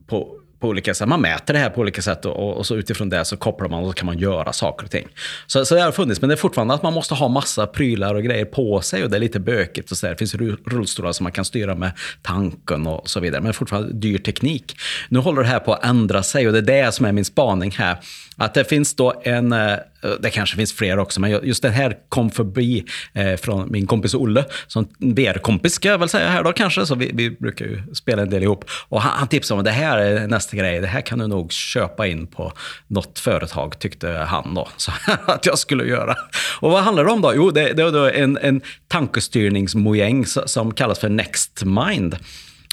på, 0.06 0.37
på 0.60 0.68
olika 0.68 0.94
sätt, 0.94 1.08
man 1.08 1.20
mäter 1.20 1.54
det 1.54 1.60
här 1.60 1.70
på 1.70 1.80
olika 1.80 2.02
sätt 2.02 2.24
och, 2.24 2.56
och 2.56 2.66
så 2.66 2.76
utifrån 2.76 3.08
det 3.08 3.24
så 3.24 3.36
kopplar 3.36 3.68
man 3.68 3.82
och 3.82 3.90
så 3.90 3.92
kan 3.92 4.06
man 4.06 4.18
göra 4.18 4.52
saker 4.52 4.84
och 4.84 4.90
ting. 4.90 5.08
Så, 5.46 5.64
så 5.64 5.74
det 5.74 5.80
har 5.80 5.92
funnits, 5.92 6.20
men 6.20 6.28
det 6.28 6.34
är 6.34 6.36
fortfarande 6.36 6.74
att 6.74 6.82
man 6.82 6.92
måste 6.92 7.14
ha 7.14 7.28
massa 7.28 7.66
prylar 7.66 8.14
och 8.14 8.22
grejer 8.22 8.44
på 8.44 8.80
sig 8.80 9.04
och 9.04 9.10
det 9.10 9.16
är 9.16 9.20
lite 9.20 9.40
bökigt 9.40 9.90
och 9.90 9.96
så 9.96 10.06
där. 10.06 10.10
Det 10.10 10.18
finns 10.18 10.34
rullstolar 10.66 11.12
som 11.12 11.24
man 11.24 11.32
kan 11.32 11.44
styra 11.44 11.74
med 11.74 11.92
tanken 12.22 12.86
och 12.86 13.08
så 13.08 13.20
vidare, 13.20 13.42
men 13.42 13.54
fortfarande 13.54 13.92
dyr 13.92 14.18
teknik. 14.18 14.76
Nu 15.08 15.18
håller 15.18 15.42
det 15.42 15.48
här 15.48 15.58
på 15.58 15.74
att 15.74 15.84
ändra 15.84 16.22
sig 16.22 16.46
och 16.46 16.52
det 16.52 16.58
är 16.58 16.84
det 16.84 16.92
som 16.92 17.06
är 17.06 17.12
min 17.12 17.24
spaning 17.24 17.70
här. 17.70 17.98
Att 18.38 18.54
det 18.54 18.64
finns 18.64 18.94
då 18.94 19.20
en, 19.24 19.52
eh, 19.52 19.76
det 20.20 20.30
kanske 20.30 20.56
finns 20.56 20.72
fler 20.72 20.98
också, 20.98 21.20
men 21.20 21.30
just 21.30 21.62
den 21.62 21.72
här 21.72 21.96
kom 22.08 22.30
förbi 22.30 22.84
eh, 23.12 23.36
från 23.36 23.72
min 23.72 23.86
kompis 23.86 24.14
Olle, 24.14 24.44
som 24.66 24.88
VR-kompis 24.98 25.72
ska 25.72 25.88
jag 25.88 25.98
väl 25.98 26.08
säga 26.08 26.28
här 26.28 26.42
då 26.44 26.52
kanske, 26.52 26.86
så 26.86 26.94
vi, 26.94 27.10
vi 27.14 27.30
brukar 27.30 27.64
ju 27.64 27.82
spela 27.94 28.22
en 28.22 28.30
del 28.30 28.42
ihop. 28.42 28.64
Och 28.88 29.02
han, 29.02 29.18
han 29.18 29.28
tipsade 29.28 29.54
om 29.54 29.58
att 29.58 29.64
det 29.64 29.70
här 29.70 29.98
är 29.98 30.26
nästa 30.26 30.56
grej, 30.56 30.80
det 30.80 30.86
här 30.86 31.00
kan 31.00 31.18
du 31.18 31.26
nog 31.26 31.52
köpa 31.52 32.06
in 32.06 32.26
på 32.26 32.52
något 32.86 33.18
företag, 33.18 33.78
tyckte 33.78 34.08
han 34.08 34.54
då, 34.54 34.68
så 34.76 34.92
att 35.26 35.46
jag 35.46 35.58
skulle 35.58 35.84
göra. 35.84 36.16
Och 36.60 36.70
vad 36.70 36.82
handlar 36.82 37.04
det 37.04 37.10
om 37.10 37.20
då? 37.20 37.32
Jo, 37.34 37.50
det, 37.50 37.72
det 37.72 37.82
är 37.82 37.92
då 37.92 38.10
en, 38.10 38.38
en 38.42 38.60
tankestyrningsmojäng 38.88 40.26
som 40.26 40.74
kallas 40.74 40.98
för 40.98 41.08
NextMind. 41.08 42.16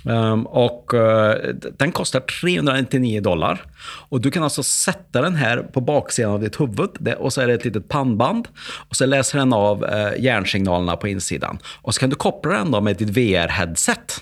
Um, 0.06 0.48
och 0.48 0.94
uh, 0.94 1.34
den 1.78 1.92
kostar 1.92 2.20
399 2.20 3.22
dollar. 3.22 3.64
Och 4.10 4.22
du 4.22 4.32
kan 4.32 4.44
alltså 4.44 4.64
sätta 4.64 5.22
den 5.22 5.36
här 5.36 5.58
på 5.58 5.82
baksidan 5.82 6.32
av 6.32 6.42
ditt 6.42 6.60
huvud 6.62 6.90
det, 7.00 7.16
och 7.16 7.34
så 7.34 7.42
är 7.42 7.48
det 7.48 7.54
ett 7.54 7.66
litet 7.66 7.88
pannband. 7.88 8.48
Och 8.90 8.96
så 8.96 9.06
läser 9.06 9.40
den 9.40 9.54
av 9.54 9.84
uh, 9.84 10.24
hjärnsignalerna 10.24 10.96
på 10.96 11.08
insidan. 11.08 11.58
Och 11.82 11.94
så 11.94 12.00
kan 12.00 12.10
du 12.10 12.16
koppla 12.16 12.52
den 12.52 12.72
då 12.72 12.82
med 12.82 12.98
ditt 12.98 13.10
VR-headset. 13.10 14.22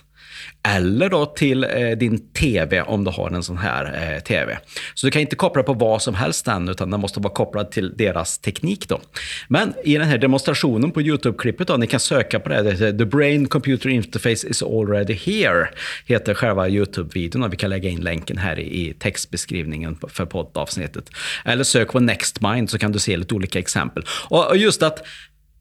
Eller 0.67 1.09
då 1.09 1.25
till 1.25 1.63
eh, 1.63 1.89
din 1.97 2.31
TV 2.33 2.81
om 2.81 3.03
du 3.03 3.11
har 3.11 3.31
en 3.31 3.43
sån 3.43 3.57
här 3.57 4.13
eh, 4.15 4.23
TV. 4.23 4.57
Så 4.93 5.07
du 5.07 5.11
kan 5.11 5.21
inte 5.21 5.35
koppla 5.35 5.63
på 5.63 5.73
vad 5.73 6.01
som 6.01 6.15
helst 6.15 6.47
än, 6.47 6.69
utan 6.69 6.91
den 6.91 6.99
måste 6.99 7.19
vara 7.19 7.33
kopplad 7.33 7.71
till 7.71 7.97
deras 7.97 8.37
teknik. 8.37 8.89
Då. 8.89 9.01
Men 9.47 9.73
i 9.83 9.97
den 9.97 10.07
här 10.07 10.17
demonstrationen 10.17 10.91
på 10.91 11.01
YouTube-klippet, 11.01 11.67
då, 11.67 11.77
ni 11.77 11.87
kan 11.87 11.99
söka 11.99 12.39
på 12.39 12.49
det, 12.49 12.61
det 12.61 12.71
heter 12.71 12.97
The 12.97 13.05
Brain 13.05 13.47
Computer 13.47 13.89
Interface 13.89 14.47
is 14.47 14.63
already 14.63 15.13
here, 15.13 15.69
heter 16.05 16.33
själva 16.33 16.67
YouTube-videon. 16.67 17.43
Och 17.43 17.53
vi 17.53 17.57
kan 17.57 17.69
lägga 17.69 17.89
in 17.89 18.01
länken 18.01 18.37
här 18.37 18.59
i, 18.59 18.93
textbeskrivningen 18.99 19.97
för 20.07 20.25
poddavsnittet. 20.25 21.09
Eller 21.45 21.63
sök 21.63 21.91
på 21.91 21.99
NextMind 21.99 22.69
så 22.69 22.77
kan 22.77 22.91
du 22.91 22.99
se 22.99 23.17
lite 23.17 23.35
olika 23.35 23.59
exempel. 23.59 24.03
Och, 24.29 24.57
just 24.57 24.83
att 24.83 25.05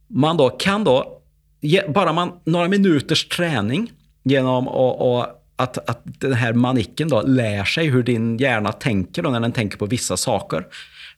man 0.09 0.37
då 0.37 0.51
kan 0.51 0.85
då, 0.85 1.23
bara 1.89 2.13
man 2.13 2.33
några 2.45 2.69
minuters 2.69 3.29
träning 3.29 3.91
genom 4.23 4.69
att, 4.69 5.01
och, 5.01 5.27
att, 5.57 5.91
att 5.91 6.01
den 6.05 6.33
här 6.33 6.53
manicken 6.53 7.09
då 7.09 7.23
lär 7.23 7.65
sig 7.65 7.87
hur 7.87 8.03
din 8.03 8.39
hjärna 8.39 8.73
tänker 8.73 9.23
då 9.23 9.31
när 9.31 9.41
den 9.41 9.53
tänker 9.53 9.79
på 9.79 9.87
vissa 9.87 10.17
saker. 10.17 10.67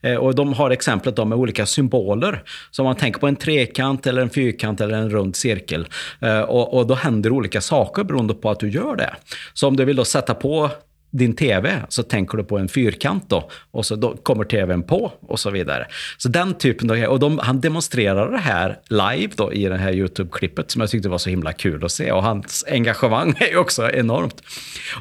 Eh, 0.05 0.17
och 0.17 0.35
de 0.35 0.53
har 0.53 0.71
exemplet 0.71 1.17
då 1.17 1.25
med 1.25 1.39
olika 1.39 1.67
symboler. 1.67 2.43
Så 2.71 2.83
om 2.83 2.87
man 2.87 2.97
tänker 2.97 3.21
på 3.21 3.27
en 3.27 3.37
trekant, 3.37 4.07
eller 4.07 4.23
en 4.23 4.31
fyrkant 4.31 4.81
eller 4.81 4.99
en 4.99 5.11
rund 5.11 5.37
cirkel. 5.37 5.87
Eh, 6.21 6.41
och, 6.41 6.75
och 6.75 6.87
då 6.87 6.95
händer 6.95 7.33
olika 7.33 7.61
saker 7.61 8.05
beroende 8.05 8.35
på 8.35 8.51
att 8.51 8.61
du 8.61 8.71
gör 8.71 8.97
det. 8.97 9.15
Så 9.55 9.69
om 9.69 9.77
du 9.77 9.85
vill 9.85 9.97
då 9.97 10.05
sätta 10.05 10.35
på 10.35 10.71
din 11.15 11.37
tv 11.37 11.83
så 11.89 12.03
tänker 12.03 12.39
du 12.39 12.45
på 12.45 12.59
en 12.59 12.69
fyrkant 12.69 13.31
då 13.31 13.51
och 13.71 13.87
så 13.87 13.97
då 13.97 14.17
kommer 14.17 14.45
tvn 14.45 14.83
på 14.83 15.13
och 15.21 15.41
så 15.41 15.51
vidare. 15.51 15.87
Så 16.19 16.29
den 16.29 16.55
typen 16.55 16.91
av 16.91 16.97
och 16.97 17.19
de, 17.19 17.39
han 17.39 17.61
demonstrerar 17.61 18.31
det 18.31 18.39
här 18.39 18.79
live 18.89 19.33
då 19.37 19.53
i 19.53 19.65
det 19.65 19.77
här 19.77 19.93
Youtube-klippet 19.93 20.71
som 20.71 20.81
jag 20.81 20.91
tyckte 20.91 21.09
var 21.09 21.19
så 21.19 21.31
himla 21.31 21.53
kul 21.53 21.85
att 21.85 21.93
se 21.93 22.13
och 22.13 22.23
hans 22.23 22.65
engagemang 22.69 23.35
är 23.41 23.49
ju 23.49 23.57
också 23.57 23.91
enormt. 23.91 24.43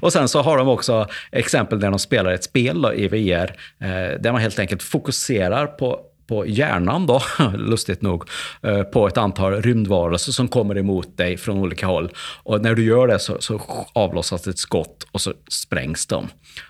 Och 0.01 0.13
sen 0.13 0.27
så 0.27 0.41
har 0.41 0.57
de 0.57 0.67
också 0.67 1.07
exempel 1.31 1.79
där 1.79 1.89
de 1.89 1.99
spelar 1.99 2.31
ett 2.31 2.43
spel 2.43 2.81
då, 2.81 2.93
i 2.93 3.07
VR 3.07 3.55
eh, 3.79 4.19
där 4.19 4.31
man 4.31 4.41
helt 4.41 4.59
enkelt 4.59 4.83
fokuserar 4.83 5.67
på 5.67 5.99
på 6.33 6.45
hjärnan 6.45 7.05
då, 7.05 7.21
lustigt 7.57 8.01
nog, 8.01 8.29
eh, 8.61 8.83
på 8.83 9.07
ett 9.07 9.17
antal 9.17 9.61
rymdvarelser 9.61 10.31
som 10.31 10.47
kommer 10.47 10.77
emot 10.77 11.17
dig 11.17 11.37
från 11.37 11.57
olika 11.57 11.87
håll. 11.87 12.11
Och 12.43 12.61
när 12.61 12.75
du 12.75 12.83
gör 12.83 13.07
det 13.07 13.19
så, 13.19 13.37
så 13.39 13.61
avlossas 13.93 14.47
ett 14.47 14.57
skott 14.57 15.07
och 15.11 15.21
så 15.21 15.33
sprängs 15.47 16.05
de. 16.05 16.27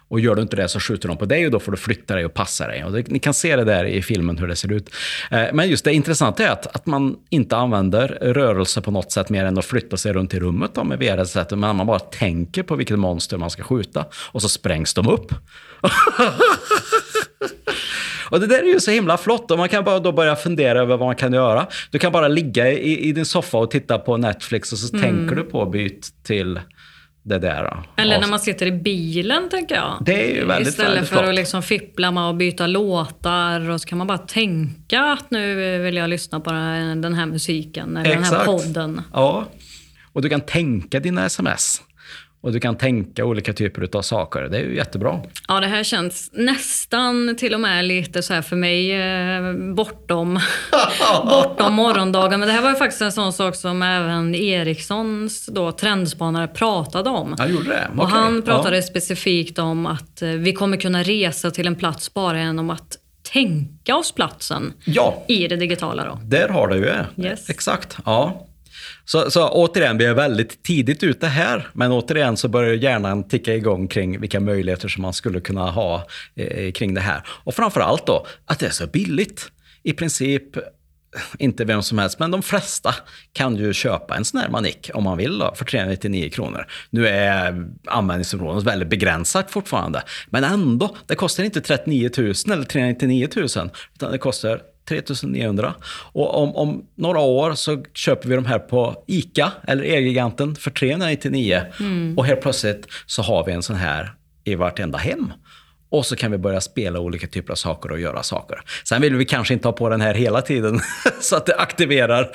Och 0.08 0.20
gör 0.20 0.36
du 0.36 0.42
inte 0.42 0.56
det 0.56 0.68
så 0.68 0.80
skjuter 0.80 1.08
de 1.08 1.18
på 1.18 1.26
dig 1.26 1.46
och 1.46 1.52
då 1.52 1.60
får 1.60 1.72
du 1.72 1.78
flytta 1.78 2.16
dig 2.16 2.26
och 2.26 2.34
passa 2.34 2.68
dig. 2.68 2.84
Och 2.84 2.92
det, 2.92 3.08
ni 3.08 3.20
kan 3.20 3.34
se 3.34 3.56
det 3.56 3.64
där 3.64 3.86
i 3.86 4.02
filmen 4.02 4.38
hur 4.38 4.48
det 4.48 4.56
ser 4.56 4.72
ut. 4.72 4.90
Eh, 5.32 5.46
men 5.54 5.70
just 5.70 5.86
det 5.86 5.94
intressanta 5.94 6.44
är 6.44 6.52
att, 6.52 6.76
att 6.76 6.86
man 6.86 7.16
inte 7.30 7.58
använder 7.58 8.08
rörelse 8.22 8.82
på 8.82 8.92
något 8.92 9.12
sätt 9.12 9.30
mer 9.30 9.46
än 9.46 9.58
att 9.58 9.66
flytta 9.66 9.98
sig 9.98 10.14
runt 10.14 10.34
i 10.34 10.40
rummet 10.40 10.72
då 10.74 10.84
med 10.84 11.00
VR-sättet. 11.00 11.58
Men 11.58 11.76
man 11.76 11.88
bara 11.88 12.00
tänker 12.00 12.64
på 12.64 12.76
vilket 12.76 13.00
monster 13.00 13.38
man 13.38 13.50
ska 13.50 13.64
skjuta 13.64 14.06
och 14.32 14.42
så 14.42 14.50
sprängs 14.50 14.94
de 14.94 15.08
upp. 15.08 15.34
Och 18.30 18.40
det 18.40 18.48
där 18.48 18.60
är 18.60 18.74
ju 18.74 18.80
så 18.80 18.92
himla 18.92 19.18
flott 19.18 19.52
och 19.52 19.58
man 19.58 19.70
kan 19.70 19.84
bara 19.84 20.00
då 20.00 20.12
börja 20.12 20.36
fundera 20.36 20.80
över 20.80 20.98
vad 20.98 21.08
man 21.08 21.16
kan 21.16 21.34
göra. 21.34 21.68
Du 21.92 22.00
kan 22.00 22.12
bara 22.12 22.28
ligga 22.28 22.72
i, 22.72 23.10
i 23.10 23.12
din 23.12 23.26
soffa 23.26 23.58
och 23.58 23.72
titta 23.72 23.98
på 23.98 24.18
Netflix 24.18 24.72
och 24.72 24.78
så 24.78 24.96
mm. 24.96 25.10
tänker 25.10 25.36
du 25.36 25.44
på 25.44 25.66
byt 25.66 26.10
till 26.24 26.60
det 27.24 27.40
där. 27.40 27.84
Eller 27.96 28.20
när 28.20 28.28
man 28.28 28.40
sitter 28.40 28.66
i 28.66 28.72
bilen, 28.72 29.50
tänker 29.50 29.76
jag. 29.76 29.98
Det 30.06 30.32
är 30.32 30.36
ju 30.36 30.46
väldigt, 30.46 30.68
Istället 30.68 30.92
väldigt 30.92 31.10
för 31.10 31.16
flott. 31.16 31.30
att 31.30 31.36
liksom 31.36 31.64
fippla 31.64 32.12
med 32.12 32.30
att 32.30 32.38
byta 32.38 32.68
låtar 32.68 33.70
och 33.70 33.82
så 33.82 33.88
kan 33.88 33.98
man 33.98 34.08
bara 34.08 34.18
tänka 34.18 35.02
att 35.02 35.32
nu 35.32 35.80
vill 35.80 35.96
jag 35.96 36.10
lyssna 36.10 36.40
på 36.40 36.52
den 36.52 37.14
här 37.14 37.26
musiken 37.26 37.98
eller 37.98 38.12
Exakt. 38.12 38.32
den 38.32 38.40
här 38.40 38.46
podden. 38.46 39.02
Ja, 39.14 39.46
och 40.14 40.22
du 40.22 40.30
kan 40.30 40.42
tänka 40.42 41.00
dina 41.00 41.26
sms. 41.26 41.82
Och 42.44 42.52
du 42.52 42.60
kan 42.60 42.78
tänka 42.78 43.26
olika 43.26 43.54
typer 43.54 43.98
av 43.98 44.02
saker. 44.02 44.42
Det 44.42 44.58
är 44.58 44.62
ju 44.62 44.76
jättebra. 44.76 45.22
Ja, 45.48 45.60
det 45.60 45.68
här 45.68 45.84
känns 45.84 46.30
nästan 46.34 47.36
till 47.38 47.54
och 47.54 47.60
med 47.60 47.86
lite 47.86 48.22
så 48.22 48.34
här 48.34 48.42
för 48.42 48.56
mig 48.56 48.92
eh, 48.92 49.54
bortom, 49.76 50.40
bortom 51.24 51.74
morgondagen. 51.74 52.40
Men 52.40 52.48
det 52.48 52.54
här 52.54 52.62
var 52.62 52.70
ju 52.70 52.76
faktiskt 52.76 53.02
en 53.02 53.12
sån 53.12 53.34
sak 53.34 53.56
som 53.56 53.82
även 53.82 54.36
Ericssons 54.36 55.46
då, 55.46 55.72
trendspanare 55.72 56.48
pratade 56.48 57.10
om. 57.10 57.36
Han 57.38 57.52
gjorde 57.52 57.70
det? 57.70 57.90
Och 57.98 58.10
han 58.10 58.42
pratade 58.42 58.76
ja. 58.76 58.82
specifikt 58.82 59.60
om 59.60 59.86
att 59.86 60.22
eh, 60.22 60.30
vi 60.30 60.54
kommer 60.54 60.78
kunna 60.78 61.04
resa 61.04 61.52
till 61.52 61.68
en 61.68 61.76
plats 61.76 62.14
bara 62.14 62.40
genom 62.40 62.70
att 62.70 62.98
tänka 63.32 63.96
oss 63.96 64.12
platsen 64.12 64.74
ja. 64.86 65.24
i 65.28 65.48
det 65.48 65.56
digitala. 65.56 66.06
Då. 66.06 66.20
Där 66.24 66.50
har 66.50 66.68
du 66.68 66.76
ju. 66.76 67.26
Yes. 67.26 67.50
Exakt. 67.50 67.98
Ja. 68.06 68.48
Så, 69.06 69.32
så 69.32 69.50
återigen, 69.50 69.98
vi 69.98 70.06
är 70.06 70.14
väldigt 70.14 70.64
tidigt 70.64 71.04
ute 71.04 71.28
här, 71.28 71.68
men 71.74 71.92
återigen 71.92 72.38
så 72.38 72.48
börjar 72.48 72.74
hjärnan 72.74 73.28
ticka 73.28 73.56
igång 73.56 73.88
kring 73.88 74.20
vilka 74.20 74.40
möjligheter 74.40 74.88
som 74.88 75.02
man 75.02 75.14
skulle 75.14 75.40
kunna 75.40 75.72
ha 75.72 76.08
eh, 76.36 76.72
kring 76.72 76.94
det 76.94 77.02
här. 77.02 77.22
Och 77.28 77.56
framför 77.56 77.82
allt 77.82 78.08
då, 78.08 78.28
att 78.46 78.60
det 78.60 78.66
är 78.66 78.72
så 78.72 78.88
billigt. 78.88 79.52
I 79.84 79.94
princip 79.94 80.56
eh, 80.56 80.64
inte 81.40 81.66
vem 81.66 81.84
som 81.84 81.98
helst, 81.98 82.20
men 82.20 82.32
de 82.32 82.42
flesta 82.42 82.96
kan 83.34 83.56
ju 83.56 83.74
köpa 83.74 84.16
en 84.16 84.26
sån 84.26 84.40
här 84.40 84.50
manick 84.50 84.90
om 84.94 85.04
man 85.04 85.18
vill 85.18 85.40
då, 85.40 85.54
för 85.56 85.66
399 85.66 86.30
kronor. 86.30 86.68
Nu 86.90 87.08
är 87.08 87.52
eh, 87.52 87.58
användningsområdet 87.88 88.64
väldigt 88.64 88.90
begränsat 88.90 89.52
fortfarande, 89.52 90.04
men 90.30 90.44
ändå, 90.44 90.96
det 91.08 91.16
kostar 91.16 91.44
inte 91.44 91.62
39 91.62 92.10
000 92.18 92.34
eller 92.52 92.64
399 92.64 93.28
000, 93.36 93.46
utan 93.94 94.12
det 94.12 94.18
kostar 94.18 94.62
3900. 94.90 95.74
Och 96.14 96.42
om, 96.44 96.56
om, 96.56 96.86
några 96.96 97.20
år 97.20 97.54
så 97.54 97.84
köper 97.94 98.30
vi 98.30 98.36
de 98.36 98.46
här 98.46 98.60
på 98.60 99.04
ICA 99.08 99.52
eller 99.68 99.84
Elgiganten 99.84 100.56
för 100.56 100.72
399. 100.72 101.62
Mm. 101.80 102.18
Och 102.18 102.26
helt 102.26 102.42
plötsligt 102.42 102.88
så 103.06 103.22
har 103.22 103.46
vi 103.46 103.52
en 103.52 103.64
sån 103.64 103.76
här 103.76 104.14
i 104.44 104.56
vartenda 104.56 104.98
hem. 104.98 105.34
Och 105.90 106.06
så 106.06 106.16
kan 106.16 106.32
vi 106.32 106.38
börja 106.38 106.62
spela 106.62 107.00
olika 107.00 107.28
typer 107.28 107.52
av 107.52 107.56
saker 107.56 107.92
och 107.92 108.00
göra 108.00 108.24
saker. 108.24 108.62
Sen 108.84 109.02
vill 109.02 109.16
vi 109.16 109.26
kanske 109.26 109.54
inte 109.54 109.68
ha 109.68 109.74
på 109.74 109.90
den 109.90 110.02
här 110.02 110.14
hela 110.14 110.42
tiden 110.42 110.80
så 111.22 111.36
att 111.36 111.46
det 111.46 111.56
aktiverar 111.56 112.32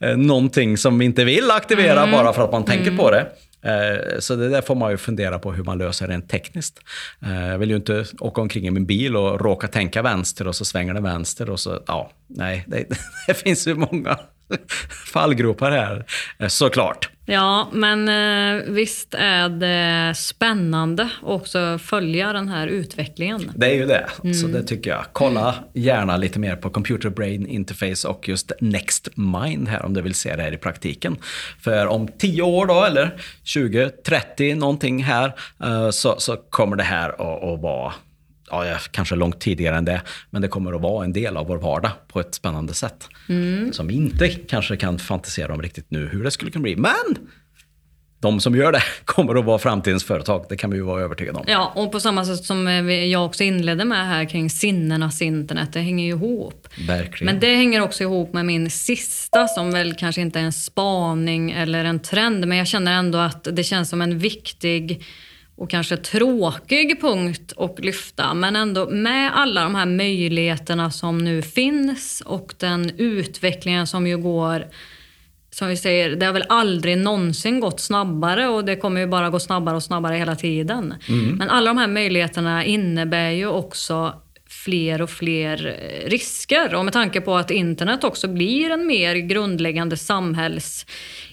eh, 0.00 0.16
någonting 0.16 0.76
som 0.76 0.98
vi 0.98 1.04
inte 1.04 1.24
vill 1.24 1.50
aktivera 1.50 2.02
mm. 2.02 2.10
bara 2.10 2.32
för 2.32 2.44
att 2.44 2.52
man 2.52 2.64
tänker 2.64 2.86
mm. 2.86 2.96
på 2.96 3.10
det. 3.10 3.26
Eh, 3.62 4.18
så 4.18 4.36
det 4.36 4.48
där 4.48 4.62
får 4.62 4.74
man 4.74 4.90
ju 4.90 4.96
fundera 4.96 5.38
på 5.38 5.52
hur 5.52 5.64
man 5.64 5.78
löser 5.78 6.08
rent 6.08 6.28
tekniskt. 6.28 6.80
Eh, 7.22 7.46
jag 7.46 7.58
vill 7.58 7.70
ju 7.70 7.76
inte 7.76 8.04
åka 8.20 8.40
omkring 8.40 8.66
i 8.66 8.70
min 8.70 8.86
bil 8.86 9.16
och 9.16 9.40
råka 9.40 9.68
tänka 9.68 10.02
vänster 10.02 10.48
och 10.48 10.56
så 10.56 10.64
svänger 10.64 10.94
den 10.94 11.02
vänster 11.02 11.50
och 11.50 11.60
så, 11.60 11.82
ja, 11.86 12.10
nej, 12.26 12.64
det, 12.66 12.84
det 13.26 13.34
finns 13.34 13.66
ju 13.66 13.74
många 13.74 14.18
fallgropar 15.12 15.70
här, 15.70 16.04
eh, 16.38 16.48
såklart. 16.48 17.10
Ja, 17.30 17.68
men 17.72 18.08
eh, 18.08 18.62
visst 18.66 19.14
är 19.14 19.48
det 19.48 20.14
spännande 20.14 21.10
också 21.22 21.78
följa 21.78 22.32
den 22.32 22.48
här 22.48 22.66
utvecklingen. 22.66 23.52
Det 23.54 23.66
är 23.66 23.74
ju 23.74 23.86
det, 23.86 24.06
mm. 24.24 24.34
så 24.34 24.46
det 24.46 24.62
tycker 24.62 24.90
jag. 24.90 25.04
Kolla 25.12 25.54
gärna 25.74 26.16
lite 26.16 26.38
mer 26.38 26.56
på 26.56 26.70
Computer 26.70 27.10
Brain 27.10 27.46
Interface 27.46 28.08
och 28.08 28.28
just 28.28 28.52
Next 28.60 29.08
Mind 29.16 29.68
här 29.68 29.84
om 29.84 29.94
du 29.94 30.02
vill 30.02 30.14
se 30.14 30.36
det 30.36 30.42
här 30.42 30.52
i 30.52 30.56
praktiken. 30.56 31.16
För 31.60 31.86
om 31.86 32.08
10 32.18 32.42
år 32.42 32.66
då, 32.66 32.84
eller 32.84 33.20
20, 33.44 33.90
30 33.90 34.54
någonting 34.54 35.04
här, 35.04 35.32
eh, 35.64 35.90
så, 35.90 36.14
så 36.18 36.36
kommer 36.36 36.76
det 36.76 36.82
här 36.82 37.08
att, 37.08 37.44
att 37.44 37.60
vara 37.60 37.92
ja, 38.50 38.78
kanske 38.90 39.14
långt 39.14 39.40
tidigare 39.40 39.76
än 39.76 39.84
det, 39.84 40.02
men 40.30 40.42
det 40.42 40.48
kommer 40.48 40.72
att 40.72 40.82
vara 40.82 41.04
en 41.04 41.12
del 41.12 41.36
av 41.36 41.46
vår 41.46 41.58
vardag 41.58 41.90
på 42.08 42.20
ett 42.20 42.34
spännande 42.34 42.74
sätt. 42.74 43.08
Mm. 43.28 43.72
Som 43.72 43.86
vi 43.86 43.94
inte 43.94 44.28
kanske 44.28 44.76
kan 44.76 44.98
fantisera 44.98 45.54
om 45.54 45.62
riktigt 45.62 45.90
nu 45.90 46.08
hur 46.08 46.24
det 46.24 46.30
skulle 46.30 46.50
kunna 46.50 46.62
bli. 46.62 46.76
Men 46.76 47.28
de 48.20 48.40
som 48.40 48.56
gör 48.56 48.72
det 48.72 48.82
kommer 49.04 49.34
att 49.34 49.44
vara 49.44 49.58
framtidens 49.58 50.04
företag. 50.04 50.46
Det 50.48 50.56
kan 50.56 50.70
vi 50.70 50.76
ju 50.76 50.82
vara 50.82 51.02
övertygade 51.02 51.38
om. 51.38 51.44
Ja, 51.48 51.72
och 51.74 51.92
på 51.92 52.00
samma 52.00 52.24
sätt 52.24 52.44
som 52.44 52.66
jag 53.10 53.26
också 53.26 53.44
inledde 53.44 53.84
med 53.84 54.06
här 54.06 54.24
kring 54.24 54.50
sinnenas 54.50 55.22
internet. 55.22 55.72
Det 55.72 55.80
hänger 55.80 56.04
ju 56.04 56.10
ihop. 56.10 56.68
Verkligen. 56.86 57.32
Men 57.32 57.40
det 57.40 57.54
hänger 57.54 57.82
också 57.82 58.02
ihop 58.02 58.32
med 58.32 58.46
min 58.46 58.70
sista 58.70 59.48
som 59.48 59.70
väl 59.70 59.94
kanske 59.94 60.20
inte 60.20 60.40
är 60.40 60.44
en 60.44 60.52
spaning 60.52 61.50
eller 61.50 61.84
en 61.84 62.00
trend. 62.00 62.46
Men 62.46 62.58
jag 62.58 62.66
känner 62.66 62.92
ändå 62.92 63.18
att 63.18 63.48
det 63.52 63.64
känns 63.64 63.88
som 63.88 64.02
en 64.02 64.18
viktig 64.18 65.04
och 65.58 65.70
kanske 65.70 65.96
tråkig 65.96 67.00
punkt 67.00 67.52
att 67.56 67.78
lyfta. 67.78 68.34
Men 68.34 68.56
ändå 68.56 68.90
med 68.90 69.38
alla 69.38 69.62
de 69.62 69.74
här 69.74 69.86
möjligheterna 69.86 70.90
som 70.90 71.18
nu 71.18 71.42
finns 71.42 72.22
och 72.26 72.54
den 72.58 72.90
utvecklingen 72.98 73.86
som 73.86 74.06
ju 74.06 74.18
går 74.18 74.66
som 75.50 75.68
vi 75.68 75.76
säger, 75.76 76.16
det 76.16 76.26
har 76.26 76.32
väl 76.32 76.44
aldrig 76.48 76.98
någonsin 76.98 77.60
gått 77.60 77.80
snabbare 77.80 78.48
och 78.48 78.64
det 78.64 78.76
kommer 78.76 79.00
ju 79.00 79.06
bara 79.06 79.30
gå 79.30 79.40
snabbare 79.40 79.76
och 79.76 79.82
snabbare 79.82 80.16
hela 80.16 80.36
tiden. 80.36 80.94
Mm. 81.08 81.36
Men 81.36 81.50
alla 81.50 81.70
de 81.70 81.78
här 81.78 81.88
möjligheterna 81.88 82.64
innebär 82.64 83.30
ju 83.30 83.46
också 83.46 84.14
fler 84.48 85.02
och 85.02 85.10
fler 85.10 85.76
risker. 86.06 86.74
Och 86.74 86.84
med 86.84 86.92
tanke 86.92 87.20
på 87.20 87.36
att 87.36 87.50
internet 87.50 88.04
också 88.04 88.28
blir 88.28 88.70
en 88.70 88.86
mer 88.86 89.14
grundläggande 89.14 89.96
samhälls 89.96 90.86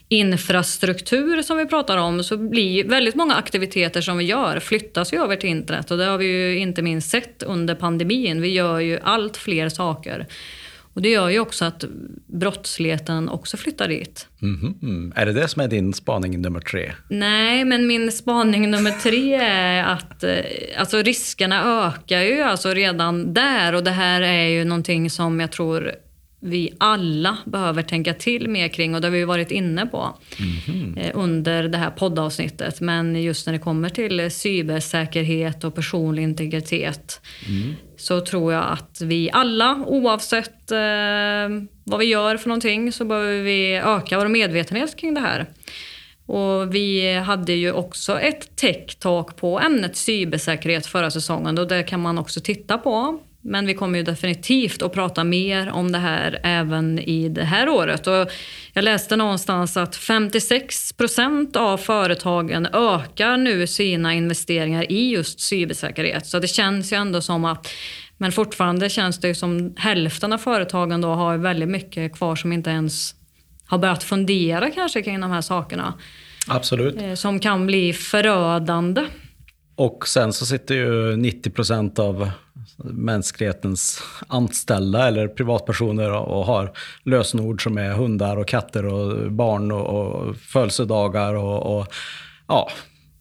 infrastruktur 0.09 1.41
som 1.41 1.57
vi 1.57 1.65
pratar 1.65 1.97
om 1.97 2.23
så 2.23 2.37
blir 2.37 2.83
väldigt 2.83 3.15
många 3.15 3.35
aktiviteter 3.35 4.01
som 4.01 4.17
vi 4.17 4.23
gör 4.23 4.59
flyttas 4.59 5.13
ju 5.13 5.23
över 5.23 5.35
till 5.35 5.49
internet 5.49 5.91
och 5.91 5.97
det 5.97 6.05
har 6.05 6.17
vi 6.17 6.25
ju 6.25 6.59
inte 6.59 6.81
minst 6.81 7.09
sett 7.09 7.43
under 7.43 7.75
pandemin. 7.75 8.41
Vi 8.41 8.47
gör 8.47 8.79
ju 8.79 8.99
allt 9.03 9.37
fler 9.37 9.69
saker. 9.69 10.27
Och 10.95 11.01
det 11.01 11.09
gör 11.09 11.29
ju 11.29 11.39
också 11.39 11.65
att 11.65 11.85
brottsligheten 12.27 13.29
också 13.29 13.57
flyttar 13.57 13.87
dit. 13.87 14.27
Mm 14.41 14.55
-hmm. 14.55 15.13
Är 15.15 15.25
det 15.25 15.33
det 15.33 15.47
som 15.47 15.61
är 15.61 15.67
din 15.67 15.93
spaning 15.93 16.41
nummer 16.41 16.59
tre? 16.59 16.91
Nej, 17.09 17.65
men 17.65 17.87
min 17.87 18.11
spaning 18.11 18.71
nummer 18.71 18.91
tre 18.91 19.33
är 19.35 19.83
att 19.83 20.23
eh, 20.23 20.33
alltså 20.77 20.97
riskerna 20.97 21.87
ökar 21.87 22.21
ju 22.21 22.41
alltså 22.41 22.69
redan 22.73 23.33
där 23.33 23.73
och 23.73 23.83
det 23.83 23.91
här 23.91 24.21
är 24.21 24.47
ju 24.47 24.65
någonting 24.65 25.09
som 25.09 25.39
jag 25.39 25.51
tror 25.51 25.91
vi 26.39 26.73
alla 26.77 27.37
behöver 27.45 27.81
tänka 27.81 28.13
till 28.13 28.49
mer 28.49 28.67
kring 28.67 28.95
och 28.95 29.01
det 29.01 29.07
har 29.07 29.11
vi 29.11 29.23
varit 29.23 29.51
inne 29.51 29.85
på 29.85 30.17
mm. 30.67 31.11
under 31.13 31.63
det 31.63 31.77
här 31.77 31.89
poddavsnittet. 31.89 32.81
Men 32.81 33.23
just 33.23 33.45
när 33.45 33.53
det 33.53 33.59
kommer 33.59 33.89
till 33.89 34.31
cybersäkerhet 34.31 35.63
och 35.63 35.75
personlig 35.75 36.23
integritet 36.23 37.21
mm. 37.47 37.73
så 37.97 38.21
tror 38.21 38.53
jag 38.53 38.71
att 38.71 39.01
vi 39.01 39.29
alla, 39.33 39.83
oavsett 39.87 40.71
eh, 40.71 40.77
vad 41.83 41.99
vi 41.99 42.05
gör 42.05 42.37
för 42.37 42.49
någonting, 42.49 42.91
så 42.91 43.05
behöver 43.05 43.41
vi 43.41 43.75
öka 43.75 44.19
vår 44.19 44.27
medvetenhet 44.27 44.95
kring 44.95 45.13
det 45.13 45.21
här. 45.21 45.45
Och 46.25 46.75
vi 46.75 47.13
hade 47.13 47.53
ju 47.53 47.71
också 47.71 48.19
ett 48.19 48.55
tech-talk 48.55 49.35
på 49.35 49.59
ämnet 49.59 49.95
cybersäkerhet 49.95 50.85
förra 50.85 51.11
säsongen 51.11 51.57
och 51.57 51.67
det 51.67 51.83
kan 51.83 52.01
man 52.01 52.17
också 52.17 52.39
titta 52.39 52.77
på. 52.77 53.19
Men 53.47 53.65
vi 53.65 53.73
kommer 53.73 53.97
ju 53.97 54.03
definitivt 54.03 54.81
att 54.81 54.93
prata 54.93 55.23
mer 55.23 55.69
om 55.69 55.91
det 55.91 55.97
här 55.97 56.39
även 56.43 56.99
i 56.99 57.29
det 57.29 57.43
här 57.43 57.69
året. 57.69 58.07
Och 58.07 58.31
jag 58.73 58.83
läste 58.83 59.15
någonstans 59.15 59.77
att 59.77 59.95
56 59.95 60.93
procent 60.93 61.55
av 61.55 61.77
företagen 61.77 62.67
ökar 62.73 63.37
nu 63.37 63.67
sina 63.67 64.13
investeringar 64.13 64.91
i 64.91 65.09
just 65.09 65.39
cybersäkerhet. 65.39 66.27
Så 66.27 66.39
det 66.39 66.47
känns 66.47 66.93
ju 66.93 66.97
ändå 66.97 67.21
som 67.21 67.45
att 67.45 67.67
men 68.17 68.31
fortfarande 68.31 68.89
känns 68.89 69.19
det 69.19 69.27
ju 69.27 69.35
som 69.35 69.73
hälften 69.77 70.33
av 70.33 70.37
företagen 70.37 71.01
då 71.01 71.07
har 71.07 71.37
väldigt 71.37 71.69
mycket 71.69 72.13
kvar 72.13 72.35
som 72.35 72.53
inte 72.53 72.69
ens 72.69 73.15
har 73.65 73.77
börjat 73.77 74.03
fundera 74.03 74.71
kanske 74.71 75.01
kring 75.01 75.21
de 75.21 75.31
här 75.31 75.41
sakerna. 75.41 75.93
Absolut. 76.47 77.01
Eh, 77.01 77.13
som 77.13 77.39
kan 77.39 77.67
bli 77.67 77.93
förödande. 77.93 79.05
Och 79.75 80.07
sen 80.07 80.33
så 80.33 80.45
sitter 80.45 80.75
ju 80.75 81.15
90 81.15 81.49
procent 81.49 81.99
av 81.99 82.31
mänsklighetens 82.83 84.03
anställda 84.27 85.07
eller 85.07 85.27
privatpersoner 85.27 86.11
och 86.11 86.45
har 86.45 86.71
lösenord 87.03 87.63
som 87.63 87.77
är 87.77 87.89
hundar 87.93 88.37
och 88.37 88.47
katter 88.47 88.85
och 88.85 89.31
barn 89.31 89.71
och, 89.71 89.85
och 89.85 90.35
födelsedagar 90.35 91.33
och, 91.33 91.79
och 91.79 91.87
ja, 92.47 92.69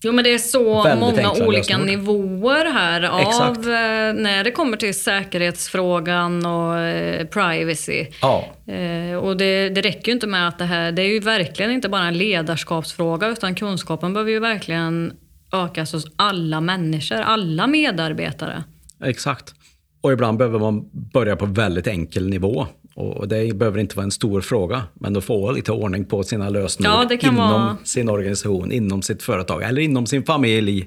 Jo 0.07 0.13
men 0.13 0.25
det 0.25 0.35
är 0.35 0.39
så 0.39 0.97
många 0.97 1.33
olika 1.33 1.79
lösenord. 1.79 1.87
nivåer 1.87 2.73
här 2.73 3.03
av 3.03 3.21
Exakt. 3.21 3.59
eh, 3.59 4.23
när 4.23 4.45
det 4.45 4.51
kommer 4.51 4.77
till 4.77 4.95
säkerhetsfrågan 5.01 6.47
och 6.47 6.79
eh, 6.79 7.27
privacy. 7.27 8.07
ja, 8.23 8.45
Eh, 8.67 9.17
och 9.17 9.37
det, 9.37 9.69
det 9.69 9.81
räcker 9.81 10.07
ju 10.09 10.13
inte 10.13 10.27
med 10.27 10.49
att 10.49 10.59
det 10.59 10.65
här, 10.65 10.93
det 10.93 11.03
är 11.03 11.07
ju 11.07 11.21
verkligen 11.21 11.71
inte 11.73 11.89
bara 11.89 12.05
en 12.05 12.19
ledarskapsfråga 12.19 13.29
utan 13.29 13.55
kunskapen 13.55 14.13
behöver 14.15 14.31
ju 14.31 14.39
verkligen 14.39 15.13
ökas 15.53 15.93
hos 15.93 16.05
alla 16.17 16.61
människor, 16.61 17.21
alla 17.21 17.67
medarbetare. 17.67 18.65
Exakt. 19.05 19.55
Och 20.01 20.13
ibland 20.13 20.39
behöver 20.39 20.59
man 20.59 20.91
börja 21.13 21.37
på 21.37 21.47
väldigt 21.47 21.87
enkel 21.87 22.29
nivå. 22.29 22.67
Och 22.95 23.29
det 23.29 23.57
behöver 23.57 23.79
inte 23.79 23.97
vara 23.97 24.05
en 24.05 24.11
stor 24.11 24.41
fråga, 24.41 24.83
men 24.95 25.17
att 25.17 25.25
få 25.25 25.53
lite 25.53 25.73
ordning 25.73 26.05
på 26.05 26.23
sina 26.23 26.49
lösenord 26.49 27.13
Ja, 27.13 27.19
inom 27.23 27.37
vara- 27.37 27.77
sin 27.85 28.09
organisation, 28.09 28.73
inom 28.73 29.03
sitt 29.03 29.23
företag 29.23 29.63
eller 29.63 29.83
inom 29.83 30.07
sin 30.07 30.25
familj 30.25 30.87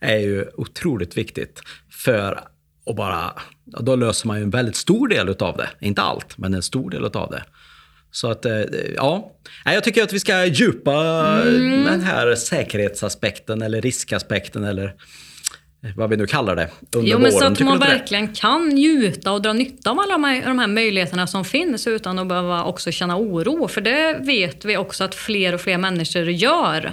är 0.00 0.16
ju 0.18 0.44
otroligt 0.54 1.16
viktigt. 1.18 1.60
För 1.90 2.42
att 2.86 2.96
bara, 2.96 3.32
då 3.64 3.96
löser 3.96 4.26
man 4.26 4.36
ju 4.36 4.42
en 4.42 4.50
väldigt 4.50 4.76
stor 4.76 5.08
del 5.08 5.28
utav 5.28 5.56
det. 5.56 5.68
Inte 5.80 6.02
allt, 6.02 6.38
men 6.38 6.54
en 6.54 6.62
stor 6.62 6.90
del 6.90 7.04
utav 7.04 7.30
det. 7.30 7.44
Så 8.10 8.30
att, 8.30 8.44
eh, 8.46 8.60
ja. 8.96 9.32
Jag 9.64 9.84
tycker 9.84 10.02
att 10.02 10.12
vi 10.12 10.20
ska 10.20 10.44
djupa 10.46 10.94
Mm. 11.42 11.84
den 11.84 12.00
här 12.00 12.34
säkerhetsaspekten 12.34 13.62
eller 13.62 13.80
riskaspekten 13.82 14.64
eller 14.64 14.94
vad 15.96 16.10
vi 16.10 16.16
nu 16.16 16.26
kallar 16.26 16.56
det 16.56 16.68
under 16.96 17.10
Jo, 17.10 17.18
men 17.18 17.30
våren. 17.30 17.40
så 17.40 17.46
att 17.46 17.54
Tycker 17.54 17.64
man 17.64 17.78
verkligen 17.78 18.34
kan 18.34 18.68
njuta 18.68 19.32
och 19.32 19.42
dra 19.42 19.52
nytta 19.52 19.90
av 19.90 19.98
alla 20.00 20.12
de 20.12 20.24
här, 20.24 20.46
de 20.46 20.58
här 20.58 20.66
möjligheterna 20.66 21.26
som 21.26 21.44
finns 21.44 21.86
utan 21.86 22.18
att 22.18 22.26
behöva 22.28 22.64
också 22.64 22.92
känna 22.92 23.16
oro. 23.16 23.68
För 23.68 23.80
det 23.80 24.18
vet 24.20 24.64
vi 24.64 24.76
också 24.76 25.04
att 25.04 25.14
fler 25.14 25.52
och 25.54 25.60
fler 25.60 25.78
människor 25.78 26.30
gör. 26.30 26.92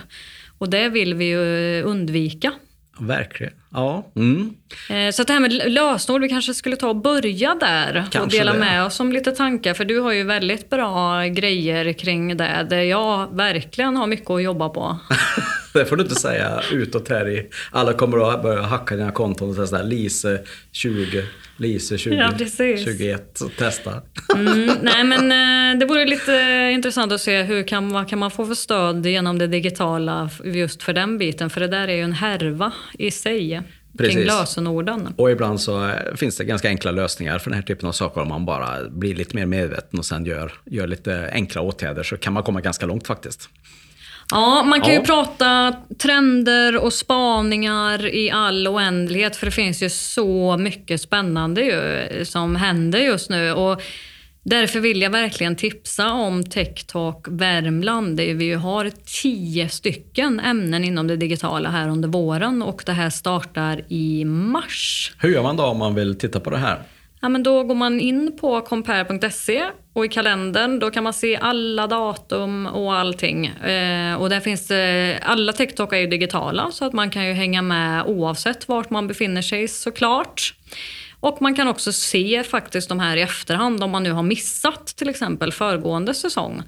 Och 0.57 0.69
det 0.69 0.89
vill 0.89 1.13
vi 1.13 1.25
ju 1.25 1.81
undvika. 1.81 2.51
Verkligen. 2.99 3.53
Ja. 3.73 4.11
Mm. 4.15 4.53
Eh, 4.89 5.11
Så 5.11 5.23
det 5.23 5.33
här 5.33 5.39
med 5.39 5.71
lösenord, 5.71 6.21
vi 6.21 6.29
kanske 6.29 6.53
skulle 6.53 6.75
ta 6.75 6.87
och 6.89 6.95
börja 6.95 7.55
där 7.59 8.03
och 8.07 8.11
Kanske 8.13 8.37
dela 8.39 8.53
det. 8.53 8.59
med 8.59 8.85
oss 8.85 8.99
om 8.99 9.11
lite 9.11 9.31
tankar. 9.31 9.73
För 9.73 9.85
du 9.85 9.99
har 9.99 10.11
ju 10.11 10.23
väldigt 10.23 10.69
bra 10.69 11.23
grejer 11.25 11.93
kring 11.93 12.37
det, 12.37 12.67
där 12.69 12.81
jag 12.81 13.35
verkligen 13.35 13.97
har 13.97 14.07
mycket 14.07 14.29
att 14.29 14.43
jobba 14.43 14.69
på. 14.69 14.97
Det 15.73 15.85
får 15.85 15.95
du 15.95 16.03
inte 16.03 16.15
säga 16.15 16.61
utåt 16.71 17.09
här 17.09 17.29
i... 17.29 17.49
Alla 17.71 17.93
kommer 17.93 18.33
att 18.33 18.41
börja 18.43 18.61
hacka 18.61 18.95
dina 18.95 19.11
konton 19.11 19.49
och 19.49 19.55
säga 19.55 19.67
sådär 19.67 19.83
Lise 19.83 20.39
20, 20.71 21.23
Lise 21.57 21.97
20, 21.97 22.15
Ja. 22.15 22.31
21, 22.85 23.41
testa. 23.57 23.91
Mm, 24.35 24.71
nej 24.81 25.03
men 25.03 25.31
eh, 25.73 25.79
det 25.79 25.85
vore 25.85 26.05
lite 26.05 26.69
intressant 26.73 27.11
att 27.11 27.21
se 27.21 27.41
hur 27.43 27.63
kan, 27.67 27.89
vad 27.93 28.09
kan 28.09 28.19
man 28.19 28.31
få 28.31 28.45
för 28.45 28.55
stöd 28.55 29.05
genom 29.05 29.37
det 29.39 29.47
digitala 29.47 30.29
just 30.43 30.83
för 30.83 30.93
den 30.93 31.17
biten. 31.17 31.49
För 31.49 31.61
det 31.61 31.67
där 31.67 31.87
är 31.87 31.95
ju 31.95 32.01
en 32.01 32.13
härva 32.13 32.71
i 32.99 33.11
sig 33.11 33.61
Precis. 33.97 34.15
kring 34.15 34.25
lösenorden. 34.25 35.13
Och 35.17 35.31
ibland 35.31 35.61
så 35.61 35.87
eh, 35.87 36.15
finns 36.15 36.37
det 36.37 36.43
ganska 36.43 36.67
enkla 36.67 36.91
lösningar 36.91 37.39
för 37.39 37.49
den 37.49 37.59
här 37.59 37.65
typen 37.65 37.87
av 37.89 37.91
saker. 37.91 38.21
Om 38.21 38.27
man 38.27 38.45
bara 38.45 38.89
blir 38.89 39.15
lite 39.15 39.35
mer 39.35 39.45
medveten 39.45 39.99
och 39.99 40.05
sen 40.05 40.25
gör, 40.25 40.53
gör 40.65 40.87
lite 40.87 41.29
enkla 41.33 41.61
åtgärder 41.61 42.03
så 42.03 42.17
kan 42.17 42.33
man 42.33 42.43
komma 42.43 42.61
ganska 42.61 42.85
långt 42.85 43.07
faktiskt. 43.07 43.49
Ja, 44.31 44.63
man 44.63 44.81
kan 44.81 44.93
Ja. 44.93 44.99
ju 44.99 45.05
prata 45.05 45.75
trender 46.01 46.77
och 46.77 46.93
spaningar 46.93 48.05
i 48.15 48.31
all 48.31 48.67
oändlighet 48.67 49.35
för 49.35 49.45
det 49.45 49.51
finns 49.51 49.83
ju 49.83 49.89
så 49.89 50.57
mycket 50.57 51.01
spännande 51.01 51.61
ju, 51.61 52.25
som 52.25 52.55
händer 52.55 52.99
just 52.99 53.29
nu. 53.29 53.51
Och 53.53 53.81
därför 54.43 54.79
vill 54.79 55.01
jag 55.01 55.09
verkligen 55.09 55.55
tipsa 55.55 56.11
om 56.11 56.43
Tech 56.43 56.85
Talk 56.87 57.25
Värmland. 57.27 58.17
där 58.17 58.33
Vi 58.33 58.53
har 58.53 58.91
tio 59.21 59.69
stycken 59.69 60.39
ämnen 60.39 60.83
inom 60.83 61.07
det 61.07 61.15
digitala 61.15 61.69
här 61.69 61.89
under 61.89 62.09
våren 62.09 62.61
och 62.61 62.83
det 62.85 62.91
här 62.91 63.09
startar 63.09 63.81
i 63.87 64.25
mars. 64.25 65.11
Hur 65.19 65.29
gör 65.29 65.43
man 65.43 65.57
då 65.57 65.63
om 65.63 65.77
man 65.77 65.95
vill 65.95 66.19
titta 66.19 66.39
på 66.39 66.49
det 66.49 66.57
här? 66.57 66.79
Ja, 67.23 67.29
men 67.29 67.43
då 67.43 67.63
går 67.63 67.75
man 67.75 67.99
in 67.99 68.37
på 68.41 68.61
compare.se 68.61 69.63
och 69.93 70.05
i 70.05 70.07
kalendern 70.07 70.79
då 70.79 70.91
kan 70.91 71.03
man 71.03 71.13
se 71.13 71.35
alla 71.35 71.87
datum 71.87 72.65
och 72.65 72.93
allting. 72.93 73.45
Eh, 73.45 74.15
och 74.15 74.29
där 74.29 74.39
finns 74.39 74.67
det, 74.67 75.19
alla 75.21 75.53
TikTok 75.53 75.93
är 75.93 75.97
ju 75.97 76.07
digitala 76.07 76.71
så 76.71 76.85
att 76.85 76.93
man 76.93 77.09
kan 77.09 77.27
ju 77.27 77.33
hänga 77.33 77.61
med 77.61 78.03
oavsett 78.05 78.67
vart 78.67 78.89
man 78.89 79.07
befinner 79.07 79.41
sig 79.41 79.67
såklart. 79.67 80.53
Och 81.23 81.41
man 81.41 81.55
kan 81.55 81.67
också 81.67 81.91
se 81.91 82.43
faktiskt 82.43 82.89
de 82.89 82.99
här 82.99 83.17
i 83.17 83.21
efterhand 83.21 83.83
om 83.83 83.91
man 83.91 84.03
nu 84.03 84.11
har 84.11 84.23
missat 84.23 84.85
till 84.85 85.09
exempel 85.09 85.51
föregående 85.51 86.13
säsong. 86.13 86.63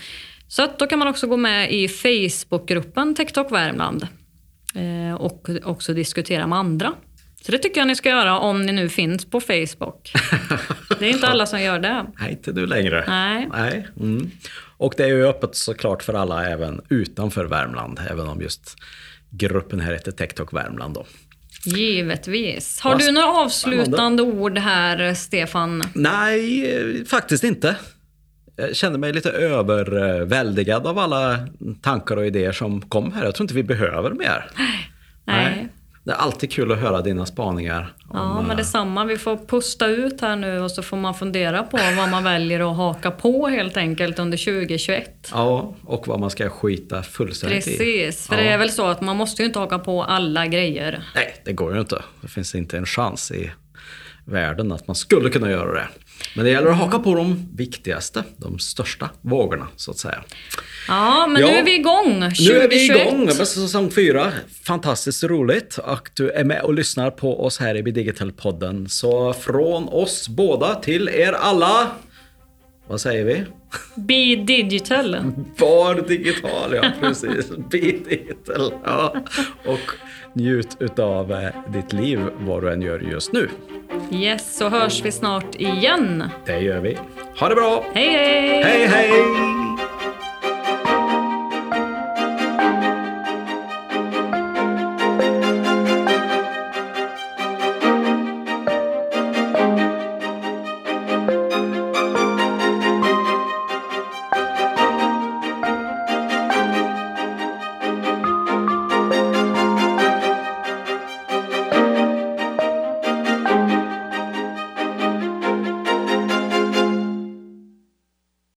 Så 0.48 0.64
att 0.64 0.80
då 0.80 0.88
kan 0.88 1.00
man 1.00 1.08
också 1.08 1.28
gå 1.28 1.38
med 1.38 1.72
i 1.72 1.88
Facebookgruppen 1.88 3.16
TikTok 3.16 3.52
Värmland 3.52 4.08
eh, 4.76 5.16
och 5.16 5.50
också 5.64 5.94
diskutera 5.94 6.48
med 6.48 6.60
andra. 6.60 6.94
Så 7.42 7.52
det 7.52 7.58
tycker 7.58 7.82
jag 7.82 7.88
ni 7.88 7.96
ska 7.96 8.10
göra 8.10 8.40
om 8.40 8.66
ni 8.66 8.72
nu 8.72 8.90
finns 8.90 9.26
på 9.26 9.42
Facebook. 9.42 10.14
Det 11.00 11.06
är 11.06 11.10
inte 11.10 11.28
alla 11.28 11.46
som 11.46 11.62
gör 11.62 11.80
det. 11.80 12.06
Nej, 12.20 12.32
inte 12.32 12.52
du 12.52 12.68
längre. 12.68 13.04
Nej. 13.08 13.50
Nej. 13.52 13.88
Mm. 14.00 14.32
Och 14.78 14.94
det 14.98 15.04
är 15.04 15.08
ju 15.08 15.28
öppet 15.28 15.56
såklart 15.56 16.04
för 16.04 16.14
alla 16.14 16.48
även 16.48 16.82
utanför 16.90 17.46
Värmland. 17.46 18.00
Även 18.10 18.28
om 18.28 18.42
just 18.42 18.76
gruppen 19.30 19.80
här 19.80 19.94
heter 19.94 20.12
TechTalk 20.12 20.54
Värmland 20.54 20.94
då. 20.94 21.06
Givetvis. 21.66 22.80
Har 22.80 22.96
du 22.96 23.12
några 23.12 23.28
avslutande 23.28 24.24
ord 24.24 24.58
här, 24.58 25.14
Stefan? 25.14 25.84
Nej, 25.94 27.06
faktiskt 27.06 27.44
inte. 27.44 27.76
Jag 28.58 28.76
kände 28.76 29.00
mig 29.00 29.14
lite 29.14 29.30
överväldigad 29.30 30.88
av 30.88 31.00
alla 31.00 31.40
tankar 31.82 32.18
och 32.18 32.26
idéer 32.26 32.52
som 32.52 32.82
kom 32.82 33.14
här. 33.14 33.26
Jag 33.26 33.36
tror 33.36 33.44
inte 33.44 33.54
vi 33.54 33.64
behöver 33.64 34.12
mer. 34.12 34.52
Nej. 35.26 35.68
Det 36.06 36.12
är 36.12 36.16
alltid 36.16 36.52
kul 36.52 36.72
att 36.72 36.78
höra 36.80 37.02
dina 37.02 37.26
spaningar. 37.26 37.94
Ja, 38.14 38.22
om, 38.22 38.42
men 38.42 38.52
eh, 38.52 38.58
detsamma. 38.58 39.06
Vi 39.06 39.18
får 39.18 39.38
pusta 39.38 39.88
ut 39.88 40.22
här 40.22 40.36
nu 40.36 40.60
och 40.60 40.72
så 40.72 40.82
får 40.84 40.98
man 40.98 41.14
fundera 41.14 41.64
på 41.64 41.78
vad 41.98 42.10
man 42.10 42.24
väljer 42.24 42.72
att 42.72 42.78
haka 42.78 43.12
på 43.12 43.48
helt 43.48 43.78
enkelt 43.78 44.20
under 44.20 44.38
2021. 44.38 45.30
Ja, 45.32 45.76
och 45.84 46.08
vad 46.08 46.20
man 46.20 46.30
ska 46.30 46.50
skita 46.50 47.04
fullständigt 47.04 47.68
i. 47.68 47.78
Precis, 47.78 48.28
för 48.28 48.36
Ja. 48.36 48.42
det 48.44 48.50
är 48.50 48.58
väl 48.58 48.72
så 48.72 48.86
att 48.86 49.02
man 49.02 49.18
måste 49.18 49.42
ju 49.42 49.46
inte 49.48 49.60
haka 49.60 49.80
på 49.80 50.04
alla 50.04 50.48
grejer. 50.48 51.04
Nej, 51.16 51.42
det 51.46 51.54
går 51.54 51.74
ju 51.74 51.80
inte. 51.80 52.04
Det 52.22 52.28
finns 52.28 52.56
inte 52.56 52.78
en 52.78 52.86
chans 52.86 53.32
i 53.32 53.52
världen 54.26 54.72
att 54.72 54.88
man 54.88 54.96
skulle 54.96 55.30
kunna 55.30 55.52
göra 55.52 55.74
det. 55.74 55.88
Men 56.36 56.46
det 56.46 56.52
gäller 56.52 56.68
att 56.72 56.78
haka 56.78 57.00
på 57.00 57.16
de 57.16 57.50
viktigaste, 57.56 58.24
de 58.38 58.60
största 58.60 59.10
vågorna 59.22 59.68
så 59.76 59.92
att 59.92 59.98
säga. 59.98 60.24
Ja, 60.88 61.28
men 61.28 61.42
Ja. 61.42 61.48
nu 61.48 61.54
är 61.54 61.64
vi 61.64 61.76
igång. 61.76 62.22
2021. 62.22 62.50
Nu 62.50 62.60
är 62.62 62.70
vi 62.70 62.86
igång 62.86 63.26
med 63.26 63.36
säsong 63.36 63.92
fyra. 63.92 64.32
Fantastiskt 64.64 65.24
roligt 65.24 65.78
och 65.78 66.10
du 66.14 66.30
är 66.32 66.44
med 66.44 66.62
och 66.62 66.74
lyssnar 66.74 67.12
på 67.12 67.46
oss 67.46 67.60
här 67.60 67.76
i 67.76 67.82
Digital-podden. 67.82 68.88
Så 68.88 69.34
från 69.34 69.88
oss 69.90 70.28
båda 70.30 70.76
till 70.76 71.10
er 71.10 71.32
alla, 71.34 71.88
vad 72.88 73.02
säger 73.02 73.26
vi? 73.26 73.44
Be 73.96 74.44
digital. 74.44 75.18
Var 75.58 76.08
digital, 76.08 76.74
ja 76.76 76.92
precis. 77.02 77.50
Be 77.58 77.80
digital. 77.80 78.74
Ja. 78.84 79.16
Och 79.66 79.92
njut 80.34 80.78
utav 80.80 81.32
eh, 81.32 81.50
ditt 81.74 81.94
liv 81.94 82.20
vad 82.40 82.64
du 82.64 82.74
än 82.74 82.82
gör 82.82 83.00
just 83.00 83.34
nu. 83.34 83.50
Yes, 84.12 84.58
så 84.58 84.70
hörs 84.70 85.02
vi 85.02 85.12
snart 85.12 85.56
igen. 85.56 86.24
Det 86.46 86.60
gör 86.60 86.80
vi. 86.80 86.98
Ha 87.40 87.50
det 87.50 87.56
bra! 87.56 87.84
Hej, 87.94 88.08
hej! 88.08 88.64
Hej 88.64 88.88
hej! 88.88 89.85